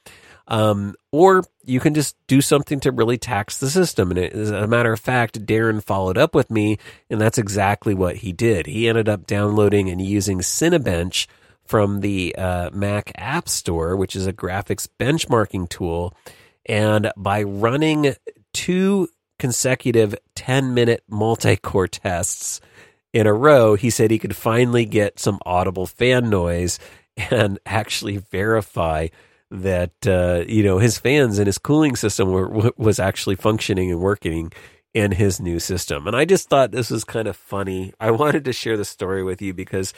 Um, 0.49 0.95
or 1.11 1.45
you 1.65 1.81
can 1.81 1.95
just 1.95 2.17
do 2.29 2.41
something 2.41 2.79
to 2.81 2.93
really 2.93 3.19
tax 3.19 3.59
the 3.59 3.69
system. 3.69 4.11
And 4.11 4.19
as 4.21 4.51
a 4.51 4.67
matter 4.67 4.93
of 4.93 5.01
fact, 5.01 5.45
Darren 5.45 5.83
followed 5.83 6.17
up 6.17 6.35
with 6.35 6.51
me, 6.51 6.79
and 7.11 7.21
that's 7.21 7.39
exactly 7.39 7.95
what 7.95 8.17
he 8.17 8.33
did. 8.33 8.67
He 8.67 8.89
ended 8.89 9.09
up 9.09 9.27
downloading 9.27 9.91
and 9.91 10.01
using 10.01 10.39
Cinebench 10.39 11.27
from 11.65 12.01
the 12.01 12.35
uh, 12.37 12.71
Mac 12.73 13.11
App 13.17 13.49
Store, 13.49 13.97
which 13.97 14.15
is 14.15 14.27
a 14.27 14.33
graphics 14.33 14.89
benchmarking 15.01 15.69
tool. 15.69 16.15
And 16.65 17.11
by 17.17 17.43
running 17.43 18.15
two 18.53 19.09
consecutive 19.39 20.15
10 20.35 20.75
minute 20.75 21.03
multi 21.09 21.57
core 21.57 21.89
tests 21.89 22.61
in 23.13 23.27
a 23.27 23.33
row, 23.35 23.75
he 23.75 23.91
said 23.91 24.11
he 24.11 24.19
could 24.19 24.37
finally 24.37 24.85
get 24.85 25.19
some 25.19 25.39
audible 25.45 25.87
fan 25.87 26.31
noise 26.31 26.79
and 27.17 27.59
actually 27.67 28.19
verify 28.19 29.09
that 29.51 30.07
uh, 30.07 30.45
you 30.49 30.63
know 30.63 30.79
his 30.79 30.99
fans 30.99 31.39
and 31.39 31.47
his 31.47 31.59
cooling 31.59 31.97
system 31.97 32.31
were 32.31 32.73
was 32.77 32.99
actually 32.99 33.37
functioning 33.37 33.91
and 33.91 34.01
working 34.01 34.53
in 34.95 35.13
his 35.13 35.41
new 35.41 35.59
system. 35.59 36.07
And 36.07 36.17
I 36.17 36.25
just 36.25 36.49
thought 36.49 36.73
this 36.73 36.91
was 36.91 37.05
kind 37.05 37.29
of 37.29 37.37
funny. 37.37 37.93
I 38.01 38.11
wanted 38.11 38.45
to 38.47 38.53
share 38.53 38.77
the 38.77 38.85
story 38.85 39.23
with 39.23 39.43
you 39.43 39.55
because 39.55 39.93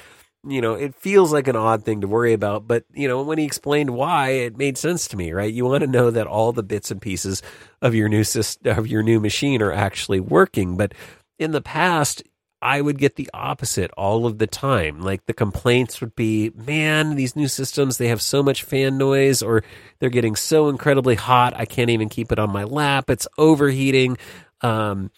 you 0.45 0.61
know 0.61 0.75
it 0.75 0.95
feels 0.95 1.33
like 1.33 1.49
an 1.49 1.57
odd 1.57 1.85
thing 1.85 2.01
to 2.01 2.09
worry 2.09 2.33
about, 2.33 2.67
but 2.67 2.85
you 2.93 3.09
know 3.09 3.23
when 3.23 3.39
he 3.39 3.45
explained 3.45 3.91
why, 3.91 4.31
it 4.31 4.59
made 4.59 4.77
sense 4.77 5.09
to 5.09 5.17
me. 5.17 5.33
Right? 5.33 5.53
You 5.53 5.65
want 5.65 5.83
to 5.83 5.87
know 5.91 6.11
that 6.11 6.27
all 6.27 6.53
the 6.53 6.63
bits 6.63 6.91
and 6.91 7.01
pieces 7.01 7.43
of 7.81 7.95
your 7.95 8.09
new 8.09 8.25
system 8.25 8.79
of 8.79 8.87
your 8.87 9.03
new 9.03 9.21
machine 9.21 9.63
are 9.63 9.73
actually 9.73 10.21
working, 10.21 10.77
but 10.77 10.93
in 11.39 11.53
the 11.53 11.63
past 11.63 12.23
I 12.61 12.81
would 12.81 12.99
get 12.99 13.17
the 13.17 13.31
opposite 13.33 13.91
all 13.97 14.27
of 14.27 14.39
the 14.39 14.47
time. 14.47 15.01
Like 15.01 15.27
the 15.27 15.35
complaints 15.35 16.01
would 16.01 16.17
be, 16.17 16.51
man, 16.55 17.15
these 17.15 17.37
new 17.37 17.49
systems, 17.49 17.99
they 17.99 18.09
have 18.09 18.23
so 18.23 18.43
much 18.43 18.65
fan 18.65 18.99
noise 18.99 19.43
or 19.43 19.63
they're 19.99 20.11
getting 20.11 20.35
so 20.35 20.69
incredibly 20.69 21.15
hot. 21.15 21.55
I 21.57 21.67
can't 21.67 21.91
even 21.91 22.09
keep 22.09 22.33
it 22.33 22.39
on 22.39 22.51
my 22.51 22.65
lap. 22.65 23.11
It's 23.11 23.29
overheating. 23.39 24.19
Um, 24.61 25.11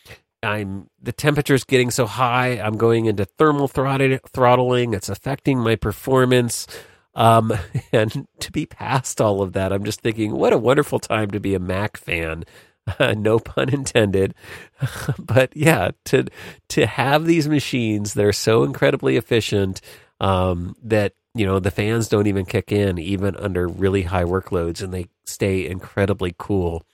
I'm 0.42 0.88
the 1.02 1.12
temperature's 1.12 1.64
getting 1.64 1.90
so 1.90 2.06
high. 2.06 2.60
I'm 2.60 2.76
going 2.76 3.06
into 3.06 3.24
thermal 3.24 3.68
throttling. 3.68 4.94
It's 4.94 5.08
affecting 5.08 5.58
my 5.58 5.76
performance. 5.76 6.66
Um, 7.14 7.52
and 7.92 8.26
to 8.40 8.52
be 8.52 8.66
past 8.66 9.20
all 9.20 9.42
of 9.42 9.54
that, 9.54 9.72
I'm 9.72 9.84
just 9.84 10.00
thinking, 10.00 10.32
what 10.32 10.52
a 10.52 10.58
wonderful 10.58 10.98
time 10.98 11.30
to 11.32 11.40
be 11.40 11.54
a 11.54 11.60
Mac 11.60 11.96
fan. 11.96 12.44
No 13.16 13.38
pun 13.38 13.68
intended. 13.68 14.34
but 15.18 15.56
yeah, 15.56 15.90
to 16.06 16.26
to 16.70 16.86
have 16.86 17.24
these 17.26 17.48
machines 17.48 18.14
that 18.14 18.24
are 18.24 18.32
so 18.32 18.64
incredibly 18.64 19.16
efficient 19.16 19.80
um, 20.20 20.74
that 20.82 21.14
you 21.34 21.46
know 21.46 21.58
the 21.58 21.70
fans 21.70 22.08
don't 22.08 22.26
even 22.26 22.44
kick 22.44 22.72
in 22.72 22.98
even 22.98 23.36
under 23.36 23.66
really 23.68 24.02
high 24.02 24.24
workloads, 24.24 24.82
and 24.82 24.92
they 24.92 25.06
stay 25.24 25.66
incredibly 25.66 26.34
cool. 26.38 26.84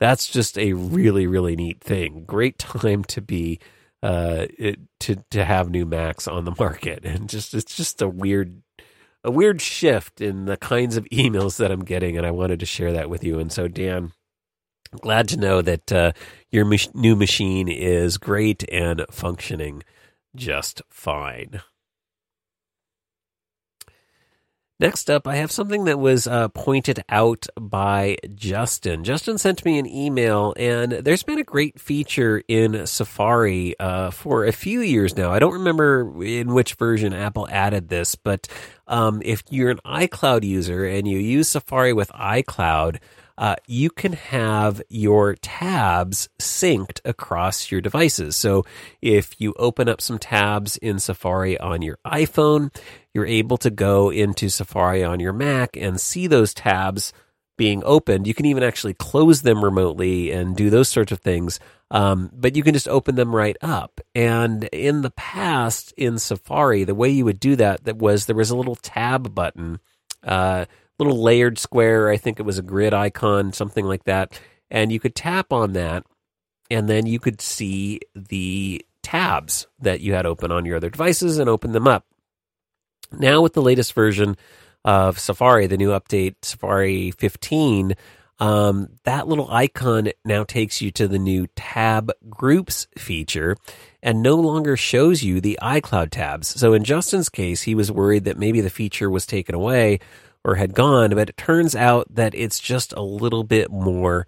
That's 0.00 0.28
just 0.28 0.58
a 0.58 0.72
really 0.72 1.26
really 1.26 1.56
neat 1.56 1.80
thing. 1.80 2.24
Great 2.26 2.58
time 2.58 3.04
to 3.04 3.20
be 3.20 3.58
uh, 4.02 4.46
it, 4.58 4.78
to 5.00 5.16
to 5.30 5.44
have 5.44 5.70
new 5.70 5.86
Macs 5.86 6.28
on 6.28 6.44
the 6.44 6.54
market, 6.58 7.04
and 7.04 7.28
just 7.28 7.54
it's 7.54 7.76
just 7.76 8.02
a 8.02 8.08
weird 8.08 8.62
a 9.24 9.30
weird 9.30 9.60
shift 9.60 10.20
in 10.20 10.44
the 10.44 10.58
kinds 10.58 10.96
of 10.96 11.06
emails 11.06 11.56
that 11.56 11.72
I'm 11.72 11.84
getting, 11.84 12.16
and 12.16 12.26
I 12.26 12.30
wanted 12.30 12.60
to 12.60 12.66
share 12.66 12.92
that 12.92 13.08
with 13.08 13.24
you. 13.24 13.38
And 13.38 13.50
so, 13.50 13.68
Dan, 13.68 14.12
glad 14.96 15.28
to 15.28 15.36
know 15.36 15.62
that 15.62 15.92
uh, 15.92 16.12
your 16.50 16.64
mach- 16.64 16.94
new 16.94 17.16
machine 17.16 17.68
is 17.68 18.18
great 18.18 18.64
and 18.70 19.04
functioning 19.10 19.82
just 20.34 20.82
fine. 20.90 21.60
Next 24.80 25.08
up, 25.08 25.28
I 25.28 25.36
have 25.36 25.52
something 25.52 25.84
that 25.84 26.00
was 26.00 26.26
uh, 26.26 26.48
pointed 26.48 27.04
out 27.08 27.46
by 27.58 28.16
Justin. 28.34 29.04
Justin 29.04 29.38
sent 29.38 29.64
me 29.64 29.78
an 29.78 29.86
email, 29.86 30.52
and 30.56 30.90
there's 30.90 31.22
been 31.22 31.38
a 31.38 31.44
great 31.44 31.80
feature 31.80 32.42
in 32.48 32.84
Safari 32.84 33.78
uh, 33.78 34.10
for 34.10 34.44
a 34.44 34.50
few 34.50 34.80
years 34.80 35.16
now. 35.16 35.30
I 35.30 35.38
don't 35.38 35.52
remember 35.52 36.22
in 36.24 36.52
which 36.52 36.74
version 36.74 37.12
Apple 37.12 37.48
added 37.50 37.88
this, 37.88 38.16
but 38.16 38.48
um, 38.88 39.22
if 39.24 39.44
you're 39.48 39.70
an 39.70 39.80
iCloud 39.86 40.42
user 40.42 40.84
and 40.84 41.06
you 41.06 41.18
use 41.18 41.48
Safari 41.48 41.92
with 41.92 42.10
iCloud, 42.10 42.98
uh, 43.36 43.56
you 43.66 43.90
can 43.90 44.12
have 44.12 44.80
your 44.88 45.34
tabs 45.34 46.28
synced 46.40 47.00
across 47.04 47.70
your 47.70 47.80
devices. 47.80 48.36
So 48.36 48.64
if 49.02 49.40
you 49.40 49.54
open 49.58 49.88
up 49.88 50.00
some 50.00 50.18
tabs 50.18 50.76
in 50.76 50.98
Safari 50.98 51.58
on 51.58 51.82
your 51.82 51.98
iPhone, 52.06 52.74
you're 53.12 53.26
able 53.26 53.56
to 53.58 53.70
go 53.70 54.10
into 54.10 54.48
Safari 54.48 55.02
on 55.02 55.20
your 55.20 55.32
Mac 55.32 55.76
and 55.76 56.00
see 56.00 56.26
those 56.26 56.54
tabs 56.54 57.12
being 57.56 57.82
opened. 57.84 58.26
You 58.26 58.34
can 58.34 58.46
even 58.46 58.62
actually 58.62 58.94
close 58.94 59.42
them 59.42 59.64
remotely 59.64 60.32
and 60.32 60.56
do 60.56 60.70
those 60.70 60.88
sorts 60.88 61.12
of 61.12 61.20
things. 61.20 61.60
Um, 61.90 62.30
but 62.32 62.56
you 62.56 62.62
can 62.62 62.74
just 62.74 62.88
open 62.88 63.14
them 63.14 63.34
right 63.34 63.56
up. 63.62 64.00
And 64.14 64.64
in 64.64 65.02
the 65.02 65.12
past 65.12 65.92
in 65.96 66.18
Safari, 66.18 66.84
the 66.84 66.94
way 66.94 67.10
you 67.10 67.24
would 67.24 67.38
do 67.38 67.54
that, 67.56 67.84
that 67.84 67.96
was 67.96 68.26
there 68.26 68.36
was 68.36 68.50
a 68.50 68.56
little 68.56 68.76
tab 68.76 69.34
button. 69.34 69.78
Uh, 70.22 70.64
little 70.98 71.22
layered 71.22 71.58
square. 71.58 72.08
I 72.08 72.16
think 72.16 72.38
it 72.38 72.44
was 72.44 72.58
a 72.58 72.62
grid 72.62 72.94
icon, 72.94 73.52
something 73.52 73.84
like 73.84 74.04
that. 74.04 74.38
And 74.70 74.90
you 74.92 75.00
could 75.00 75.14
tap 75.14 75.52
on 75.52 75.72
that, 75.72 76.04
and 76.70 76.88
then 76.88 77.06
you 77.06 77.18
could 77.18 77.40
see 77.40 78.00
the 78.14 78.84
tabs 79.02 79.66
that 79.80 80.00
you 80.00 80.14
had 80.14 80.26
open 80.26 80.50
on 80.50 80.64
your 80.64 80.76
other 80.76 80.90
devices 80.90 81.38
and 81.38 81.48
open 81.48 81.72
them 81.72 81.86
up. 81.86 82.04
Now, 83.12 83.42
with 83.42 83.52
the 83.52 83.62
latest 83.62 83.92
version 83.92 84.36
of 84.84 85.18
Safari, 85.18 85.66
the 85.66 85.76
new 85.76 85.90
update, 85.90 86.36
Safari 86.42 87.10
15, 87.12 87.94
um, 88.40 88.88
that 89.04 89.28
little 89.28 89.48
icon 89.50 90.10
now 90.24 90.42
takes 90.42 90.82
you 90.82 90.90
to 90.92 91.06
the 91.06 91.18
new 91.18 91.46
tab 91.54 92.10
groups 92.28 92.88
feature 92.98 93.56
and 94.02 94.22
no 94.22 94.34
longer 94.34 94.76
shows 94.76 95.22
you 95.22 95.40
the 95.40 95.58
iCloud 95.62 96.10
tabs. 96.10 96.48
So 96.48 96.72
in 96.72 96.82
Justin's 96.82 97.28
case, 97.28 97.62
he 97.62 97.74
was 97.74 97.92
worried 97.92 98.24
that 98.24 98.38
maybe 98.38 98.60
the 98.60 98.70
feature 98.70 99.08
was 99.08 99.26
taken 99.26 99.54
away 99.54 100.00
or 100.44 100.56
had 100.56 100.74
gone, 100.74 101.10
but 101.10 101.30
it 101.30 101.36
turns 101.36 101.74
out 101.74 102.14
that 102.14 102.34
it's 102.34 102.58
just 102.58 102.92
a 102.92 103.02
little 103.02 103.44
bit 103.44 103.70
more 103.70 104.26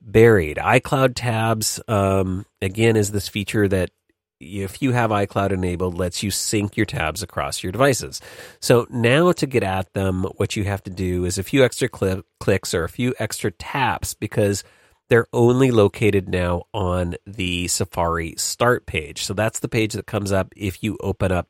buried. 0.00 0.58
iCloud 0.58 1.12
tabs, 1.14 1.80
um, 1.88 2.46
again, 2.60 2.96
is 2.96 3.10
this 3.10 3.28
feature 3.28 3.66
that 3.66 3.90
if 4.38 4.82
you 4.82 4.92
have 4.92 5.10
iCloud 5.10 5.50
enabled, 5.50 5.96
lets 5.96 6.22
you 6.22 6.30
sync 6.30 6.76
your 6.76 6.86
tabs 6.86 7.22
across 7.22 7.62
your 7.62 7.72
devices. 7.72 8.20
So 8.60 8.86
now 8.90 9.32
to 9.32 9.46
get 9.46 9.62
at 9.62 9.92
them, 9.94 10.24
what 10.36 10.56
you 10.56 10.64
have 10.64 10.82
to 10.84 10.90
do 10.90 11.24
is 11.24 11.38
a 11.38 11.42
few 11.42 11.64
extra 11.64 11.88
cl- 11.94 12.22
clicks 12.38 12.74
or 12.74 12.84
a 12.84 12.88
few 12.88 13.14
extra 13.18 13.50
taps 13.50 14.12
because 14.12 14.62
they're 15.08 15.28
only 15.32 15.70
located 15.70 16.28
now 16.28 16.64
on 16.74 17.14
the 17.26 17.68
Safari 17.68 18.34
start 18.36 18.86
page. 18.86 19.24
So 19.24 19.32
that's 19.32 19.60
the 19.60 19.68
page 19.68 19.94
that 19.94 20.06
comes 20.06 20.32
up 20.32 20.52
if 20.56 20.82
you 20.82 20.98
open 21.00 21.32
up 21.32 21.48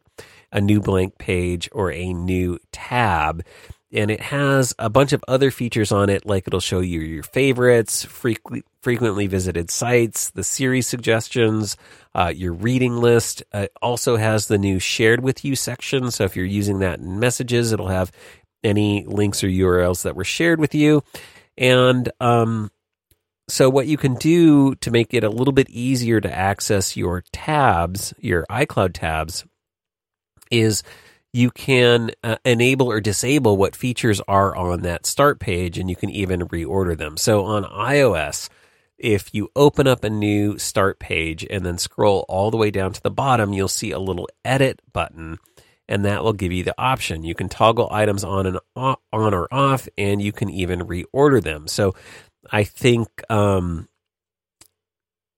a 0.53 0.61
new 0.61 0.81
blank 0.81 1.19
page 1.19 1.69
or 1.73 1.91
a 1.91 2.13
new 2.13 2.59
tab 2.71 3.43
and 3.93 4.11
it 4.11 4.21
has 4.21 4.75
a 4.79 4.91
bunch 4.91 5.13
of 5.13 5.25
other 5.29 5.51
features 5.51 5.93
on 5.93 6.11
it, 6.11 6.27
like 6.27 6.47
it'll 6.47 6.61
show 6.61 6.81
you 6.81 7.01
your 7.01 7.23
favorites, 7.23 8.05
frequently 8.05 9.27
visited 9.27 9.71
sites, 9.71 10.31
the 10.31 10.43
Siri 10.43 10.83
suggestions, 10.83 11.77
uh, 12.15 12.33
your 12.35 12.53
reading 12.53 12.97
list. 12.97 13.43
Uh, 13.55 13.61
it 13.61 13.73
also 13.81 14.17
has 14.17 14.49
the 14.49 14.59
new 14.59 14.79
shared 14.79 15.23
with 15.23 15.45
you 15.45 15.55
section. 15.55 16.11
So 16.11 16.25
if 16.25 16.35
you're 16.35 16.45
using 16.45 16.81
that 16.81 16.99
in 16.99 17.21
messages, 17.21 17.73
it'll 17.73 17.89
have 17.89 18.11
any 18.65 19.05
links 19.05 19.45
or 19.45 19.49
URLs 19.49 20.03
that 20.03 20.17
were 20.17 20.25
shared 20.25 20.59
with 20.59 20.75
you. 20.75 21.05
And 21.57 22.11
um, 22.21 22.71
so 23.49 23.71
what 23.71 23.87
you 23.87 23.97
can 23.97 24.15
do 24.15 24.75
to 24.77 24.91
make 24.91 25.15
it 25.15 25.23
a 25.23 25.31
little 25.31 25.53
bit 25.53 25.71
easier 25.71 26.21
to 26.21 26.33
access 26.33 26.97
your 26.97 27.23
tabs, 27.33 28.13
your 28.19 28.45
iCloud 28.51 28.95
tabs, 28.95 29.45
is 30.51 30.83
you 31.37 31.51
can 31.51 32.11
uh, 32.25 32.37
enable 32.47 32.91
or 32.91 32.99
disable 32.99 33.59
what 33.59 33.77
features 33.77 34.23
are 34.27 34.57
on 34.57 34.81
that 34.81 35.05
start 35.05 35.39
page 35.39 35.77
and 35.77 35.91
you 35.91 35.95
can 35.95 36.09
even 36.09 36.41
reorder 36.49 36.97
them. 36.97 37.19
So 37.19 37.45
on 37.45 37.65
iOS, 37.65 38.49
if 38.97 39.35
you 39.35 39.51
open 39.55 39.87
up 39.87 40.03
a 40.03 40.09
new 40.09 40.57
start 40.57 40.99
page 40.99 41.47
and 41.51 41.65
then 41.65 41.77
scroll 41.77 42.25
all 42.27 42.51
the 42.51 42.57
way 42.57 42.71
down 42.71 42.95
to 42.95 43.03
the 43.03 43.11
bottom, 43.11 43.53
you'll 43.53 43.69
see 43.69 43.91
a 43.91 43.99
little 43.99 44.27
edit 44.47 44.81
button 44.95 45.39
and 45.87 46.07
that 46.07 46.25
will 46.25 46.33
give 46.33 46.53
you 46.53 46.65
the 46.65 46.75
option. 46.79 47.23
You 47.23 47.35
can 47.35 47.51
toggle 47.51 47.91
items 47.93 48.25
on 48.25 48.47
and 48.47 48.59
off, 48.75 48.99
on 49.13 49.35
or 49.35 49.47
off 49.53 49.91
and 49.99 50.23
you 50.23 50.33
can 50.33 50.49
even 50.49 50.81
reorder 50.81 51.43
them. 51.43 51.69
So 51.69 51.95
I 52.51 52.65
think 52.65 53.09
um, 53.31 53.91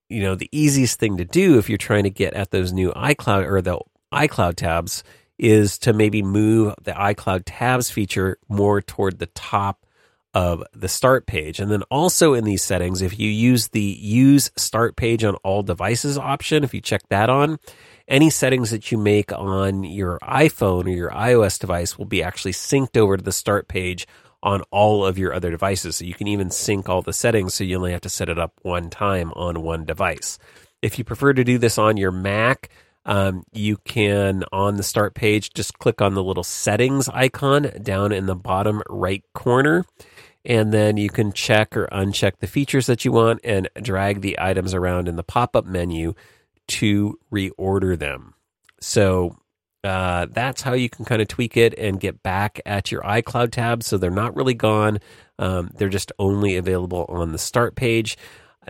you 0.08 0.22
know 0.22 0.36
the 0.36 0.48
easiest 0.52 1.00
thing 1.00 1.16
to 1.16 1.24
do 1.24 1.58
if 1.58 1.68
you're 1.68 1.76
trying 1.76 2.04
to 2.04 2.10
get 2.10 2.34
at 2.34 2.52
those 2.52 2.72
new 2.72 2.92
iCloud 2.92 3.50
or 3.50 3.60
the 3.60 3.80
iCloud 4.14 4.54
tabs 4.54 5.02
is 5.38 5.78
to 5.78 5.92
maybe 5.92 6.22
move 6.22 6.74
the 6.82 6.92
iCloud 6.92 7.42
tabs 7.46 7.90
feature 7.90 8.38
more 8.48 8.80
toward 8.80 9.18
the 9.18 9.26
top 9.26 9.86
of 10.34 10.62
the 10.74 10.88
start 10.88 11.26
page. 11.26 11.58
And 11.58 11.70
then 11.70 11.82
also 11.84 12.34
in 12.34 12.44
these 12.44 12.62
settings, 12.62 13.02
if 13.02 13.18
you 13.18 13.30
use 13.30 13.68
the 13.68 13.80
use 13.80 14.50
start 14.56 14.96
page 14.96 15.24
on 15.24 15.36
all 15.36 15.62
devices 15.62 16.18
option, 16.18 16.64
if 16.64 16.74
you 16.74 16.80
check 16.80 17.02
that 17.08 17.30
on, 17.30 17.58
any 18.06 18.30
settings 18.30 18.70
that 18.70 18.90
you 18.92 18.98
make 18.98 19.32
on 19.32 19.84
your 19.84 20.18
iPhone 20.20 20.86
or 20.86 20.90
your 20.90 21.10
iOS 21.10 21.58
device 21.58 21.98
will 21.98 22.06
be 22.06 22.22
actually 22.22 22.52
synced 22.52 22.96
over 22.96 23.16
to 23.16 23.22
the 23.22 23.32
start 23.32 23.68
page 23.68 24.06
on 24.42 24.62
all 24.70 25.04
of 25.04 25.18
your 25.18 25.32
other 25.34 25.50
devices. 25.50 25.96
So 25.96 26.04
you 26.04 26.14
can 26.14 26.28
even 26.28 26.50
sync 26.50 26.88
all 26.88 27.02
the 27.02 27.12
settings 27.12 27.54
so 27.54 27.64
you 27.64 27.76
only 27.76 27.92
have 27.92 28.00
to 28.02 28.08
set 28.08 28.28
it 28.28 28.38
up 28.38 28.52
one 28.62 28.90
time 28.90 29.32
on 29.32 29.62
one 29.62 29.84
device. 29.84 30.38
If 30.80 30.98
you 30.98 31.04
prefer 31.04 31.32
to 31.32 31.44
do 31.44 31.58
this 31.58 31.76
on 31.78 31.96
your 31.96 32.12
Mac, 32.12 32.70
um, 33.08 33.42
you 33.52 33.78
can, 33.78 34.44
on 34.52 34.76
the 34.76 34.82
start 34.82 35.14
page, 35.14 35.54
just 35.54 35.78
click 35.78 36.02
on 36.02 36.14
the 36.14 36.22
little 36.22 36.44
settings 36.44 37.08
icon 37.08 37.70
down 37.82 38.12
in 38.12 38.26
the 38.26 38.36
bottom 38.36 38.82
right 38.90 39.24
corner. 39.34 39.86
And 40.44 40.72
then 40.72 40.98
you 40.98 41.08
can 41.08 41.32
check 41.32 41.74
or 41.74 41.88
uncheck 41.90 42.38
the 42.38 42.46
features 42.46 42.86
that 42.86 43.06
you 43.06 43.12
want 43.12 43.40
and 43.42 43.68
drag 43.80 44.20
the 44.20 44.38
items 44.38 44.74
around 44.74 45.08
in 45.08 45.16
the 45.16 45.24
pop 45.24 45.56
up 45.56 45.64
menu 45.64 46.12
to 46.68 47.18
reorder 47.32 47.98
them. 47.98 48.34
So 48.80 49.38
uh, 49.82 50.26
that's 50.30 50.60
how 50.60 50.74
you 50.74 50.90
can 50.90 51.06
kind 51.06 51.22
of 51.22 51.28
tweak 51.28 51.56
it 51.56 51.74
and 51.78 51.98
get 51.98 52.22
back 52.22 52.60
at 52.66 52.92
your 52.92 53.02
iCloud 53.02 53.52
tabs. 53.52 53.86
So 53.86 53.96
they're 53.96 54.10
not 54.10 54.36
really 54.36 54.54
gone, 54.54 54.98
um, 55.38 55.70
they're 55.74 55.88
just 55.88 56.12
only 56.18 56.56
available 56.56 57.06
on 57.08 57.32
the 57.32 57.38
start 57.38 57.74
page. 57.74 58.18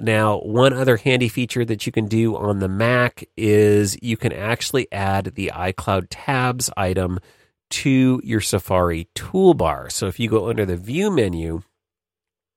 Now, 0.03 0.39
one 0.39 0.73
other 0.73 0.97
handy 0.97 1.29
feature 1.29 1.65
that 1.65 1.87
you 1.87 1.93
can 1.93 2.07
do 2.07 2.37
on 2.37 2.59
the 2.59 2.69
Mac 2.69 3.25
is 3.37 3.97
you 4.03 4.17
can 4.17 4.33
actually 4.33 4.91
add 4.93 5.35
the 5.35 5.53
iCloud 5.55 6.07
tabs 6.11 6.71
item 6.77 7.19
to 7.71 8.21
your 8.25 8.41
Safari 8.41 9.09
toolbar. 9.15 9.91
So 9.93 10.07
if 10.07 10.19
you 10.19 10.29
go 10.29 10.49
under 10.49 10.65
the 10.65 10.77
view 10.77 11.11
menu 11.11 11.63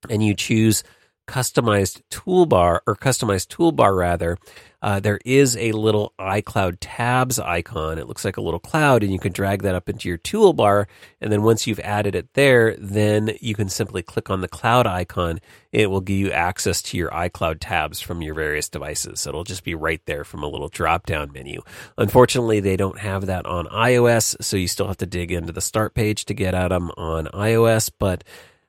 and 0.08 0.24
you 0.24 0.34
choose 0.34 0.82
customized 1.28 2.02
toolbar 2.10 2.80
or 2.86 2.96
customized 2.96 3.48
toolbar 3.48 3.96
rather, 3.96 4.38
uh, 4.82 4.98
there 5.00 5.20
is 5.24 5.56
a 5.56 5.72
little 5.72 6.12
iCloud 6.18 6.78
tabs 6.80 7.38
icon. 7.38 7.98
It 7.98 8.08
looks 8.08 8.24
like 8.24 8.36
a 8.36 8.42
little 8.42 8.60
cloud, 8.60 9.04
and 9.04 9.12
you 9.12 9.18
can 9.20 9.32
drag 9.32 9.62
that 9.62 9.76
up 9.76 9.88
into 9.88 10.08
your 10.08 10.18
toolbar. 10.18 10.86
And 11.20 11.32
then 11.32 11.42
once 11.42 11.66
you've 11.66 11.80
added 11.80 12.16
it 12.16 12.34
there, 12.34 12.76
then 12.76 13.36
you 13.40 13.54
can 13.54 13.68
simply 13.68 14.02
click 14.02 14.28
on 14.28 14.40
the 14.40 14.48
cloud 14.48 14.86
icon. 14.86 15.40
It 15.70 15.88
will 15.88 16.00
give 16.00 16.18
you 16.18 16.32
access 16.32 16.82
to 16.82 16.96
your 16.96 17.10
iCloud 17.10 17.58
tabs 17.60 18.00
from 18.00 18.22
your 18.22 18.34
various 18.34 18.68
devices. 18.68 19.20
So 19.20 19.30
it'll 19.30 19.44
just 19.44 19.64
be 19.64 19.74
right 19.76 20.02
there 20.06 20.24
from 20.24 20.42
a 20.42 20.48
little 20.48 20.68
drop 20.68 21.06
down 21.06 21.32
menu. 21.32 21.62
Unfortunately, 21.96 22.60
they 22.60 22.76
don't 22.76 22.98
have 22.98 23.26
that 23.26 23.46
on 23.46 23.66
iOS, 23.66 24.42
so 24.42 24.56
you 24.56 24.66
still 24.66 24.88
have 24.88 24.98
to 24.98 25.06
dig 25.06 25.30
into 25.30 25.52
the 25.52 25.60
start 25.60 25.94
page 25.94 26.24
to 26.24 26.34
get 26.34 26.54
at 26.54 26.68
them 26.68 26.90
on 26.96 27.26
iOS. 27.26 27.90
But 27.96 28.24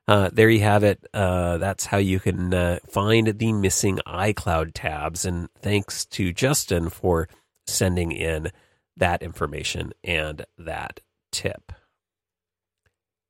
uh, 0.08 0.30
there 0.34 0.50
you 0.50 0.62
have 0.62 0.84
it. 0.84 1.06
Uh, 1.14 1.58
that's 1.58 1.86
how 1.86 1.98
you 1.98 2.20
can 2.20 2.54
uh, 2.54 2.80
find 2.90 3.28
the 3.28 3.54
missing 3.54 4.00
iCloud 4.08 4.72
tabs. 4.74 5.26
And 5.26 5.50
thanks 5.62 6.06
to 6.08 6.34
Justin 6.34 6.90
for 6.90 7.28
sending 7.68 8.12
in 8.12 8.52
that 8.98 9.22
information 9.24 9.94
and 10.04 10.46
that 10.58 11.00
tip. 11.32 11.72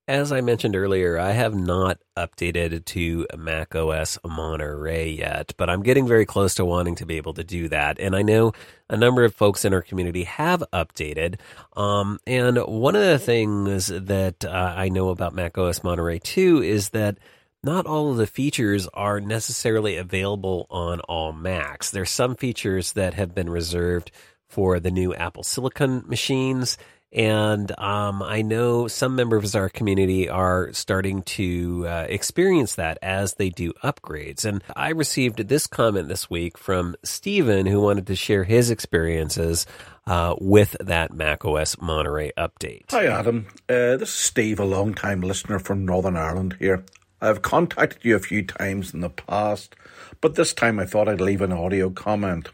As 0.06 0.34
I 0.34 0.42
mentioned 0.42 0.76
earlier, 0.76 1.18
I 1.18 1.32
have 1.32 1.56
not 1.56 1.98
updated 2.18 2.84
to 2.88 3.26
Mac 3.38 3.74
OS 3.74 4.20
Monterey 4.26 5.12
yet, 5.12 5.54
but 5.56 5.70
I'm 5.70 5.82
getting 5.82 6.06
very 6.06 6.26
close 6.26 6.56
to 6.56 6.66
wanting 6.66 6.96
to 6.96 7.06
be 7.06 7.16
able 7.16 7.34
to 7.36 7.44
do 7.46 7.70
that. 7.70 8.02
And 8.02 8.14
I 8.14 8.22
know 8.22 8.52
a 8.90 8.98
number 8.98 9.24
of 9.24 9.34
folks 9.34 9.64
in 9.64 9.74
our 9.74 9.82
community 9.82 10.26
have 10.26 10.62
updated. 10.74 11.40
Um, 11.78 12.20
and 12.28 12.58
one 12.58 12.98
of 12.98 13.02
the 13.02 13.18
things 13.18 13.88
that 13.88 14.44
uh, 14.44 14.74
I 14.76 14.90
know 14.90 15.08
about 15.08 15.36
Mac 15.36 15.58
OS 15.58 15.86
Monterey 15.86 16.20
2 16.20 16.62
is 16.62 16.90
that 16.90 17.18
not 17.64 17.86
all 17.86 18.12
of 18.12 18.18
the 18.18 18.28
features 18.28 18.90
are 18.94 19.22
necessarily 19.22 19.96
available 19.96 20.68
on 20.70 21.00
all 21.00 21.32
Macs. 21.32 21.92
There's 21.92 22.12
some 22.12 22.36
features 22.36 22.92
that 22.92 23.14
have 23.14 23.34
been 23.34 23.50
reserved 23.50 24.12
for 24.50 24.82
the 24.82 24.92
new 24.92 25.16
Apple 25.16 25.44
Silicon 25.44 26.04
machines 26.08 26.78
and 27.14 27.72
um, 27.80 28.24
I 28.24 28.42
know 28.42 28.88
some 28.88 29.16
members 29.16 29.54
of 29.56 29.62
our 29.62 29.70
community 29.70 30.30
are 30.30 30.74
starting 30.74 31.22
to 31.24 31.88
uh, 31.88 32.06
experience 32.10 32.76
that 32.76 32.98
as 33.02 33.36
they 33.36 33.50
do 33.50 33.72
upgrades. 33.84 34.46
And 34.46 34.64
I 34.76 34.90
received 34.90 35.48
this 35.48 35.68
comment 35.68 36.08
this 36.08 36.30
week 36.30 36.58
from 36.58 36.96
Stephen, 37.04 37.66
who 37.66 37.82
wanted 37.82 38.08
to 38.08 38.16
share 38.16 38.44
his 38.44 38.72
experiences 38.72 39.66
uh, 40.08 40.36
with 40.40 40.76
that 40.80 41.14
macOS 41.14 41.80
Monterey 41.80 42.32
update. 42.38 42.86
Hi, 42.90 43.06
Adam. 43.06 43.46
Uh, 43.70 43.98
this 43.98 44.10
is 44.10 44.16
Steve, 44.16 44.60
a 44.60 44.66
long-time 44.66 45.22
listener 45.22 45.60
from 45.60 45.86
Northern 45.86 46.18
Ireland 46.18 46.56
here. 46.60 46.84
I've 47.22 47.42
contacted 47.42 48.04
you 48.04 48.16
a 48.16 48.20
few 48.20 48.44
times 48.44 48.94
in 48.94 49.00
the 49.00 49.10
past, 49.10 49.76
but 50.20 50.36
this 50.36 50.54
time 50.54 50.80
I 50.80 50.86
thought 50.86 51.08
I'd 51.08 51.22
leave 51.22 51.42
an 51.42 51.54
audio 51.54 51.90
comment. 51.90 52.50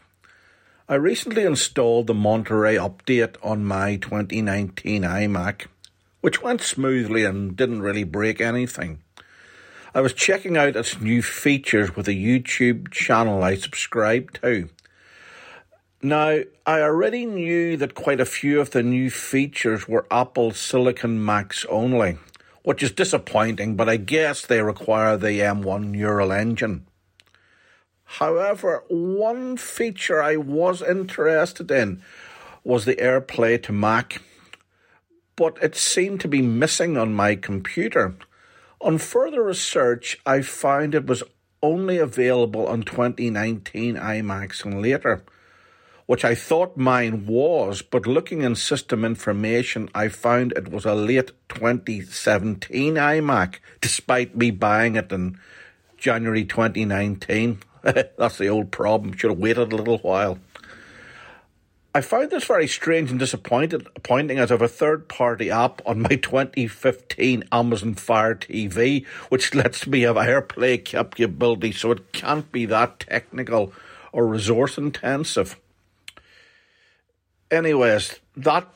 I 0.90 0.96
recently 0.96 1.44
installed 1.44 2.08
the 2.08 2.14
Monterey 2.14 2.74
update 2.74 3.36
on 3.44 3.64
my 3.64 3.94
2019 3.94 5.02
iMac, 5.02 5.66
which 6.20 6.42
went 6.42 6.62
smoothly 6.62 7.24
and 7.24 7.54
didn't 7.54 7.82
really 7.82 8.02
break 8.02 8.40
anything. 8.40 8.98
I 9.94 10.00
was 10.00 10.12
checking 10.12 10.56
out 10.56 10.74
its 10.74 11.00
new 11.00 11.22
features 11.22 11.94
with 11.94 12.08
a 12.08 12.10
YouTube 12.10 12.90
channel 12.90 13.44
I 13.44 13.54
subscribe 13.54 14.32
to. 14.42 14.68
Now, 16.02 16.40
I 16.66 16.80
already 16.80 17.24
knew 17.24 17.76
that 17.76 17.94
quite 17.94 18.20
a 18.20 18.26
few 18.26 18.60
of 18.60 18.72
the 18.72 18.82
new 18.82 19.10
features 19.10 19.86
were 19.86 20.08
Apple 20.10 20.50
Silicon 20.50 21.24
Macs 21.24 21.64
only, 21.66 22.18
which 22.64 22.82
is 22.82 22.90
disappointing, 22.90 23.76
but 23.76 23.88
I 23.88 23.96
guess 23.96 24.44
they 24.44 24.60
require 24.60 25.16
the 25.16 25.38
M1 25.38 25.90
neural 25.90 26.32
engine. 26.32 26.84
However, 28.18 28.82
one 28.88 29.56
feature 29.56 30.20
I 30.20 30.34
was 30.34 30.82
interested 30.82 31.70
in 31.70 32.02
was 32.64 32.84
the 32.84 32.96
AirPlay 32.96 33.62
to 33.62 33.72
Mac, 33.72 34.20
but 35.36 35.56
it 35.62 35.76
seemed 35.76 36.20
to 36.22 36.28
be 36.28 36.42
missing 36.42 36.98
on 36.98 37.14
my 37.14 37.36
computer. 37.36 38.16
On 38.80 38.98
further 38.98 39.44
research, 39.44 40.18
I 40.26 40.42
found 40.42 40.96
it 40.96 41.06
was 41.06 41.22
only 41.62 41.98
available 41.98 42.66
on 42.66 42.82
2019 42.82 43.94
iMacs 43.94 44.64
and 44.64 44.82
later, 44.82 45.24
which 46.06 46.24
I 46.24 46.34
thought 46.34 46.76
mine 46.76 47.26
was, 47.26 47.80
but 47.80 48.08
looking 48.08 48.42
in 48.42 48.56
system 48.56 49.04
information, 49.04 49.88
I 49.94 50.08
found 50.08 50.52
it 50.56 50.68
was 50.68 50.84
a 50.84 50.96
late 50.96 51.30
2017 51.48 52.94
iMac, 52.94 53.60
despite 53.80 54.36
me 54.36 54.50
buying 54.50 54.96
it 54.96 55.12
in 55.12 55.38
January 55.96 56.44
2019. 56.44 57.60
That's 58.18 58.38
the 58.38 58.48
old 58.48 58.70
problem. 58.70 59.16
Should 59.16 59.30
have 59.30 59.38
waited 59.38 59.72
a 59.72 59.76
little 59.76 59.98
while. 59.98 60.38
I 61.92 62.02
found 62.02 62.30
this 62.30 62.44
very 62.44 62.68
strange 62.68 63.10
and 63.10 63.18
disappointing 63.18 64.38
as 64.38 64.50
I 64.52 64.54
have 64.54 64.62
a 64.62 64.68
third 64.68 65.08
party 65.08 65.50
app 65.50 65.82
on 65.84 66.02
my 66.02 66.08
2015 66.22 67.44
Amazon 67.50 67.94
Fire 67.94 68.36
TV, 68.36 69.04
which 69.28 69.54
lets 69.56 69.86
me 69.86 70.02
have 70.02 70.16
AirPlay 70.16 70.84
capability, 70.84 71.72
so 71.72 71.90
it 71.90 72.12
can't 72.12 72.50
be 72.52 72.64
that 72.66 73.00
technical 73.00 73.72
or 74.12 74.26
resource 74.26 74.78
intensive. 74.78 75.58
Anyways, 77.50 78.20
that 78.36 78.68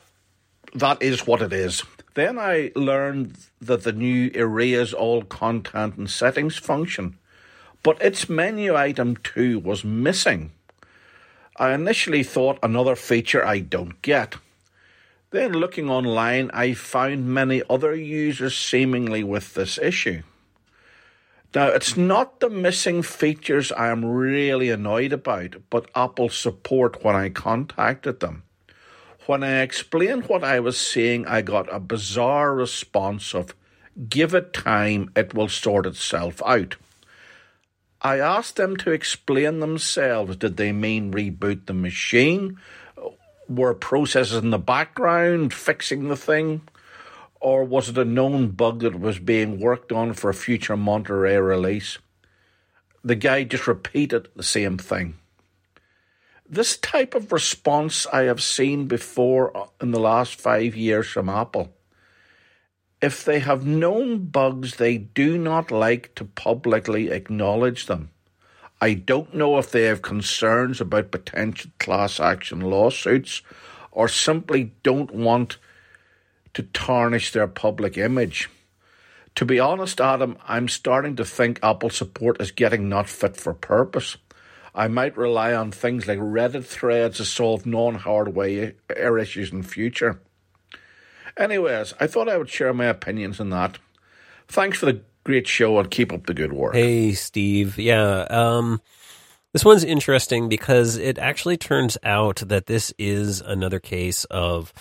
that 0.73 1.01
is 1.01 1.25
what 1.25 1.41
it 1.41 1.53
is. 1.53 1.83
Then 2.15 2.37
I 2.37 2.71
learned 2.75 3.37
that 3.61 3.83
the 3.83 3.93
new 3.93 4.29
erase 4.33 4.93
all 4.93 5.23
content 5.23 5.95
and 5.95 6.09
settings 6.09 6.57
function 6.57 7.17
but 7.85 8.01
its 8.01 8.27
menu 8.27 8.75
item 8.75 9.15
2 9.15 9.59
was 9.59 9.85
missing. 9.85 10.51
I 11.55 11.71
initially 11.71 12.23
thought 12.23 12.57
another 12.63 12.95
feature 12.95 13.45
I 13.45 13.59
don't 13.59 14.01
get. 14.01 14.37
Then, 15.29 15.53
looking 15.53 15.87
online, 15.87 16.49
I 16.51 16.73
found 16.73 17.27
many 17.27 17.61
other 17.69 17.93
users 17.93 18.57
seemingly 18.57 19.23
with 19.23 19.53
this 19.53 19.77
issue. 19.77 20.23
Now, 21.53 21.67
it's 21.67 21.95
not 21.95 22.39
the 22.39 22.49
missing 22.49 23.03
features 23.03 23.71
I 23.71 23.89
am 23.89 24.03
really 24.03 24.71
annoyed 24.71 25.13
about, 25.13 25.57
but 25.69 25.91
Apple's 25.93 26.35
support 26.35 27.03
when 27.03 27.15
I 27.15 27.29
contacted 27.29 28.19
them. 28.19 28.41
When 29.27 29.43
I 29.43 29.61
explained 29.61 30.25
what 30.25 30.43
I 30.43 30.59
was 30.59 30.79
seeing, 30.79 31.27
I 31.27 31.43
got 31.43 31.71
a 31.71 31.79
bizarre 31.79 32.55
response 32.55 33.35
of, 33.35 33.53
give 34.09 34.33
it 34.33 34.53
time, 34.53 35.11
it 35.15 35.35
will 35.35 35.49
sort 35.49 35.85
itself 35.85 36.41
out. 36.43 36.77
I 38.05 38.19
asked 38.19 38.57
them 38.57 38.77
to 38.77 38.91
explain 38.91 39.61
themselves. 39.61 40.35
Did 40.35 40.57
they 40.57 40.71
mean 40.71 41.11
reboot 41.11 41.65
the 41.65 41.73
machine? 41.73 42.59
Were 43.49 43.73
processes 43.73 44.37
in 44.37 44.51
the 44.51 44.59
background 44.59 45.55
fixing 45.55 46.07
the 46.07 46.15
thing? 46.15 46.61
Or 47.39 47.63
was 47.63 47.89
it 47.89 47.97
a 47.97 48.05
known 48.05 48.49
bug 48.49 48.81
that 48.81 48.99
was 48.99 49.17
being 49.17 49.59
worked 49.59 49.91
on 49.91 50.13
for 50.13 50.29
a 50.29 50.35
future 50.35 50.77
Monterey 50.77 51.37
release? 51.37 51.97
The 53.03 53.15
guy 53.15 53.43
just 53.43 53.65
repeated 53.65 54.27
the 54.35 54.43
same 54.43 54.77
thing. 54.77 55.15
This 56.47 56.77
type 56.77 57.15
of 57.15 57.31
response 57.31 58.05
I 58.13 58.25
have 58.25 58.43
seen 58.43 58.85
before 58.85 59.71
in 59.81 59.89
the 59.89 59.99
last 59.99 60.39
five 60.39 60.75
years 60.75 61.07
from 61.07 61.27
Apple. 61.27 61.74
If 63.05 63.23
they 63.23 63.37
have 63.37 63.67
known 63.67 64.25
bugs, 64.25 64.77
they 64.77 64.97
do 64.97 65.37
not 65.37 65.69
like 65.69 66.15
to 66.15 66.25
publicly 66.25 67.11
acknowledge 67.11 67.85
them. 67.85 68.09
I 68.81 68.95
don't 68.95 69.31
know 69.31 69.59
if 69.59 69.69
they 69.69 69.83
have 69.83 70.01
concerns 70.01 70.81
about 70.81 71.11
potential 71.11 71.69
class 71.79 72.19
action 72.19 72.61
lawsuits 72.61 73.43
or 73.91 74.07
simply 74.07 74.71
don't 74.81 75.13
want 75.13 75.57
to 76.55 76.63
tarnish 76.63 77.31
their 77.31 77.45
public 77.45 77.95
image. 77.95 78.49
To 79.35 79.45
be 79.45 79.59
honest, 79.59 80.01
Adam, 80.01 80.39
I'm 80.47 80.67
starting 80.67 81.15
to 81.17 81.25
think 81.25 81.59
Apple 81.61 81.91
support 81.91 82.41
is 82.41 82.49
getting 82.49 82.89
not 82.89 83.07
fit 83.07 83.37
for 83.37 83.53
purpose. 83.53 84.17
I 84.73 84.87
might 84.87 85.15
rely 85.15 85.53
on 85.53 85.69
things 85.69 86.07
like 86.07 86.17
Reddit 86.17 86.65
threads 86.65 87.17
to 87.17 87.25
solve 87.25 87.67
non 87.67 87.93
hardware 87.93 88.73
issues 88.89 89.51
in 89.51 89.61
future. 89.61 90.21
Anyways, 91.37 91.93
I 91.99 92.07
thought 92.07 92.29
I 92.29 92.37
would 92.37 92.49
share 92.49 92.73
my 92.73 92.85
opinions 92.85 93.39
on 93.39 93.49
that. 93.49 93.77
Thanks 94.47 94.77
for 94.77 94.85
the 94.85 95.01
great 95.23 95.47
show 95.47 95.77
and 95.79 95.89
keep 95.89 96.13
up 96.13 96.27
the 96.27 96.33
good 96.33 96.53
work. 96.53 96.75
Hey, 96.75 97.13
Steve. 97.13 97.77
Yeah. 97.77 98.27
Um, 98.29 98.81
this 99.53 99.65
one's 99.65 99.83
interesting 99.83 100.49
because 100.49 100.97
it 100.97 101.17
actually 101.17 101.57
turns 101.57 101.97
out 102.03 102.43
that 102.45 102.67
this 102.67 102.93
is 102.97 103.41
another 103.41 103.79
case 103.79 104.23
of 104.25 104.73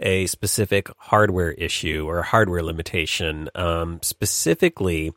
a 0.00 0.26
specific 0.26 0.88
hardware 0.98 1.52
issue 1.52 2.06
or 2.08 2.22
hardware 2.22 2.62
limitation. 2.62 3.48
Um, 3.54 4.00
specifically, 4.02 5.12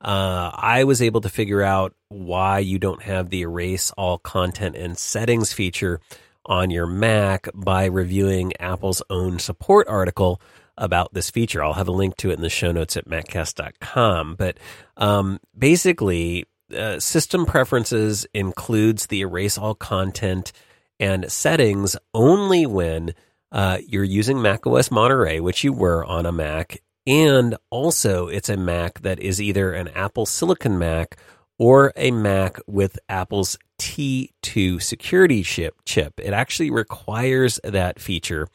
uh, 0.00 0.50
I 0.52 0.84
was 0.84 1.00
able 1.00 1.20
to 1.20 1.28
figure 1.28 1.62
out 1.62 1.94
why 2.08 2.58
you 2.58 2.78
don't 2.78 3.02
have 3.02 3.30
the 3.30 3.42
erase 3.42 3.92
all 3.92 4.18
content 4.18 4.76
and 4.76 4.98
settings 4.98 5.52
feature 5.52 6.00
on 6.46 6.70
your 6.70 6.86
Mac 6.86 7.48
by 7.54 7.86
reviewing 7.86 8.52
Apple's 8.58 9.02
own 9.10 9.38
support 9.38 9.88
article 9.88 10.40
about 10.76 11.14
this 11.14 11.30
feature. 11.30 11.62
I'll 11.62 11.74
have 11.74 11.88
a 11.88 11.92
link 11.92 12.16
to 12.16 12.30
it 12.30 12.34
in 12.34 12.42
the 12.42 12.50
show 12.50 12.72
notes 12.72 12.96
at 12.96 13.08
maccast.com. 13.08 14.34
But 14.36 14.58
um, 14.96 15.40
basically, 15.56 16.46
uh, 16.76 16.98
system 16.98 17.46
preferences 17.46 18.26
includes 18.34 19.06
the 19.06 19.20
erase 19.20 19.58
all 19.58 19.74
content 19.74 20.52
and 20.98 21.30
settings 21.30 21.96
only 22.12 22.66
when 22.66 23.14
uh, 23.52 23.78
you're 23.86 24.04
using 24.04 24.42
macOS 24.42 24.90
Monterey, 24.90 25.40
which 25.40 25.62
you 25.62 25.72
were 25.72 26.04
on 26.04 26.26
a 26.26 26.32
Mac, 26.32 26.82
and 27.06 27.56
also 27.70 28.26
it's 28.26 28.48
a 28.48 28.56
Mac 28.56 29.00
that 29.02 29.20
is 29.20 29.40
either 29.40 29.72
an 29.72 29.88
Apple 29.88 30.26
Silicon 30.26 30.78
Mac 30.78 31.16
or 31.58 31.92
a 31.96 32.10
Mac 32.10 32.58
with 32.66 32.98
Apple's 33.08 33.56
T2 33.78 34.82
security 34.82 35.42
chip. 35.42 35.76
Chip. 35.84 36.14
It 36.18 36.32
actually 36.32 36.70
requires 36.70 37.60
that 37.64 38.00
feature 38.00 38.48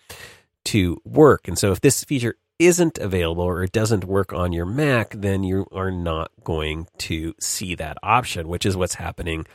to 0.66 1.02
work, 1.06 1.48
and 1.48 1.58
so 1.58 1.72
if 1.72 1.82
this 1.82 2.04
feature 2.04 2.36
isn't 2.60 2.98
available 2.98 3.44
or 3.44 3.64
it 3.64 3.72
doesn't 3.72 4.04
work 4.04 4.34
on 4.34 4.52
your 4.52 4.66
Mac, 4.66 5.12
then 5.12 5.44
you 5.44 5.66
are 5.72 5.92
not 5.92 6.30
going 6.44 6.88
to 6.98 7.34
see 7.40 7.74
that 7.76 7.98
option, 8.04 8.50
which 8.50 8.66
is 8.66 8.76
what's 8.76 8.96
happening 8.96 9.46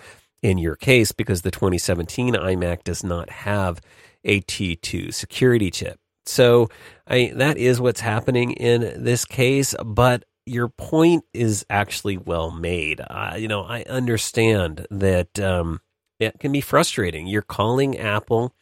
in 0.43 0.59
your 0.59 0.75
case 0.75 1.13
because 1.13 1.43
the 1.43 1.51
2017 1.51 2.35
iMac 2.35 2.83
does 2.83 3.05
not 3.05 3.29
have 3.31 3.81
a 4.25 4.41
T2 4.43 5.13
security 5.13 5.71
chip. 5.71 5.99
So 6.27 6.69
I, 7.07 7.33
that 7.37 7.59
is 7.59 7.81
what's 7.81 8.01
happening 8.01 8.53
in 8.53 9.05
this 9.05 9.27
case, 9.27 9.75
but 9.85 10.25
your 10.47 10.69
point 10.69 11.25
is 11.33 11.65
actually 11.71 12.17
well 12.17 12.51
made. 12.51 13.01
Uh, 13.01 13.35
you 13.39 13.49
know, 13.49 13.63
I 13.63 13.83
understand 13.85 14.87
that 14.91 15.39
um, 15.41 15.81
it 16.21 16.39
can 16.39 16.53
be 16.53 16.61
frustrating. 16.61 17.27
You're 17.27 17.43
calling 17.43 17.99
Apple 17.99 18.55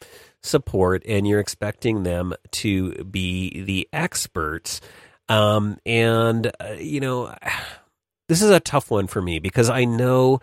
support 0.43 1.03
and 1.07 1.27
you're 1.27 1.41
expecting 1.41 2.03
them 2.03 2.35
to 2.51 2.93
be 3.05 3.63
the 3.63 3.89
experts. 3.93 4.81
Um, 5.29 5.79
and, 5.87 6.51
uh, 6.61 6.75
you 6.79 7.01
know, 7.01 7.35
this 8.29 8.43
is 8.43 8.51
a 8.51 8.61
tough 8.61 8.91
one 8.91 9.07
for 9.07 9.21
me 9.21 9.39
because 9.39 9.71
I 9.71 9.85
know 9.85 10.41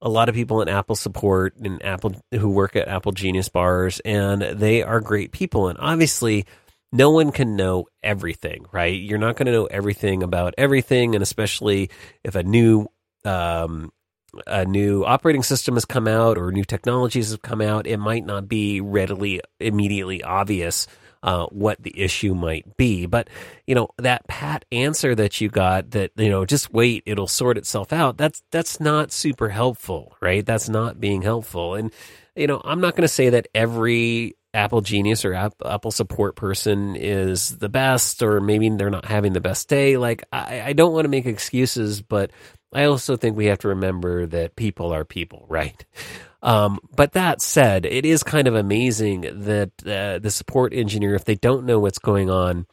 a 0.00 0.08
lot 0.08 0.28
of 0.28 0.34
people 0.34 0.60
in 0.62 0.68
Apple 0.68 0.96
support 0.96 1.56
and 1.56 1.82
Apple 1.84 2.14
who 2.32 2.50
work 2.50 2.74
at 2.74 2.88
Apple 2.88 3.12
Genius 3.12 3.48
bars, 3.48 4.00
and 4.00 4.42
they 4.42 4.82
are 4.82 5.00
great 5.00 5.30
people. 5.30 5.68
And 5.68 5.78
obviously, 5.78 6.44
no 6.92 7.10
one 7.10 7.32
can 7.32 7.56
know 7.56 7.86
everything, 8.02 8.66
right? 8.70 8.98
You're 9.00 9.18
not 9.18 9.36
going 9.36 9.46
to 9.46 9.52
know 9.52 9.66
everything 9.66 10.22
about 10.22 10.54
everything, 10.58 11.14
and 11.14 11.22
especially 11.22 11.90
if 12.22 12.34
a 12.34 12.42
new 12.42 12.86
um, 13.24 13.92
a 14.46 14.64
new 14.64 15.04
operating 15.04 15.42
system 15.42 15.74
has 15.74 15.84
come 15.84 16.06
out 16.06 16.38
or 16.38 16.52
new 16.52 16.64
technologies 16.64 17.30
have 17.30 17.42
come 17.42 17.60
out, 17.60 17.86
it 17.86 17.98
might 17.98 18.24
not 18.24 18.48
be 18.48 18.80
readily 18.80 19.40
immediately 19.60 20.22
obvious 20.22 20.86
uh, 21.22 21.46
what 21.46 21.80
the 21.82 21.98
issue 22.00 22.34
might 22.34 22.76
be. 22.76 23.06
But 23.06 23.28
you 23.66 23.74
know 23.74 23.88
that 23.98 24.26
pat 24.28 24.64
answer 24.72 25.14
that 25.14 25.40
you 25.40 25.48
got 25.48 25.92
that 25.92 26.10
you 26.16 26.28
know 26.28 26.44
just 26.44 26.72
wait, 26.72 27.02
it'll 27.06 27.28
sort 27.28 27.58
itself 27.58 27.92
out. 27.92 28.16
That's 28.16 28.42
that's 28.50 28.80
not 28.80 29.12
super 29.12 29.48
helpful, 29.48 30.16
right? 30.20 30.44
That's 30.44 30.68
not 30.68 31.00
being 31.00 31.22
helpful. 31.22 31.74
And 31.74 31.92
you 32.36 32.46
know 32.46 32.60
I'm 32.64 32.80
not 32.80 32.96
going 32.96 33.02
to 33.02 33.08
say 33.08 33.30
that 33.30 33.48
every 33.54 34.36
Apple 34.54 34.82
Genius 34.82 35.24
or 35.24 35.32
Apple 35.34 35.90
support 35.90 36.36
person 36.36 36.94
is 36.94 37.56
the 37.56 37.68
best, 37.68 38.22
or 38.22 38.40
maybe 38.40 38.68
they're 38.68 38.90
not 38.90 39.06
having 39.06 39.32
the 39.32 39.40
best 39.40 39.68
day. 39.68 39.96
Like 39.96 40.24
I, 40.30 40.62
I 40.66 40.72
don't 40.74 40.92
want 40.92 41.04
to 41.04 41.08
make 41.10 41.26
excuses, 41.26 42.02
but 42.02 42.30
I 42.72 42.84
also 42.84 43.16
think 43.16 43.36
we 43.36 43.46
have 43.46 43.58
to 43.60 43.68
remember 43.68 44.26
that 44.26 44.56
people 44.56 44.92
are 44.92 45.04
people, 45.04 45.46
right? 45.48 45.84
Um, 46.42 46.80
but 46.96 47.12
that 47.12 47.40
said, 47.40 47.86
it 47.86 48.04
is 48.04 48.22
kind 48.22 48.48
of 48.48 48.54
amazing 48.54 49.22
that 49.44 49.70
uh, 49.86 50.18
the 50.18 50.30
support 50.30 50.72
engineer, 50.74 51.14
if 51.14 51.24
they 51.24 51.36
don't 51.36 51.66
know 51.66 51.78
what's 51.78 51.98
going 51.98 52.30
on, 52.30 52.66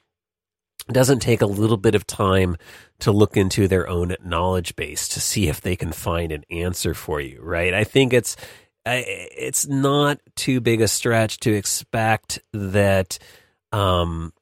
doesn't 0.92 1.20
take 1.20 1.42
a 1.42 1.46
little 1.46 1.78
bit 1.78 1.96
of 1.96 2.08
time 2.08 2.58
to 3.00 3.12
look 3.12 3.38
into 3.38 3.68
their 3.68 3.88
own 3.88 4.16
knowledge 4.24 4.76
base 4.76 5.08
to 5.10 5.22
see 5.22 5.48
if 5.48 5.62
they 5.62 5.76
can 5.76 5.92
find 5.92 6.32
an 6.32 6.44
answer 6.50 6.94
for 6.94 7.22
you, 7.22 7.40
right? 7.42 7.74
I 7.74 7.84
think 7.84 8.12
it's 8.12 8.36
it's 8.96 9.68
not 9.68 10.20
too 10.36 10.62
big 10.62 10.82
a 10.82 10.88
stretch 10.88 11.40
to 11.42 11.54
expect 11.54 12.40
that 12.54 13.20
um, 13.72 14.34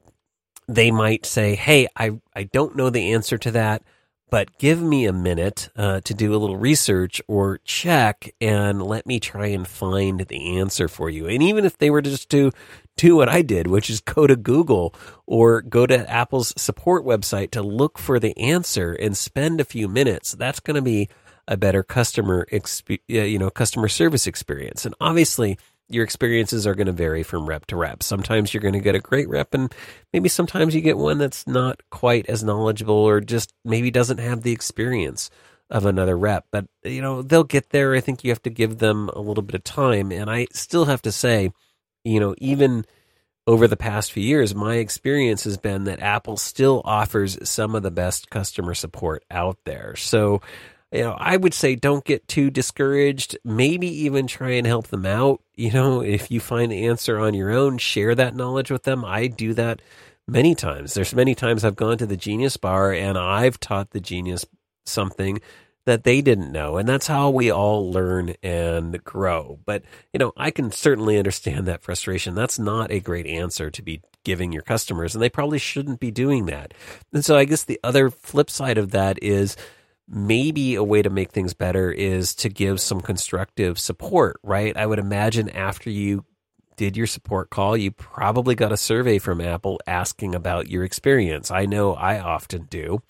they 0.68 0.92
might 0.92 1.26
say, 1.26 1.56
"Hey, 1.56 1.88
I 1.96 2.20
I 2.36 2.44
don't 2.44 2.76
know 2.76 2.90
the 2.90 3.14
answer 3.14 3.38
to 3.38 3.52
that." 3.52 3.84
but 4.30 4.58
give 4.58 4.82
me 4.82 5.06
a 5.06 5.14
minute 5.14 5.70
uh, 5.76 6.02
to 6.02 6.14
do 6.14 6.36
a 6.36 6.38
little 6.38 6.58
research 6.58 7.22
or 7.28 7.60
check 7.64 8.34
and 8.42 8.82
let 8.82 9.06
me 9.06 9.20
try 9.20 9.48
and 9.48 9.68
find 9.68 10.22
the 10.22 10.58
answer 10.60 10.88
for 10.88 11.10
you. 11.10 11.28
And 11.28 11.42
even 11.42 11.64
if 11.64 11.78
they 11.78 11.90
were 11.90 12.02
just 12.02 12.30
to 12.32 12.52
do 12.98 13.16
what 13.16 13.30
I 13.30 13.42
did, 13.42 13.68
which 13.68 13.90
is 13.90 14.02
go 14.02 14.28
to 14.28 14.36
Google 14.36 14.94
or 15.26 15.62
go 15.62 15.86
to 15.86 16.10
Apple's 16.10 16.54
support 16.58 17.06
website 17.06 17.52
to 17.52 17.62
look 17.62 17.98
for 17.98 18.20
the 18.20 18.38
answer 18.38 18.92
and 18.92 19.16
spend 19.16 19.62
a 19.62 19.66
few 19.66 19.88
minutes, 19.88 20.34
that's 20.34 20.60
going 20.60 20.76
to 20.76 20.82
be 20.82 21.08
a 21.48 21.58
better 21.58 21.84
customer, 21.84 22.48
exp- 22.52 23.00
you 23.08 23.40
know, 23.40 23.50
customer 23.50 23.88
service 23.88 24.28
experience. 24.28 24.86
And 24.86 24.96
obviously, 25.00 25.58
your 25.90 26.04
experiences 26.04 26.68
are 26.68 26.76
going 26.76 26.88
to 26.88 26.94
vary 26.94 27.24
from 27.24 27.48
rep 27.48 27.66
to 27.68 27.76
rep. 27.78 28.04
Sometimes 28.04 28.54
you're 28.54 28.62
going 28.62 28.74
to 28.74 28.80
get 28.80 28.96
a 28.96 29.00
great 29.00 29.30
rep, 29.30 29.54
and 29.54 29.74
maybe 30.12 30.30
sometimes 30.30 30.76
you 30.76 30.82
get 30.82 30.98
one 30.98 31.18
that's 31.18 31.48
not 31.48 31.82
quite 31.90 32.28
as 32.28 32.44
knowledgeable 32.44 32.96
or 32.96 33.22
just 33.22 33.54
maybe 33.64 33.90
doesn't 33.92 34.20
have 34.20 34.44
the 34.44 34.52
experience 34.52 35.30
of 35.70 35.86
another 35.86 36.18
rep. 36.18 36.46
But, 36.52 36.66
you 36.84 37.02
know, 37.02 37.22
they'll 37.22 37.44
get 37.44 37.70
there. 37.70 37.94
I 37.94 38.02
think 38.02 38.24
you 38.24 38.32
have 38.32 38.42
to 38.44 38.50
give 38.50 38.78
them 38.78 39.10
a 39.10 39.20
little 39.20 39.44
bit 39.44 39.56
of 39.56 39.64
time. 39.64 40.12
And 40.12 40.30
I 40.30 40.48
still 40.54 40.86
have 40.86 41.02
to 41.04 41.12
say, 41.12 41.52
you 42.04 42.20
know, 42.20 42.36
even 42.38 42.86
over 43.46 43.68
the 43.68 43.78
past 43.78 44.12
few 44.12 44.24
years, 44.24 44.54
my 44.54 44.76
experience 44.76 45.46
has 45.46 45.58
been 45.58 45.86
that 45.86 46.02
Apple 46.02 46.38
still 46.38 46.82
offers 46.84 47.38
some 47.50 47.76
of 47.76 47.84
the 47.84 47.92
best 47.92 48.30
customer 48.30 48.74
support 48.74 49.24
out 49.32 49.58
there. 49.66 49.96
So, 49.96 50.42
you 50.92 51.02
know, 51.02 51.16
I 51.18 51.38
would 51.38 51.54
say 51.54 51.76
don't 51.76 52.06
get 52.06 52.28
too 52.28 52.50
discouraged. 52.50 53.38
Maybe 53.44 53.88
even 54.06 54.28
try 54.28 54.52
and 54.52 54.66
help 54.66 54.88
them 54.88 55.06
out. 55.06 55.42
You 55.56 55.72
know, 55.72 56.02
if 56.02 56.32
you 56.32 56.40
find 56.40 56.72
the 56.72 56.86
answer 56.86 57.20
on 57.20 57.34
your 57.34 57.52
own, 57.52 57.78
share 57.78 58.16
that 58.16 58.36
knowledge 58.36 58.72
with 58.72 58.84
them. 58.84 59.04
I 59.04 59.28
do 59.28 59.54
that 59.56 59.82
many 60.28 60.56
times. 60.56 60.94
There's 60.94 61.16
many 61.16 61.36
times 61.36 61.66
I've 61.66 61.76
gone 61.76 61.98
to 61.98 62.06
the 62.06 62.18
Genius 62.18 62.58
Bar 62.58 62.94
and 62.94 63.18
I've 63.18 63.60
taught 63.60 63.92
the 63.92 64.00
Genius 64.00 64.46
something 64.86 65.42
that 65.86 66.04
they 66.04 66.22
didn't 66.22 66.52
know. 66.52 66.78
And 66.78 66.88
that's 66.88 67.08
how 67.08 67.30
we 67.30 67.50
all 67.50 67.92
learn 67.92 68.36
and 68.44 69.02
grow. 69.04 69.60
But, 69.66 69.84
you 70.12 70.20
know, 70.20 70.34
I 70.36 70.52
can 70.52 70.72
certainly 70.72 71.18
understand 71.18 71.66
that 71.66 71.82
frustration. 71.82 72.36
That's 72.36 72.60
not 72.60 72.92
a 72.92 73.00
great 73.00 73.26
answer 73.26 73.72
to 73.72 73.82
be 73.82 74.02
giving 74.26 74.52
your 74.52 74.64
customers, 74.64 75.16
and 75.16 75.22
they 75.22 75.30
probably 75.30 75.60
shouldn't 75.60 76.02
be 76.02 76.12
doing 76.12 76.48
that. 76.48 76.74
And 77.14 77.24
so 77.24 77.38
I 77.38 77.46
guess 77.46 77.64
the 77.64 77.80
other 77.82 78.10
flip 78.10 78.50
side 78.50 78.78
of 78.78 78.92
that 78.92 79.18
is 79.24 79.56
maybe 80.08 80.76
a 80.76 80.84
way 80.84 81.02
to 81.02 81.10
make 81.10 81.32
things 81.32 81.54
better 81.54 81.92
is 81.92 82.34
to 82.36 82.50
give 82.50 82.80
some 82.80 83.02
constructive 83.02 83.78
support, 83.78 84.40
right? 84.44 84.76
I 84.76 84.86
would 84.86 85.00
imagine 85.00 85.50
after 85.50 85.90
you 85.90 86.24
did 86.78 86.96
your 86.96 87.08
support 87.08 87.50
call, 87.50 87.76
you 87.76 87.92
probably 87.92 88.54
got 88.54 88.72
a 88.72 88.78
survey 88.78 89.18
from 89.18 89.42
Apple 89.42 89.80
asking 89.88 90.36
about 90.36 90.70
your 90.70 90.84
experience. 90.84 91.50
I 91.50 91.66
know 91.66 91.96
I 91.96 92.20
often 92.20 92.68
do. 92.70 93.02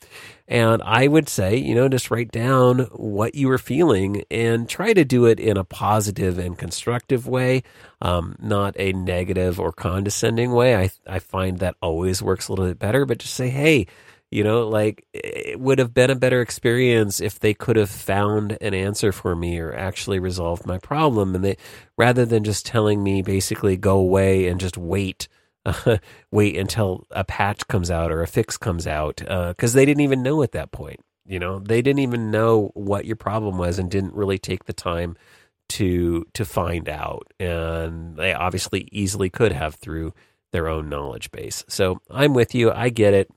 And 0.48 0.82
I 0.84 1.08
would 1.08 1.28
say, 1.28 1.58
you 1.58 1.76
know, 1.76 1.90
just 1.90 2.10
write 2.10 2.32
down 2.32 2.80
what 2.94 3.36
you 3.36 3.50
were 3.50 3.58
feeling 3.58 4.24
and 4.32 4.70
try 4.70 4.94
to 4.94 5.04
do 5.04 5.26
it 5.26 5.42
in 5.42 5.58
a 5.58 5.66
positive 5.66 6.40
and 6.40 6.58
constructive 6.58 7.28
way, 7.28 7.64
um, 8.02 8.38
not 8.40 8.74
a 8.80 8.94
negative 8.94 9.60
or 9.60 9.74
condescending 9.74 10.54
way. 10.54 10.74
I, 10.78 10.90
I 11.06 11.20
find 11.20 11.60
that 11.60 11.76
always 11.82 12.24
works 12.24 12.48
a 12.48 12.54
little 12.54 12.68
bit 12.68 12.80
better, 12.80 13.06
but 13.06 13.20
just 13.20 13.34
say, 13.34 13.50
hey, 13.50 13.88
you 14.30 14.44
know, 14.44 14.68
like 14.68 15.06
it 15.14 15.60
would 15.60 15.80
have 15.80 15.94
been 15.94 16.10
a 16.10 16.16
better 16.16 16.42
experience 16.42 17.22
if 17.22 17.40
they 17.40 17.54
could 17.54 17.78
have 17.78 17.90
found 17.90 18.58
an 18.60 18.74
answer 18.74 19.12
for 19.12 19.36
me 19.36 19.58
or 19.60 19.74
actually 19.74 20.20
resolved 20.20 20.66
my 20.66 20.78
problem. 20.78 21.34
And 21.36 21.44
they, 21.44 21.58
rather 21.98 22.26
than 22.26 22.44
just 22.44 22.66
telling 22.66 23.04
me 23.04 23.22
basically 23.22 23.78
go 23.78 23.98
away 23.98 24.48
and 24.48 24.60
just 24.60 24.78
wait, 24.78 25.28
uh, 25.66 25.98
wait 26.32 26.58
until 26.58 27.06
a 27.12 27.24
patch 27.24 27.68
comes 27.68 27.90
out 27.90 28.12
or 28.12 28.22
a 28.22 28.28
fix 28.28 28.58
comes 28.58 28.86
out, 28.86 29.18
because 29.18 29.76
uh, 29.76 29.78
they 29.78 29.86
didn't 29.86 30.02
even 30.02 30.24
know 30.24 30.44
at 30.44 30.52
that 30.52 30.72
point. 30.72 31.00
You 31.26 31.40
know, 31.40 31.60
they 31.60 31.82
didn't 31.82 32.00
even 32.00 32.32
know 32.32 32.72
what 32.74 33.06
your 33.06 33.18
problem 33.18 33.58
was 33.58 33.80
and 33.80 33.92
didn't 33.92 34.14
really 34.14 34.38
take 34.38 34.66
the 34.66 34.74
time 34.74 35.18
to 35.70 36.26
to 36.34 36.46
find 36.46 36.88
out. 36.90 37.34
And 37.40 38.16
they 38.16 38.34
obviously 38.34 38.88
easily 38.92 39.30
could 39.30 39.52
have 39.52 39.76
through 39.76 40.14
their 40.52 40.68
own 40.68 40.90
knowledge 40.90 41.32
base. 41.32 41.66
So 41.68 42.02
I'm 42.10 42.34
with 42.34 42.56
you. 42.56 42.72
I 42.72 42.90
get 42.90 43.14
it. 43.14 43.30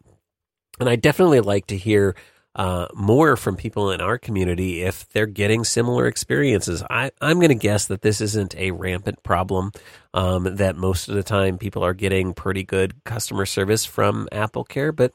And 0.80 0.88
I 0.88 0.96
definitely 0.96 1.40
like 1.40 1.66
to 1.66 1.76
hear 1.76 2.16
uh, 2.56 2.88
more 2.94 3.36
from 3.36 3.56
people 3.56 3.90
in 3.90 4.00
our 4.00 4.18
community 4.18 4.82
if 4.82 5.08
they're 5.10 5.26
getting 5.26 5.62
similar 5.62 6.06
experiences. 6.06 6.82
I, 6.88 7.12
am 7.20 7.36
going 7.36 7.50
to 7.50 7.54
guess 7.54 7.86
that 7.86 8.02
this 8.02 8.20
isn't 8.20 8.56
a 8.56 8.72
rampant 8.72 9.22
problem, 9.22 9.72
um, 10.14 10.56
that 10.56 10.76
most 10.76 11.08
of 11.08 11.14
the 11.14 11.22
time 11.22 11.58
people 11.58 11.84
are 11.84 11.94
getting 11.94 12.34
pretty 12.34 12.64
good 12.64 13.04
customer 13.04 13.46
service 13.46 13.84
from 13.84 14.26
Apple 14.32 14.64
Care, 14.64 14.90
but 14.90 15.12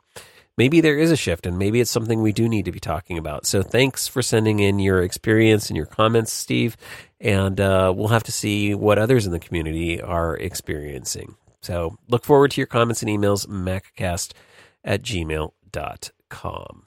maybe 0.56 0.80
there 0.82 0.98
is 0.98 1.12
a 1.12 1.18
shift 1.18 1.46
and 1.46 1.58
maybe 1.58 1.82
it's 1.82 1.92
something 1.92 2.22
we 2.22 2.32
do 2.32 2.48
need 2.48 2.66
to 2.66 2.72
be 2.72 2.80
talking 2.80 3.18
about. 3.18 3.46
So 3.46 3.62
thanks 3.62 4.08
for 4.08 4.22
sending 4.22 4.60
in 4.60 4.80
your 4.80 5.02
experience 5.02 5.70
and 5.70 5.76
your 5.76 5.88
comments, 5.88 6.32
Steve. 6.32 6.78
And 7.20 7.60
uh, 7.60 7.92
we'll 7.96 8.10
have 8.10 8.24
to 8.24 8.32
see 8.32 8.76
what 8.76 8.98
others 8.98 9.26
in 9.26 9.32
the 9.32 9.40
community 9.40 10.02
are 10.02 10.38
experiencing. 10.38 11.36
So 11.62 11.98
look 12.08 12.24
forward 12.24 12.52
to 12.52 12.62
your 12.62 12.68
comments 12.68 13.02
and 13.02 13.10
emails, 13.10 13.48
maccast 13.48 14.34
at 14.86 15.02
gmail.com. 15.02 16.84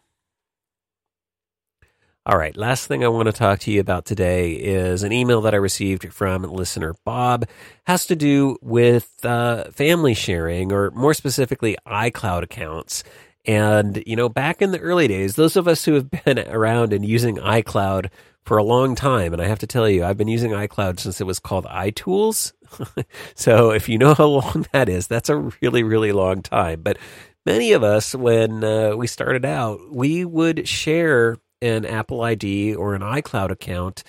All 2.29 2.37
right, 2.37 2.55
last 2.59 2.87
thing 2.87 3.03
I 3.03 3.09
want 3.09 3.25
to 3.25 3.33
talk 3.33 3.59
to 3.61 3.71
you 3.71 3.81
about 3.81 4.05
today 4.05 4.53
is 4.53 5.03
an 5.03 5.13
email 5.13 5.41
that 5.41 5.55
I 5.55 5.57
received 5.57 6.13
from 6.13 6.43
listener 6.43 6.95
Bob. 7.07 7.47
Has 7.85 8.05
to 8.05 8.17
do 8.17 8.59
with 8.61 9.25
uh, 9.25 9.71
family 9.71 10.13
sharing, 10.13 10.71
or 10.71 10.91
more 10.91 11.15
specifically, 11.15 11.79
iCloud 11.87 12.43
accounts. 12.43 13.03
And, 13.47 14.03
you 14.07 14.15
know, 14.15 14.29
back 14.29 14.61
in 14.61 14.73
the 14.73 14.79
early 14.79 15.09
days, 15.09 15.37
those 15.37 15.57
of 15.57 15.67
us 15.67 15.87
who 15.87 15.95
have 15.95 16.11
been 16.25 16.39
around 16.39 16.93
and 16.93 17.03
using 17.03 17.37
iCloud 17.37 18.11
for 18.45 18.59
a 18.59 18.63
long 18.63 18.95
time, 18.95 19.33
and 19.33 19.41
I 19.41 19.47
have 19.47 19.61
to 19.61 19.67
tell 19.67 19.89
you, 19.89 20.05
I've 20.05 20.19
been 20.19 20.29
using 20.29 20.51
iCloud 20.51 21.01
since 21.01 21.23
it 21.23 21.25
was 21.25 21.39
called 21.39 21.65
iTools. 21.65 22.53
so 23.35 23.71
if 23.71 23.89
you 23.89 23.97
know 23.97 24.13
how 24.13 24.27
long 24.27 24.67
that 24.73 24.91
is, 24.91 25.07
that's 25.07 25.31
a 25.31 25.51
really, 25.63 25.83
really 25.83 26.13
long 26.13 26.43
time. 26.43 26.83
But 26.83 26.99
many 27.49 27.73
of 27.73 27.83
us, 27.83 28.15
when 28.15 28.63
uh, 28.63 28.95
we 28.95 29.07
started 29.07 29.47
out, 29.47 29.81
we 29.91 30.23
would 30.23 30.69
share 30.69 31.39
an 31.63 31.87
Apple 31.87 32.21
ID 32.21 32.75
or 32.75 32.95
an 32.95 33.01
iCloud 33.01 33.51
account 33.51 34.05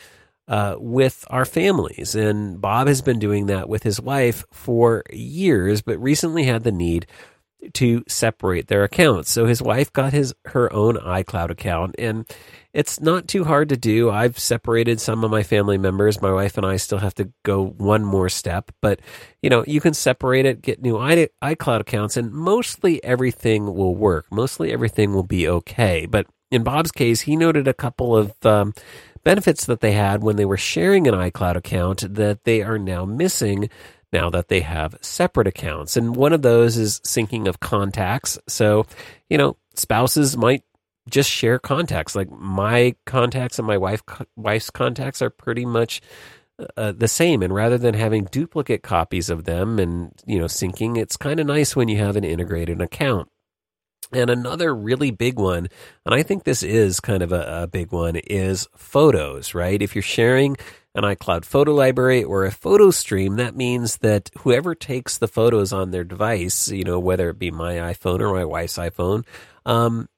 uh, 0.50 0.76
with 0.78 1.26
our 1.30 1.46
families. 1.46 2.16
And 2.16 2.60
Bob 2.60 2.88
has 2.88 3.02
been 3.02 3.18
doing 3.18 3.46
that 3.46 3.70
with 3.70 3.84
his 3.84 4.02
wife 4.02 4.44
for 4.52 5.04
years, 5.10 5.82
but 5.82 5.98
recently 6.02 6.44
had 6.44 6.64
the 6.64 6.72
need 6.74 7.08
to 7.74 8.04
separate 8.08 8.68
their 8.68 8.84
accounts. 8.84 9.32
So 9.32 9.46
his 9.46 9.62
wife 9.62 9.92
got 9.92 10.14
his 10.14 10.34
her 10.46 10.72
own 10.72 10.96
iCloud 10.96 11.50
account 11.50 11.96
and 11.98 12.26
it's 12.74 13.02
not 13.02 13.28
too 13.28 13.44
hard 13.44 13.70
to 13.70 13.78
do. 13.78 14.10
I've 14.10 14.38
separated 14.38 15.02
some 15.02 15.24
of 15.24 15.32
my 15.32 15.44
family 15.44 15.78
members. 15.78 16.22
My 16.22 16.32
wife 16.32 16.58
and 16.58 16.66
I 16.66 16.78
still 16.78 17.00
have 17.00 17.16
to 17.16 17.32
go 17.44 17.66
one 17.66 18.06
more 18.06 18.30
step, 18.30 18.72
but 18.82 19.00
you 19.42 19.50
know, 19.50 19.64
you 19.68 19.82
can 19.82 19.94
separate 19.94 20.46
it, 20.46 20.62
get 20.62 20.82
new 20.82 20.96
iCloud 20.96 21.82
accounts 21.82 22.16
and 22.16 22.32
mostly 22.32 23.04
everything 23.04 23.74
will 23.74 23.96
work. 23.96 24.28
Mostly 24.32 24.72
everything 24.72 25.14
will 25.14 25.24
be 25.24 25.48
okay. 25.48 26.06
But 26.06 26.28
in 26.52 26.64
Bob's 26.64 26.92
case, 26.92 27.22
he 27.22 27.36
noted 27.36 27.68
a 27.68 27.74
couple 27.74 28.16
of 28.16 28.34
um, 28.46 28.74
benefits 29.24 29.66
that 29.66 29.82
they 29.82 29.92
had 29.92 30.24
when 30.24 30.36
they 30.36 30.46
were 30.46 30.58
sharing 30.58 31.08
an 31.08 31.14
iCloud 31.14 31.56
account 31.56 32.16
that 32.16 32.44
they 32.44 32.62
are 32.62 32.80
now 32.80 33.06
missing 33.06 33.70
now 34.12 34.30
that 34.30 34.48
they 34.48 34.62
have 34.62 34.98
separate 35.02 35.48
accounts. 35.48 35.98
And 35.98 36.16
one 36.16 36.34
of 36.34 36.42
those 36.42 36.78
is 36.78 37.00
syncing 37.02 37.48
of 37.48 37.60
contacts. 37.60 38.40
So, 38.48 38.86
you 39.30 39.38
know, 39.38 39.58
spouses 39.76 40.36
might 40.36 40.64
just 41.10 41.30
share 41.30 41.60
contacts. 41.60 42.16
Like 42.16 42.30
my 42.32 42.96
contacts 43.06 43.60
and 43.60 43.68
my 43.68 43.78
wife 43.78 44.02
wife's 44.36 44.70
contacts 44.70 45.22
are 45.22 45.30
pretty 45.30 45.66
much 45.66 46.02
uh, 46.78 46.92
the 46.92 47.08
same. 47.08 47.42
And 47.42 47.54
rather 47.54 47.78
than 47.78 47.94
having 47.94 48.26
duplicate 48.26 48.84
copies 48.84 49.30
of 49.30 49.46
them 49.46 49.80
and 49.80 50.12
you 50.26 50.40
know 50.40 50.46
syncing, 50.46 50.98
it's 50.98 51.18
kind 51.18 51.40
of 51.40 51.48
nice 51.48 51.76
when 51.76 51.88
you 51.88 51.98
have 51.98 52.16
an 52.16 52.24
integrated 52.24 52.82
account. 52.82 53.30
And 54.12 54.32
another 54.32 54.74
really 54.74 55.12
big 55.12 55.38
one, 55.38 55.68
and 56.04 56.16
I 56.16 56.24
think 56.24 56.44
this 56.44 56.64
is 56.64 57.00
kind 57.00 57.22
of 57.22 57.32
a, 57.32 57.64
a, 57.64 57.68
big 57.68 57.92
one, 57.92 58.16
is 58.16 58.68
photos, 58.76 59.54
right? 59.54 59.80
If 59.80 59.94
you're 59.94 60.02
sharing 60.02 60.58
an 60.96 61.04
iCloud 61.04 61.46
photo 61.46 61.74
library 61.74 62.24
or 62.24 62.46
a 62.46 62.52
photo 62.52 62.92
stream, 62.92 63.36
that 63.36 63.56
means 63.56 63.98
that 63.98 64.30
whoever 64.40 64.74
takes 64.74 65.18
the 65.18 65.28
photos 65.28 65.72
on 65.72 65.92
their 65.92 66.04
device, 66.04 66.70
you 66.70 66.84
know, 66.84 67.00
whether 67.00 67.30
it 67.30 67.40
be 67.40 67.52
my 67.52 67.76
iPhone 67.76 68.20
or 68.20 68.34
my 68.34 68.46
wife's 68.46 68.78
iPhone, 68.78 69.26
um, 69.66 70.10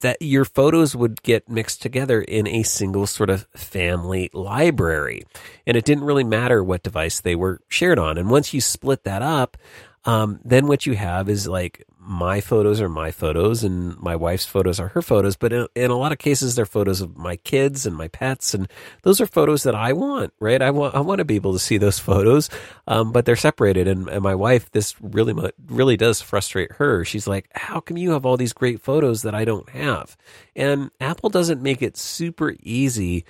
that 0.00 0.20
your 0.20 0.44
photos 0.44 0.94
would 0.94 1.22
get 1.22 1.48
mixed 1.48 1.80
together 1.80 2.20
in 2.20 2.46
a 2.46 2.62
single 2.62 3.06
sort 3.06 3.30
of 3.30 3.46
family 3.56 4.28
library. 4.34 5.22
And 5.66 5.76
it 5.76 5.84
didn't 5.84 6.04
really 6.04 6.24
matter 6.24 6.62
what 6.62 6.82
device 6.82 7.20
they 7.20 7.34
were 7.34 7.60
shared 7.68 7.98
on. 7.98 8.18
And 8.18 8.28
once 8.28 8.52
you 8.52 8.60
split 8.60 9.04
that 9.04 9.22
up, 9.22 9.56
um, 10.04 10.40
then 10.44 10.66
what 10.66 10.84
you 10.84 10.94
have 10.94 11.30
is 11.30 11.48
like 11.48 11.86
my 12.06 12.40
photos 12.40 12.80
are 12.82 12.88
my 12.88 13.10
photos 13.10 13.64
and 13.64 13.98
my 13.98 14.14
wife's 14.14 14.44
photos 14.44 14.78
are 14.78 14.88
her 14.88 15.00
photos. 15.00 15.36
But 15.36 15.52
in, 15.52 15.66
in, 15.74 15.90
a 15.90 15.96
lot 15.96 16.12
of 16.12 16.18
cases, 16.18 16.54
they're 16.54 16.66
photos 16.66 17.00
of 17.00 17.16
my 17.16 17.36
kids 17.36 17.86
and 17.86 17.96
my 17.96 18.08
pets. 18.08 18.52
And 18.52 18.68
those 19.02 19.20
are 19.20 19.26
photos 19.26 19.62
that 19.62 19.74
I 19.74 19.94
want, 19.94 20.32
right? 20.38 20.60
I 20.60 20.70
want, 20.70 20.94
I 20.94 21.00
want 21.00 21.20
to 21.20 21.24
be 21.24 21.36
able 21.36 21.54
to 21.54 21.58
see 21.58 21.78
those 21.78 21.98
photos. 21.98 22.50
Um, 22.86 23.10
but 23.10 23.24
they're 23.24 23.36
separated. 23.36 23.88
And, 23.88 24.08
and 24.08 24.22
my 24.22 24.34
wife, 24.34 24.70
this 24.70 24.94
really, 25.00 25.34
really 25.66 25.96
does 25.96 26.20
frustrate 26.20 26.72
her. 26.72 27.04
She's 27.04 27.26
like, 27.26 27.48
how 27.54 27.80
come 27.80 27.96
you 27.96 28.10
have 28.10 28.26
all 28.26 28.36
these 28.36 28.52
great 28.52 28.82
photos 28.82 29.22
that 29.22 29.34
I 29.34 29.44
don't 29.44 29.68
have? 29.70 30.16
And 30.54 30.90
Apple 31.00 31.30
doesn't 31.30 31.62
make 31.62 31.80
it 31.80 31.96
super 31.96 32.54
easy 32.60 33.24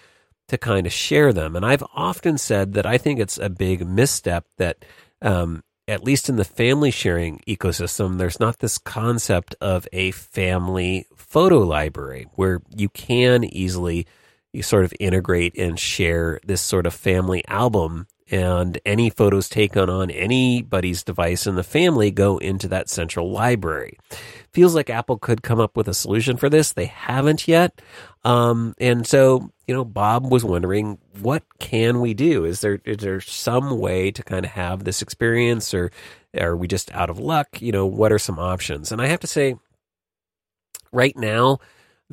to 0.48 0.58
kind 0.58 0.86
of 0.86 0.92
share 0.92 1.32
them. 1.32 1.54
And 1.54 1.64
I've 1.64 1.84
often 1.94 2.38
said 2.38 2.74
that 2.74 2.86
I 2.86 2.98
think 2.98 3.20
it's 3.20 3.38
a 3.38 3.48
big 3.48 3.86
misstep 3.86 4.46
that, 4.58 4.84
um, 5.22 5.62
at 5.86 6.04
least 6.04 6.28
in 6.28 6.36
the 6.36 6.44
family 6.44 6.90
sharing 6.90 7.40
ecosystem, 7.46 8.18
there's 8.18 8.40
not 8.40 8.58
this 8.58 8.78
concept 8.78 9.54
of 9.60 9.86
a 9.92 10.10
family 10.12 11.06
photo 11.14 11.58
library 11.58 12.26
where 12.34 12.60
you 12.74 12.88
can 12.88 13.44
easily 13.44 14.06
you 14.52 14.62
sort 14.62 14.84
of 14.84 14.94
integrate 15.00 15.58
and 15.58 15.78
share 15.78 16.40
this 16.46 16.60
sort 16.60 16.86
of 16.86 16.94
family 16.94 17.44
album 17.48 18.06
and 18.30 18.78
any 18.86 19.10
photos 19.10 19.48
taken 19.48 19.90
on 19.90 20.10
anybody's 20.10 21.02
device 21.02 21.46
in 21.46 21.56
the 21.56 21.62
family 21.62 22.10
go 22.10 22.38
into 22.38 22.68
that 22.68 22.88
central 22.88 23.30
library. 23.30 23.98
Feels 24.52 24.74
like 24.74 24.88
Apple 24.88 25.18
could 25.18 25.42
come 25.42 25.60
up 25.60 25.76
with 25.76 25.88
a 25.88 25.94
solution 25.94 26.36
for 26.36 26.48
this. 26.48 26.72
They 26.72 26.86
haven't 26.86 27.46
yet. 27.46 27.80
Um, 28.24 28.74
and 28.78 29.06
so, 29.06 29.50
you 29.66 29.74
know, 29.74 29.84
Bob 29.84 30.30
was 30.30 30.44
wondering, 30.44 30.98
what 31.20 31.42
can 31.58 32.00
we 32.00 32.14
do? 32.14 32.44
Is 32.44 32.60
there, 32.60 32.80
is 32.84 32.98
there 32.98 33.20
some 33.20 33.78
way 33.78 34.10
to 34.12 34.22
kind 34.22 34.46
of 34.46 34.52
have 34.52 34.84
this 34.84 35.02
experience 35.02 35.74
or 35.74 35.90
are 36.38 36.56
we 36.56 36.66
just 36.66 36.90
out 36.92 37.10
of 37.10 37.18
luck? 37.18 37.60
You 37.60 37.72
know, 37.72 37.86
what 37.86 38.12
are 38.12 38.18
some 38.18 38.38
options? 38.38 38.90
And 38.90 39.02
I 39.02 39.06
have 39.06 39.20
to 39.20 39.26
say, 39.26 39.56
right 40.92 41.16
now, 41.16 41.58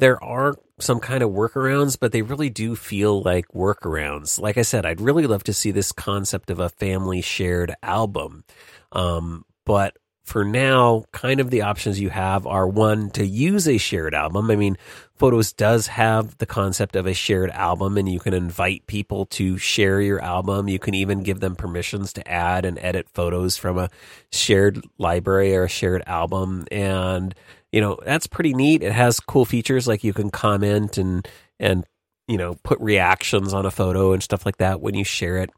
there 0.01 0.21
are 0.23 0.55
some 0.79 0.99
kind 0.99 1.21
of 1.21 1.29
workarounds, 1.29 1.95
but 1.97 2.11
they 2.11 2.23
really 2.23 2.49
do 2.49 2.75
feel 2.75 3.21
like 3.21 3.47
workarounds. 3.49 4.41
Like 4.41 4.57
I 4.57 4.63
said, 4.63 4.83
I'd 4.83 4.99
really 4.99 5.27
love 5.27 5.43
to 5.43 5.53
see 5.53 5.69
this 5.69 5.91
concept 5.91 6.49
of 6.49 6.59
a 6.59 6.69
family 6.69 7.21
shared 7.21 7.75
album. 7.83 8.43
Um, 8.91 9.45
but 9.63 9.95
for 10.23 10.43
now, 10.43 11.03
kind 11.11 11.39
of 11.39 11.51
the 11.51 11.61
options 11.61 11.99
you 11.99 12.09
have 12.09 12.47
are 12.47 12.67
one 12.67 13.11
to 13.11 13.23
use 13.23 13.67
a 13.67 13.77
shared 13.77 14.15
album. 14.15 14.49
I 14.49 14.55
mean, 14.55 14.75
Photos 15.17 15.53
does 15.53 15.85
have 15.85 16.35
the 16.39 16.47
concept 16.47 16.95
of 16.95 17.05
a 17.05 17.13
shared 17.13 17.51
album, 17.51 17.95
and 17.95 18.09
you 18.09 18.19
can 18.19 18.33
invite 18.33 18.87
people 18.87 19.27
to 19.27 19.59
share 19.59 20.01
your 20.01 20.19
album. 20.19 20.67
You 20.67 20.79
can 20.79 20.95
even 20.95 21.21
give 21.21 21.41
them 21.41 21.55
permissions 21.55 22.13
to 22.13 22.27
add 22.27 22.65
and 22.65 22.79
edit 22.79 23.07
photos 23.07 23.55
from 23.55 23.77
a 23.77 23.91
shared 24.31 24.83
library 24.97 25.55
or 25.55 25.65
a 25.65 25.69
shared 25.69 26.01
album. 26.07 26.65
And, 26.71 27.35
you 27.71 27.81
know, 27.81 27.97
that's 28.05 28.27
pretty 28.27 28.53
neat. 28.53 28.83
It 28.83 28.91
has 28.91 29.19
cool 29.19 29.45
features 29.45 29.87
like 29.87 30.03
you 30.03 30.13
can 30.13 30.29
comment 30.29 30.97
and, 30.97 31.27
and, 31.59 31.85
you 32.27 32.37
know, 32.37 32.55
put 32.63 32.79
reactions 32.79 33.53
on 33.53 33.65
a 33.65 33.71
photo 33.71 34.13
and 34.13 34.21
stuff 34.21 34.45
like 34.45 34.57
that 34.57 34.81
when 34.81 34.95
you 34.95 35.03
share 35.03 35.37
it. 35.37 35.49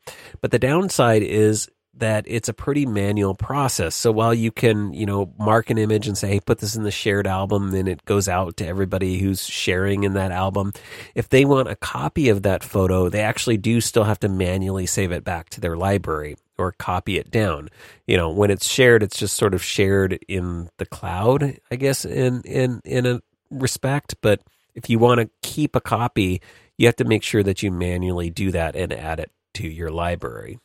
But 0.41 0.51
the 0.51 0.59
downside 0.59 1.23
is 1.23 1.69
that 1.95 2.25
it's 2.27 2.49
a 2.49 2.53
pretty 2.53 2.85
manual 2.85 3.35
process. 3.35 3.93
So 3.93 4.11
while 4.11 4.33
you 4.33 4.51
can, 4.51 4.93
you 4.93 5.05
know, 5.05 5.31
mark 5.37 5.69
an 5.69 5.77
image 5.77 6.07
and 6.07 6.17
say, 6.17 6.27
hey, 6.27 6.39
put 6.39 6.57
this 6.57 6.75
in 6.75 6.83
the 6.83 6.91
shared 6.91 7.27
album, 7.27 7.71
then 7.71 7.87
it 7.87 8.03
goes 8.05 8.27
out 8.27 8.57
to 8.57 8.67
everybody 8.67 9.19
who's 9.19 9.45
sharing 9.45 10.03
in 10.03 10.13
that 10.13 10.31
album. 10.31 10.73
If 11.13 11.29
they 11.29 11.45
want 11.45 11.69
a 11.69 11.75
copy 11.75 12.29
of 12.29 12.43
that 12.43 12.63
photo, 12.63 13.09
they 13.09 13.21
actually 13.21 13.57
do 13.57 13.79
still 13.79 14.05
have 14.05 14.19
to 14.21 14.29
manually 14.29 14.87
save 14.87 15.11
it 15.11 15.23
back 15.23 15.49
to 15.49 15.61
their 15.61 15.77
library 15.77 16.35
or 16.57 16.71
copy 16.73 17.17
it 17.17 17.31
down. 17.31 17.69
You 18.07 18.17
know, 18.17 18.29
when 18.29 18.51
it's 18.51 18.67
shared, 18.67 19.03
it's 19.03 19.17
just 19.17 19.35
sort 19.35 19.53
of 19.53 19.63
shared 19.63 20.19
in 20.27 20.69
the 20.77 20.85
cloud, 20.85 21.59
I 21.71 21.75
guess, 21.75 22.05
in, 22.05 22.41
in, 22.43 22.81
in 22.85 23.05
a 23.05 23.21
respect. 23.49 24.15
But 24.21 24.41
if 24.75 24.89
you 24.89 24.99
want 24.99 25.21
to 25.21 25.29
keep 25.41 25.75
a 25.75 25.81
copy, 25.81 26.41
you 26.77 26.87
have 26.87 26.95
to 26.97 27.05
make 27.05 27.23
sure 27.23 27.43
that 27.43 27.63
you 27.63 27.71
manually 27.71 28.29
do 28.29 28.51
that 28.51 28.75
and 28.75 28.91
add 28.91 29.19
it 29.19 29.31
to 29.55 29.67
your 29.67 29.89
library. 29.89 30.59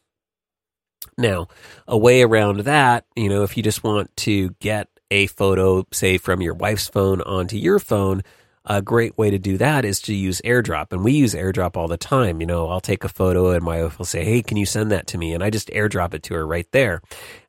Now, 1.17 1.49
a 1.87 1.97
way 1.97 2.23
around 2.23 2.61
that, 2.61 3.05
you 3.17 3.29
know, 3.29 3.43
if 3.43 3.57
you 3.57 3.63
just 3.63 3.85
want 3.85 4.15
to 4.19 4.51
get 4.61 4.89
a 5.11 5.27
photo, 5.27 5.87
say 5.93 6.19
from 6.19 6.43
your 6.43 6.55
wife's 6.55 6.89
phone 6.89 7.21
onto 7.23 7.57
your 7.57 7.79
phone, 7.79 8.23
a 8.69 8.83
great 8.83 9.17
way 9.17 9.31
to 9.31 9.39
do 9.39 9.57
that 9.57 9.87
is 9.87 9.99
to 10.03 10.15
use 10.15 10.43
airdrop. 10.45 10.93
And 10.93 11.03
we 11.03 11.13
use 11.13 11.35
airdrop 11.35 11.75
all 11.75 11.89
the 11.89 11.97
time. 11.97 12.41
You 12.41 12.47
know, 12.47 12.69
I'll 12.69 12.83
take 12.83 13.03
a 13.03 13.09
photo 13.09 13.51
and 13.51 13.65
my 13.65 13.83
wife 13.83 13.99
will 13.99 14.05
say, 14.05 14.25
Hey, 14.25 14.43
can 14.43 14.59
you 14.59 14.67
send 14.67 14.91
that 14.91 15.07
to 15.09 15.19
me? 15.19 15.33
And 15.33 15.43
I 15.43 15.49
just 15.49 15.69
airdrop 15.69 16.13
it 16.13 16.23
to 16.25 16.35
her 16.35 16.47
right 16.47 16.71
there. 16.73 17.01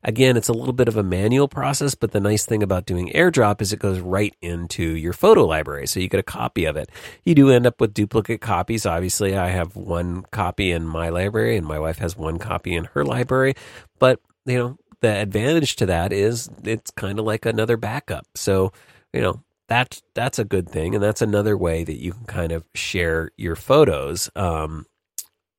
Again, 0.02 0.38
it's 0.38 0.48
a 0.48 0.54
little 0.54 0.72
bit 0.72 0.88
of 0.88 0.96
a 0.96 1.02
manual 1.02 1.46
process, 1.46 1.94
but 1.94 2.12
the 2.12 2.20
nice 2.20 2.46
thing 2.46 2.62
about 2.62 2.86
doing 2.86 3.10
airdrop 3.14 3.60
is 3.60 3.70
it 3.70 3.78
goes 3.78 4.00
right 4.00 4.34
into 4.40 4.82
your 4.82 5.12
photo 5.12 5.44
library. 5.44 5.86
So 5.86 6.00
you 6.00 6.08
get 6.08 6.20
a 6.20 6.24
copy 6.24 6.64
of 6.64 6.76
it. 6.76 6.88
You 7.24 7.34
do 7.34 7.50
end 7.50 7.66
up 7.66 7.80
with 7.82 7.92
duplicate 7.92 8.40
copies. 8.40 8.86
Obviously, 8.86 9.36
I 9.36 9.48
have 9.48 9.76
one 9.76 10.22
copy 10.30 10.72
in 10.72 10.86
my 10.86 11.10
library 11.10 11.58
and 11.58 11.66
my 11.66 11.78
wife 11.78 11.98
has 11.98 12.16
one 12.16 12.38
copy 12.38 12.74
in 12.74 12.84
her 12.94 13.04
library. 13.04 13.54
But, 13.98 14.20
you 14.46 14.56
know, 14.56 14.78
the 15.00 15.14
advantage 15.20 15.76
to 15.76 15.86
that 15.86 16.14
is 16.14 16.48
it's 16.64 16.90
kind 16.90 17.18
of 17.18 17.26
like 17.26 17.44
another 17.44 17.76
backup. 17.76 18.26
So, 18.34 18.72
you 19.12 19.20
know, 19.20 19.42
that's 19.70 20.02
that's 20.14 20.40
a 20.40 20.44
good 20.44 20.68
thing, 20.68 20.94
and 20.94 21.02
that's 21.02 21.22
another 21.22 21.56
way 21.56 21.84
that 21.84 21.96
you 21.96 22.12
can 22.12 22.24
kind 22.24 22.50
of 22.50 22.66
share 22.74 23.30
your 23.36 23.54
photos 23.54 24.28
um, 24.34 24.84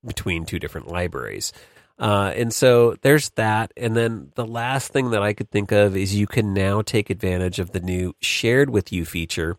between 0.05 0.45
two 0.45 0.59
different 0.59 0.89
libraries. 0.89 1.53
Uh, 1.97 2.33
and 2.35 2.53
so 2.53 2.95
there's 3.03 3.29
that. 3.31 3.71
And 3.77 3.95
then 3.95 4.31
the 4.35 4.45
last 4.45 4.91
thing 4.91 5.11
that 5.11 5.23
I 5.23 5.33
could 5.33 5.49
think 5.49 5.71
of 5.71 5.95
is 5.95 6.13
you 6.13 6.27
can 6.27 6.53
now 6.53 6.81
take 6.81 7.09
advantage 7.09 7.59
of 7.59 7.71
the 7.71 7.79
new 7.79 8.13
shared 8.19 8.69
with 8.69 8.91
you 8.91 9.05
feature 9.05 9.57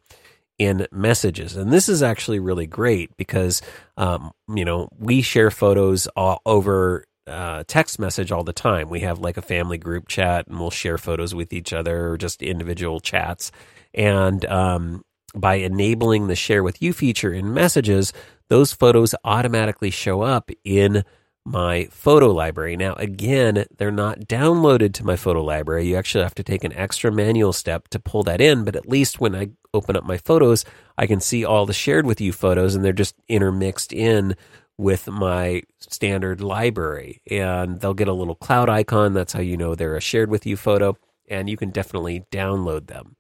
in 0.59 0.87
messages. 0.93 1.57
And 1.57 1.73
this 1.73 1.89
is 1.89 2.03
actually 2.03 2.41
really 2.41 2.67
great 2.67 3.17
because, 3.17 3.63
um, 3.97 4.33
you 4.55 4.65
know, 4.65 4.89
we 4.99 5.23
share 5.23 5.51
photos 5.51 6.09
all 6.09 6.43
over 6.45 7.05
uh, 7.27 7.65
text 7.69 7.99
message 7.99 8.33
all 8.33 8.45
the 8.45 8.53
time. 8.53 8.91
We 8.91 9.01
have 9.01 9.21
like 9.21 9.37
a 9.37 9.43
family 9.43 9.79
group 9.79 10.09
chat 10.09 10.47
and 10.49 10.59
we'll 10.59 10.71
share 10.71 10.99
photos 10.99 11.35
with 11.35 11.53
each 11.53 11.73
other 11.73 12.09
or 12.09 12.19
just 12.19 12.43
individual 12.43 13.01
chats. 13.01 13.53
And 13.95 14.45
um, 14.47 15.05
by 15.35 15.57
enabling 15.57 16.27
the 16.27 16.37
share 16.37 16.63
with 16.63 16.83
you 16.83 16.93
feature 16.93 17.33
in 17.33 17.55
messages, 17.55 18.13
those 18.49 18.73
photos 18.73 19.15
automatically 19.25 19.91
show 19.91 20.23
up 20.23 20.51
in 20.65 21.05
my 21.45 21.89
photo 21.91 22.31
library. 22.31 22.77
Now, 22.77 22.95
again, 22.95 23.65
they're 23.77 23.91
not 23.91 24.21
downloaded 24.21 24.95
to 24.95 25.05
my 25.05 25.17
photo 25.17 25.43
library. 25.43 25.87
You 25.89 25.97
actually 25.97 26.23
have 26.23 26.35
to 26.37 26.45
take 26.45 26.63
an 26.65 26.73
extra 26.75 27.11
manual 27.11 27.53
step 27.53 27.89
to 27.89 27.99
pull 27.99 28.23
that 28.25 28.41
in, 28.41 28.65
but 28.65 28.77
at 28.77 28.89
least 28.89 29.21
when 29.21 29.35
I 29.35 29.51
open 29.75 29.97
up 29.97 30.05
my 30.05 30.19
photos, 30.19 30.65
I 30.97 31.07
can 31.07 31.21
see 31.21 31.45
all 31.45 31.67
the 31.67 31.73
shared 31.73 32.07
with 32.07 32.21
you 32.21 32.33
photos 32.33 32.75
and 32.75 32.85
they're 32.85 32.93
just 32.93 33.17
intermixed 33.29 33.93
in 33.93 34.37
with 34.79 35.09
my 35.09 35.63
standard 35.79 36.41
library. 36.41 37.23
And 37.31 37.81
they'll 37.81 37.95
get 37.95 38.09
a 38.09 38.13
little 38.13 38.35
cloud 38.35 38.69
icon. 38.69 39.13
That's 39.13 39.33
how 39.33 39.41
you 39.41 39.57
know 39.57 39.75
they're 39.75 39.97
a 39.97 40.01
shared 40.01 40.31
with 40.31 40.47
you 40.47 40.57
photo. 40.57 40.97
And 41.29 41.49
you 41.49 41.57
can 41.57 41.71
definitely 41.71 42.25
download 42.31 42.87
them. 42.87 43.17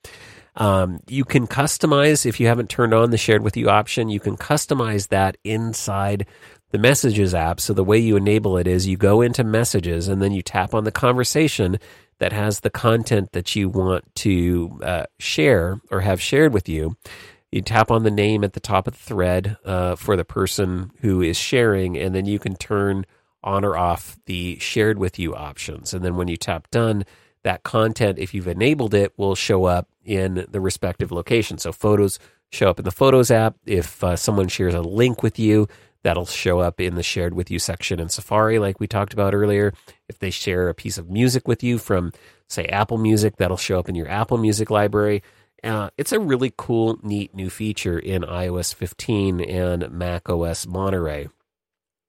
Um, 0.55 1.00
you 1.09 1.24
can 1.24 1.46
customize, 1.46 2.26
if 2.26 2.38
you 2.38 2.46
haven't 2.46 2.68
turned 2.68 2.92
on 2.92 3.11
the 3.11 3.16
shared 3.16 3.42
with 3.42 3.57
you 3.57 3.70
option, 3.70 4.09
you 4.09 4.20
can 4.20 4.36
customize 4.36 5.09
that 5.09 5.36
inside 5.44 6.26
the 6.72 6.78
messages 6.78 7.34
app. 7.34 7.61
So 7.61 7.72
the 7.72 7.84
way 7.84 7.98
you 7.98 8.16
enable 8.16 8.57
it 8.57 8.66
is 8.66 8.86
you 8.86 8.96
go 8.96 9.20
into 9.20 9.44
messages 9.44 10.09
and 10.09 10.20
then 10.20 10.32
you 10.32 10.42
tap 10.42 10.74
on 10.74 10.84
the 10.84 10.92
conversation 10.92 11.78
that 12.18 12.32
has 12.32 12.61
the 12.61 12.70
content 12.70 13.32
that 13.32 13.57
you 13.57 13.68
want 13.68 14.05
to 14.16 14.78
uh, 14.82 15.05
share 15.18 15.80
or 15.90 16.00
have 16.00 16.20
shared 16.20 16.53
with 16.53 16.68
you. 16.68 16.96
You 17.50 17.61
tap 17.61 17.90
on 17.90 18.03
the 18.03 18.11
name 18.11 18.44
at 18.44 18.55
the 18.55 18.61
top 18.61 18.86
of 18.86 18.94
the 18.94 18.98
thread 19.03 19.59
uh, 19.64 19.96
for 19.96 20.16
the 20.16 20.24
person 20.24 20.90
who 21.00 21.20
is 21.20 21.36
sharing, 21.36 21.98
and 21.98 22.14
then 22.14 22.24
you 22.24 22.38
can 22.38 22.57
turn 22.57 23.05
on 23.44 23.64
or 23.64 23.76
off 23.76 24.18
the 24.24 24.59
shared 24.59 24.98
with 24.98 25.18
you 25.18 25.34
options. 25.34 25.92
And 25.92 26.03
then 26.05 26.16
when 26.16 26.28
you 26.28 26.36
tap 26.38 26.70
done, 26.70 27.05
that 27.45 27.62
content, 27.62 28.18
if 28.18 28.34
you've 28.34 28.49
enabled 28.49 28.95
it, 28.95 29.12
will 29.16 29.34
show 29.34 29.64
up 29.64 29.88
in 30.05 30.47
the 30.49 30.61
respective 30.61 31.12
location. 31.12 31.59
So 31.59 31.72
photos 31.72 32.18
show 32.53 32.68
up 32.68 32.78
in 32.78 32.84
the 32.84 32.90
Photos 32.90 33.30
app. 33.30 33.57
If 33.66 34.05
uh, 34.05 34.16
someone 34.16 34.49
shares 34.49 34.74
a 34.74 34.82
link 34.82 35.22
with 35.22 35.38
you, 35.38 35.68
that'll 36.03 36.26
show 36.26 36.61
up 36.61 36.80
in 36.80 36.95
the 36.95 37.03
shared 37.03 37.34
with 37.34 37.51
you 37.51 37.59
section 37.59 37.99
in 37.99 38.09
Safari, 38.09 38.59
like 38.59 38.78
we 38.78 38.86
talked 38.86 39.12
about 39.12 39.34
earlier. 39.34 39.72
If 40.09 40.18
they 40.18 40.30
share 40.30 40.68
a 40.68 40.74
piece 40.74 40.99
of 40.99 41.11
music 41.11 41.49
with 41.49 41.62
you 41.62 41.78
from, 41.78 42.12
say, 42.49 42.66
Apple 42.66 42.99
Music, 42.99 43.36
that'll 43.36 43.57
show 43.57 43.78
up 43.78 43.88
in 43.88 43.95
your 43.95 44.09
Apple 44.09 44.38
Music 44.38 44.70
library. 44.70 45.22
Uh, 45.64 45.90
it's 45.97 46.12
a 46.12 46.18
really 46.18 46.53
cool, 46.57 46.99
neat 47.03 47.34
new 47.34 47.49
feature 47.49 47.99
in 47.99 48.22
iOS 48.22 48.74
15 48.74 49.40
and 49.40 49.90
Mac 49.93 50.28
OS 50.28 50.66
Monterey. 50.66 51.28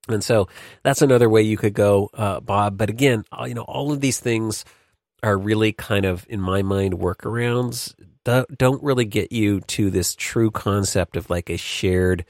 And 0.08 0.22
so 0.22 0.48
that's 0.82 1.02
another 1.02 1.30
way 1.30 1.42
you 1.42 1.56
could 1.56 1.72
go, 1.72 2.10
uh, 2.12 2.40
Bob. 2.40 2.76
But 2.76 2.90
again, 2.90 3.24
uh, 3.32 3.44
you 3.44 3.54
know, 3.54 3.62
all 3.62 3.92
of 3.92 4.00
these 4.00 4.18
things 4.18 4.64
are 5.24 5.38
really 5.38 5.72
kind 5.72 6.04
of, 6.04 6.26
in 6.28 6.40
my 6.40 6.62
mind, 6.62 6.94
workarounds. 6.94 7.94
Don't 8.24 8.82
really 8.82 9.06
get 9.06 9.32
you 9.32 9.60
to 9.62 9.90
this 9.90 10.14
true 10.14 10.50
concept 10.50 11.16
of 11.16 11.30
like 11.30 11.50
a 11.50 11.56
shared 11.56 12.24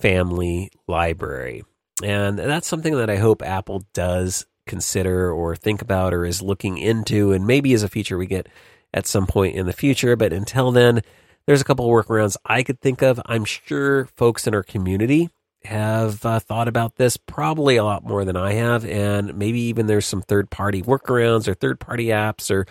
family 0.00 0.70
library. 0.86 1.64
And 2.02 2.38
that's 2.38 2.68
something 2.68 2.94
that 2.96 3.10
I 3.10 3.16
hope 3.16 3.42
Apple 3.42 3.84
does 3.94 4.46
consider 4.66 5.32
or 5.32 5.56
think 5.56 5.80
about 5.80 6.12
or 6.12 6.24
is 6.24 6.42
looking 6.42 6.76
into, 6.78 7.32
and 7.32 7.46
maybe 7.46 7.72
as 7.72 7.82
a 7.82 7.88
feature 7.88 8.18
we 8.18 8.26
get 8.26 8.48
at 8.92 9.06
some 9.06 9.26
point 9.26 9.56
in 9.56 9.66
the 9.66 9.72
future. 9.72 10.14
But 10.16 10.32
until 10.32 10.72
then, 10.72 11.00
there's 11.46 11.60
a 11.60 11.64
couple 11.64 11.88
workarounds 11.88 12.36
I 12.44 12.62
could 12.62 12.80
think 12.80 13.02
of. 13.02 13.20
I'm 13.26 13.44
sure 13.44 14.06
folks 14.16 14.46
in 14.46 14.54
our 14.54 14.62
community 14.62 15.30
have 15.66 16.24
uh, 16.24 16.40
thought 16.40 16.68
about 16.68 16.96
this 16.96 17.16
probably 17.16 17.76
a 17.76 17.84
lot 17.84 18.04
more 18.04 18.24
than 18.24 18.36
I 18.36 18.54
have, 18.54 18.84
and 18.84 19.36
maybe 19.36 19.60
even 19.60 19.86
there's 19.86 20.06
some 20.06 20.22
third 20.22 20.50
party 20.50 20.82
workarounds 20.82 21.46
or 21.48 21.54
third 21.54 21.78
party 21.78 22.06
apps 22.06 22.50
or 22.50 22.66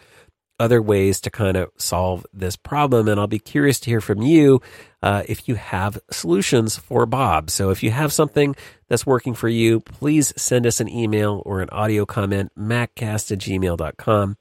other 0.59 0.81
ways 0.81 1.19
to 1.21 1.29
kind 1.29 1.57
of 1.57 1.69
solve 1.77 2.25
this 2.33 2.55
problem. 2.55 3.07
And 3.07 3.19
I'll 3.19 3.27
be 3.27 3.39
curious 3.39 3.79
to 3.81 3.89
hear 3.89 4.01
from 4.01 4.21
you 4.21 4.61
uh, 5.01 5.23
if 5.27 5.47
you 5.47 5.55
have 5.55 5.99
solutions 6.11 6.77
for 6.77 7.05
Bob. 7.05 7.49
So 7.49 7.69
if 7.69 7.83
you 7.83 7.91
have 7.91 8.13
something 8.13 8.55
that's 8.87 9.05
working 9.05 9.33
for 9.33 9.49
you, 9.49 9.81
please 9.81 10.33
send 10.37 10.65
us 10.65 10.79
an 10.79 10.89
email 10.89 11.41
or 11.45 11.61
an 11.61 11.69
audio 11.71 12.05
comment, 12.05 12.51
maccast 12.57 13.31
at 13.31 13.39
gmail.com. 13.39 14.37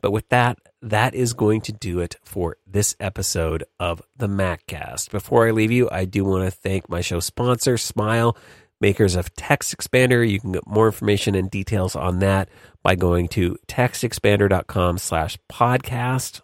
But 0.00 0.10
with 0.10 0.28
that, 0.28 0.58
that 0.82 1.14
is 1.14 1.32
going 1.32 1.60
to 1.62 1.72
do 1.72 2.00
it 2.00 2.16
for 2.24 2.56
this 2.66 2.94
episode 3.00 3.64
of 3.80 4.02
the 4.16 4.28
MacCast. 4.28 5.10
Before 5.10 5.46
I 5.46 5.50
leave 5.50 5.72
you, 5.72 5.88
I 5.90 6.04
do 6.04 6.24
want 6.24 6.44
to 6.44 6.50
thank 6.50 6.88
my 6.88 7.00
show 7.00 7.20
sponsor, 7.20 7.76
Smile 7.76 8.36
makers 8.80 9.16
of 9.16 9.34
Text 9.34 9.76
Expander. 9.76 10.28
You 10.28 10.40
can 10.40 10.52
get 10.52 10.66
more 10.66 10.86
information 10.86 11.34
and 11.34 11.50
details 11.50 11.96
on 11.96 12.20
that 12.20 12.48
by 12.82 12.94
going 12.94 13.28
to 13.28 13.58
textexpander.com 13.66 14.98
slash 14.98 15.38
podcast. 15.50 16.42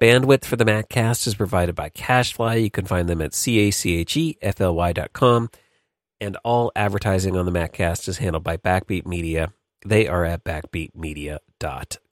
Bandwidth 0.00 0.44
for 0.44 0.56
the 0.56 0.64
MacCast 0.64 1.26
is 1.26 1.34
provided 1.34 1.74
by 1.74 1.90
CacheFly. 1.90 2.62
You 2.62 2.70
can 2.70 2.84
find 2.84 3.08
them 3.08 3.20
at 3.20 3.34
C-A-C-H-E-F-L-Y 3.34 4.92
dot 4.92 5.12
com. 5.12 5.50
And 6.20 6.36
all 6.44 6.72
advertising 6.74 7.36
on 7.36 7.46
the 7.46 7.52
MacCast 7.52 8.08
is 8.08 8.18
handled 8.18 8.44
by 8.44 8.56
Backbeat 8.56 9.06
Media. 9.06 9.52
They 9.84 10.08
are 10.08 10.24
at 10.24 10.44
backbeatmedia.com. 10.44 12.07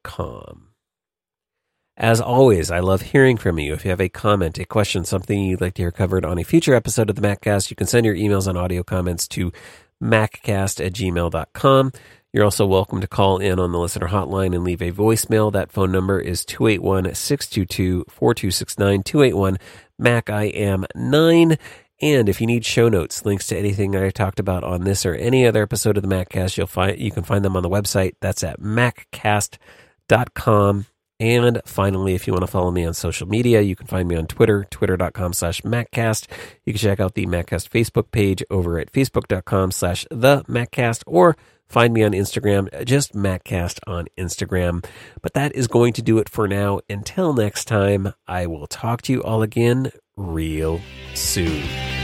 As 1.98 2.20
always, 2.20 2.70
I 2.70 2.80
love 2.80 3.00
hearing 3.00 3.38
from 3.38 3.58
you. 3.58 3.72
If 3.72 3.84
you 3.86 3.90
have 3.90 4.02
a 4.02 4.10
comment, 4.10 4.58
a 4.58 4.66
question, 4.66 5.06
something 5.06 5.40
you'd 5.40 5.62
like 5.62 5.72
to 5.74 5.82
hear 5.82 5.90
covered 5.90 6.26
on 6.26 6.38
a 6.38 6.44
future 6.44 6.74
episode 6.74 7.08
of 7.08 7.16
the 7.16 7.22
MacCast, 7.22 7.70
you 7.70 7.76
can 7.76 7.86
send 7.86 8.04
your 8.04 8.14
emails 8.14 8.46
and 8.46 8.58
audio 8.58 8.82
comments 8.82 9.26
to 9.28 9.50
maccast 10.02 10.84
at 10.84 10.92
gmail.com. 10.92 11.92
You're 12.34 12.44
also 12.44 12.66
welcome 12.66 13.00
to 13.00 13.06
call 13.06 13.38
in 13.38 13.58
on 13.58 13.72
the 13.72 13.78
listener 13.78 14.08
hotline 14.08 14.54
and 14.54 14.62
leave 14.62 14.82
a 14.82 14.92
voicemail. 14.92 15.50
That 15.50 15.72
phone 15.72 15.90
number 15.90 16.20
is 16.20 16.44
281 16.44 17.14
622 17.14 18.04
4269 18.10 19.02
281 19.02 19.56
Mac 19.98 20.28
I 20.28 20.44
am 20.44 20.84
9. 20.94 21.56
And 22.02 22.28
if 22.28 22.42
you 22.42 22.46
need 22.46 22.66
show 22.66 22.90
notes, 22.90 23.24
links 23.24 23.46
to 23.46 23.56
anything 23.56 23.96
I 23.96 24.10
talked 24.10 24.38
about 24.38 24.64
on 24.64 24.84
this 24.84 25.06
or 25.06 25.14
any 25.14 25.46
other 25.46 25.62
episode 25.62 25.96
of 25.96 26.02
the 26.02 26.14
MacCast, 26.14 26.58
you'll 26.58 26.66
find 26.66 26.98
you 26.98 27.10
can 27.10 27.22
find 27.22 27.42
them 27.42 27.56
on 27.56 27.62
the 27.62 27.70
website. 27.70 28.16
That's 28.20 28.44
at 28.44 28.60
maccast.com. 28.60 29.58
And 31.18 31.62
finally, 31.64 32.14
if 32.14 32.26
you 32.26 32.32
want 32.34 32.42
to 32.42 32.50
follow 32.50 32.70
me 32.70 32.84
on 32.84 32.92
social 32.92 33.26
media, 33.26 33.62
you 33.62 33.74
can 33.74 33.86
find 33.86 34.06
me 34.06 34.16
on 34.16 34.26
Twitter, 34.26 34.66
twitter.com 34.70 35.32
slash 35.32 35.62
MacCast. 35.62 36.26
You 36.64 36.74
can 36.74 36.80
check 36.80 37.00
out 37.00 37.14
the 37.14 37.26
MacCast 37.26 37.70
Facebook 37.70 38.10
page 38.10 38.42
over 38.50 38.78
at 38.78 38.92
facebook.com 38.92 39.70
slash 39.70 40.06
the 40.10 40.42
MacCast 40.44 41.02
or 41.06 41.36
find 41.68 41.94
me 41.94 42.02
on 42.02 42.12
Instagram, 42.12 42.84
just 42.84 43.14
MacCast 43.14 43.80
on 43.86 44.08
Instagram. 44.18 44.84
But 45.22 45.32
that 45.32 45.54
is 45.54 45.68
going 45.68 45.94
to 45.94 46.02
do 46.02 46.18
it 46.18 46.28
for 46.28 46.46
now. 46.46 46.80
Until 46.90 47.32
next 47.32 47.64
time, 47.64 48.12
I 48.28 48.46
will 48.46 48.66
talk 48.66 49.00
to 49.02 49.12
you 49.12 49.22
all 49.22 49.42
again 49.42 49.92
real 50.16 50.82
soon. 51.14 51.95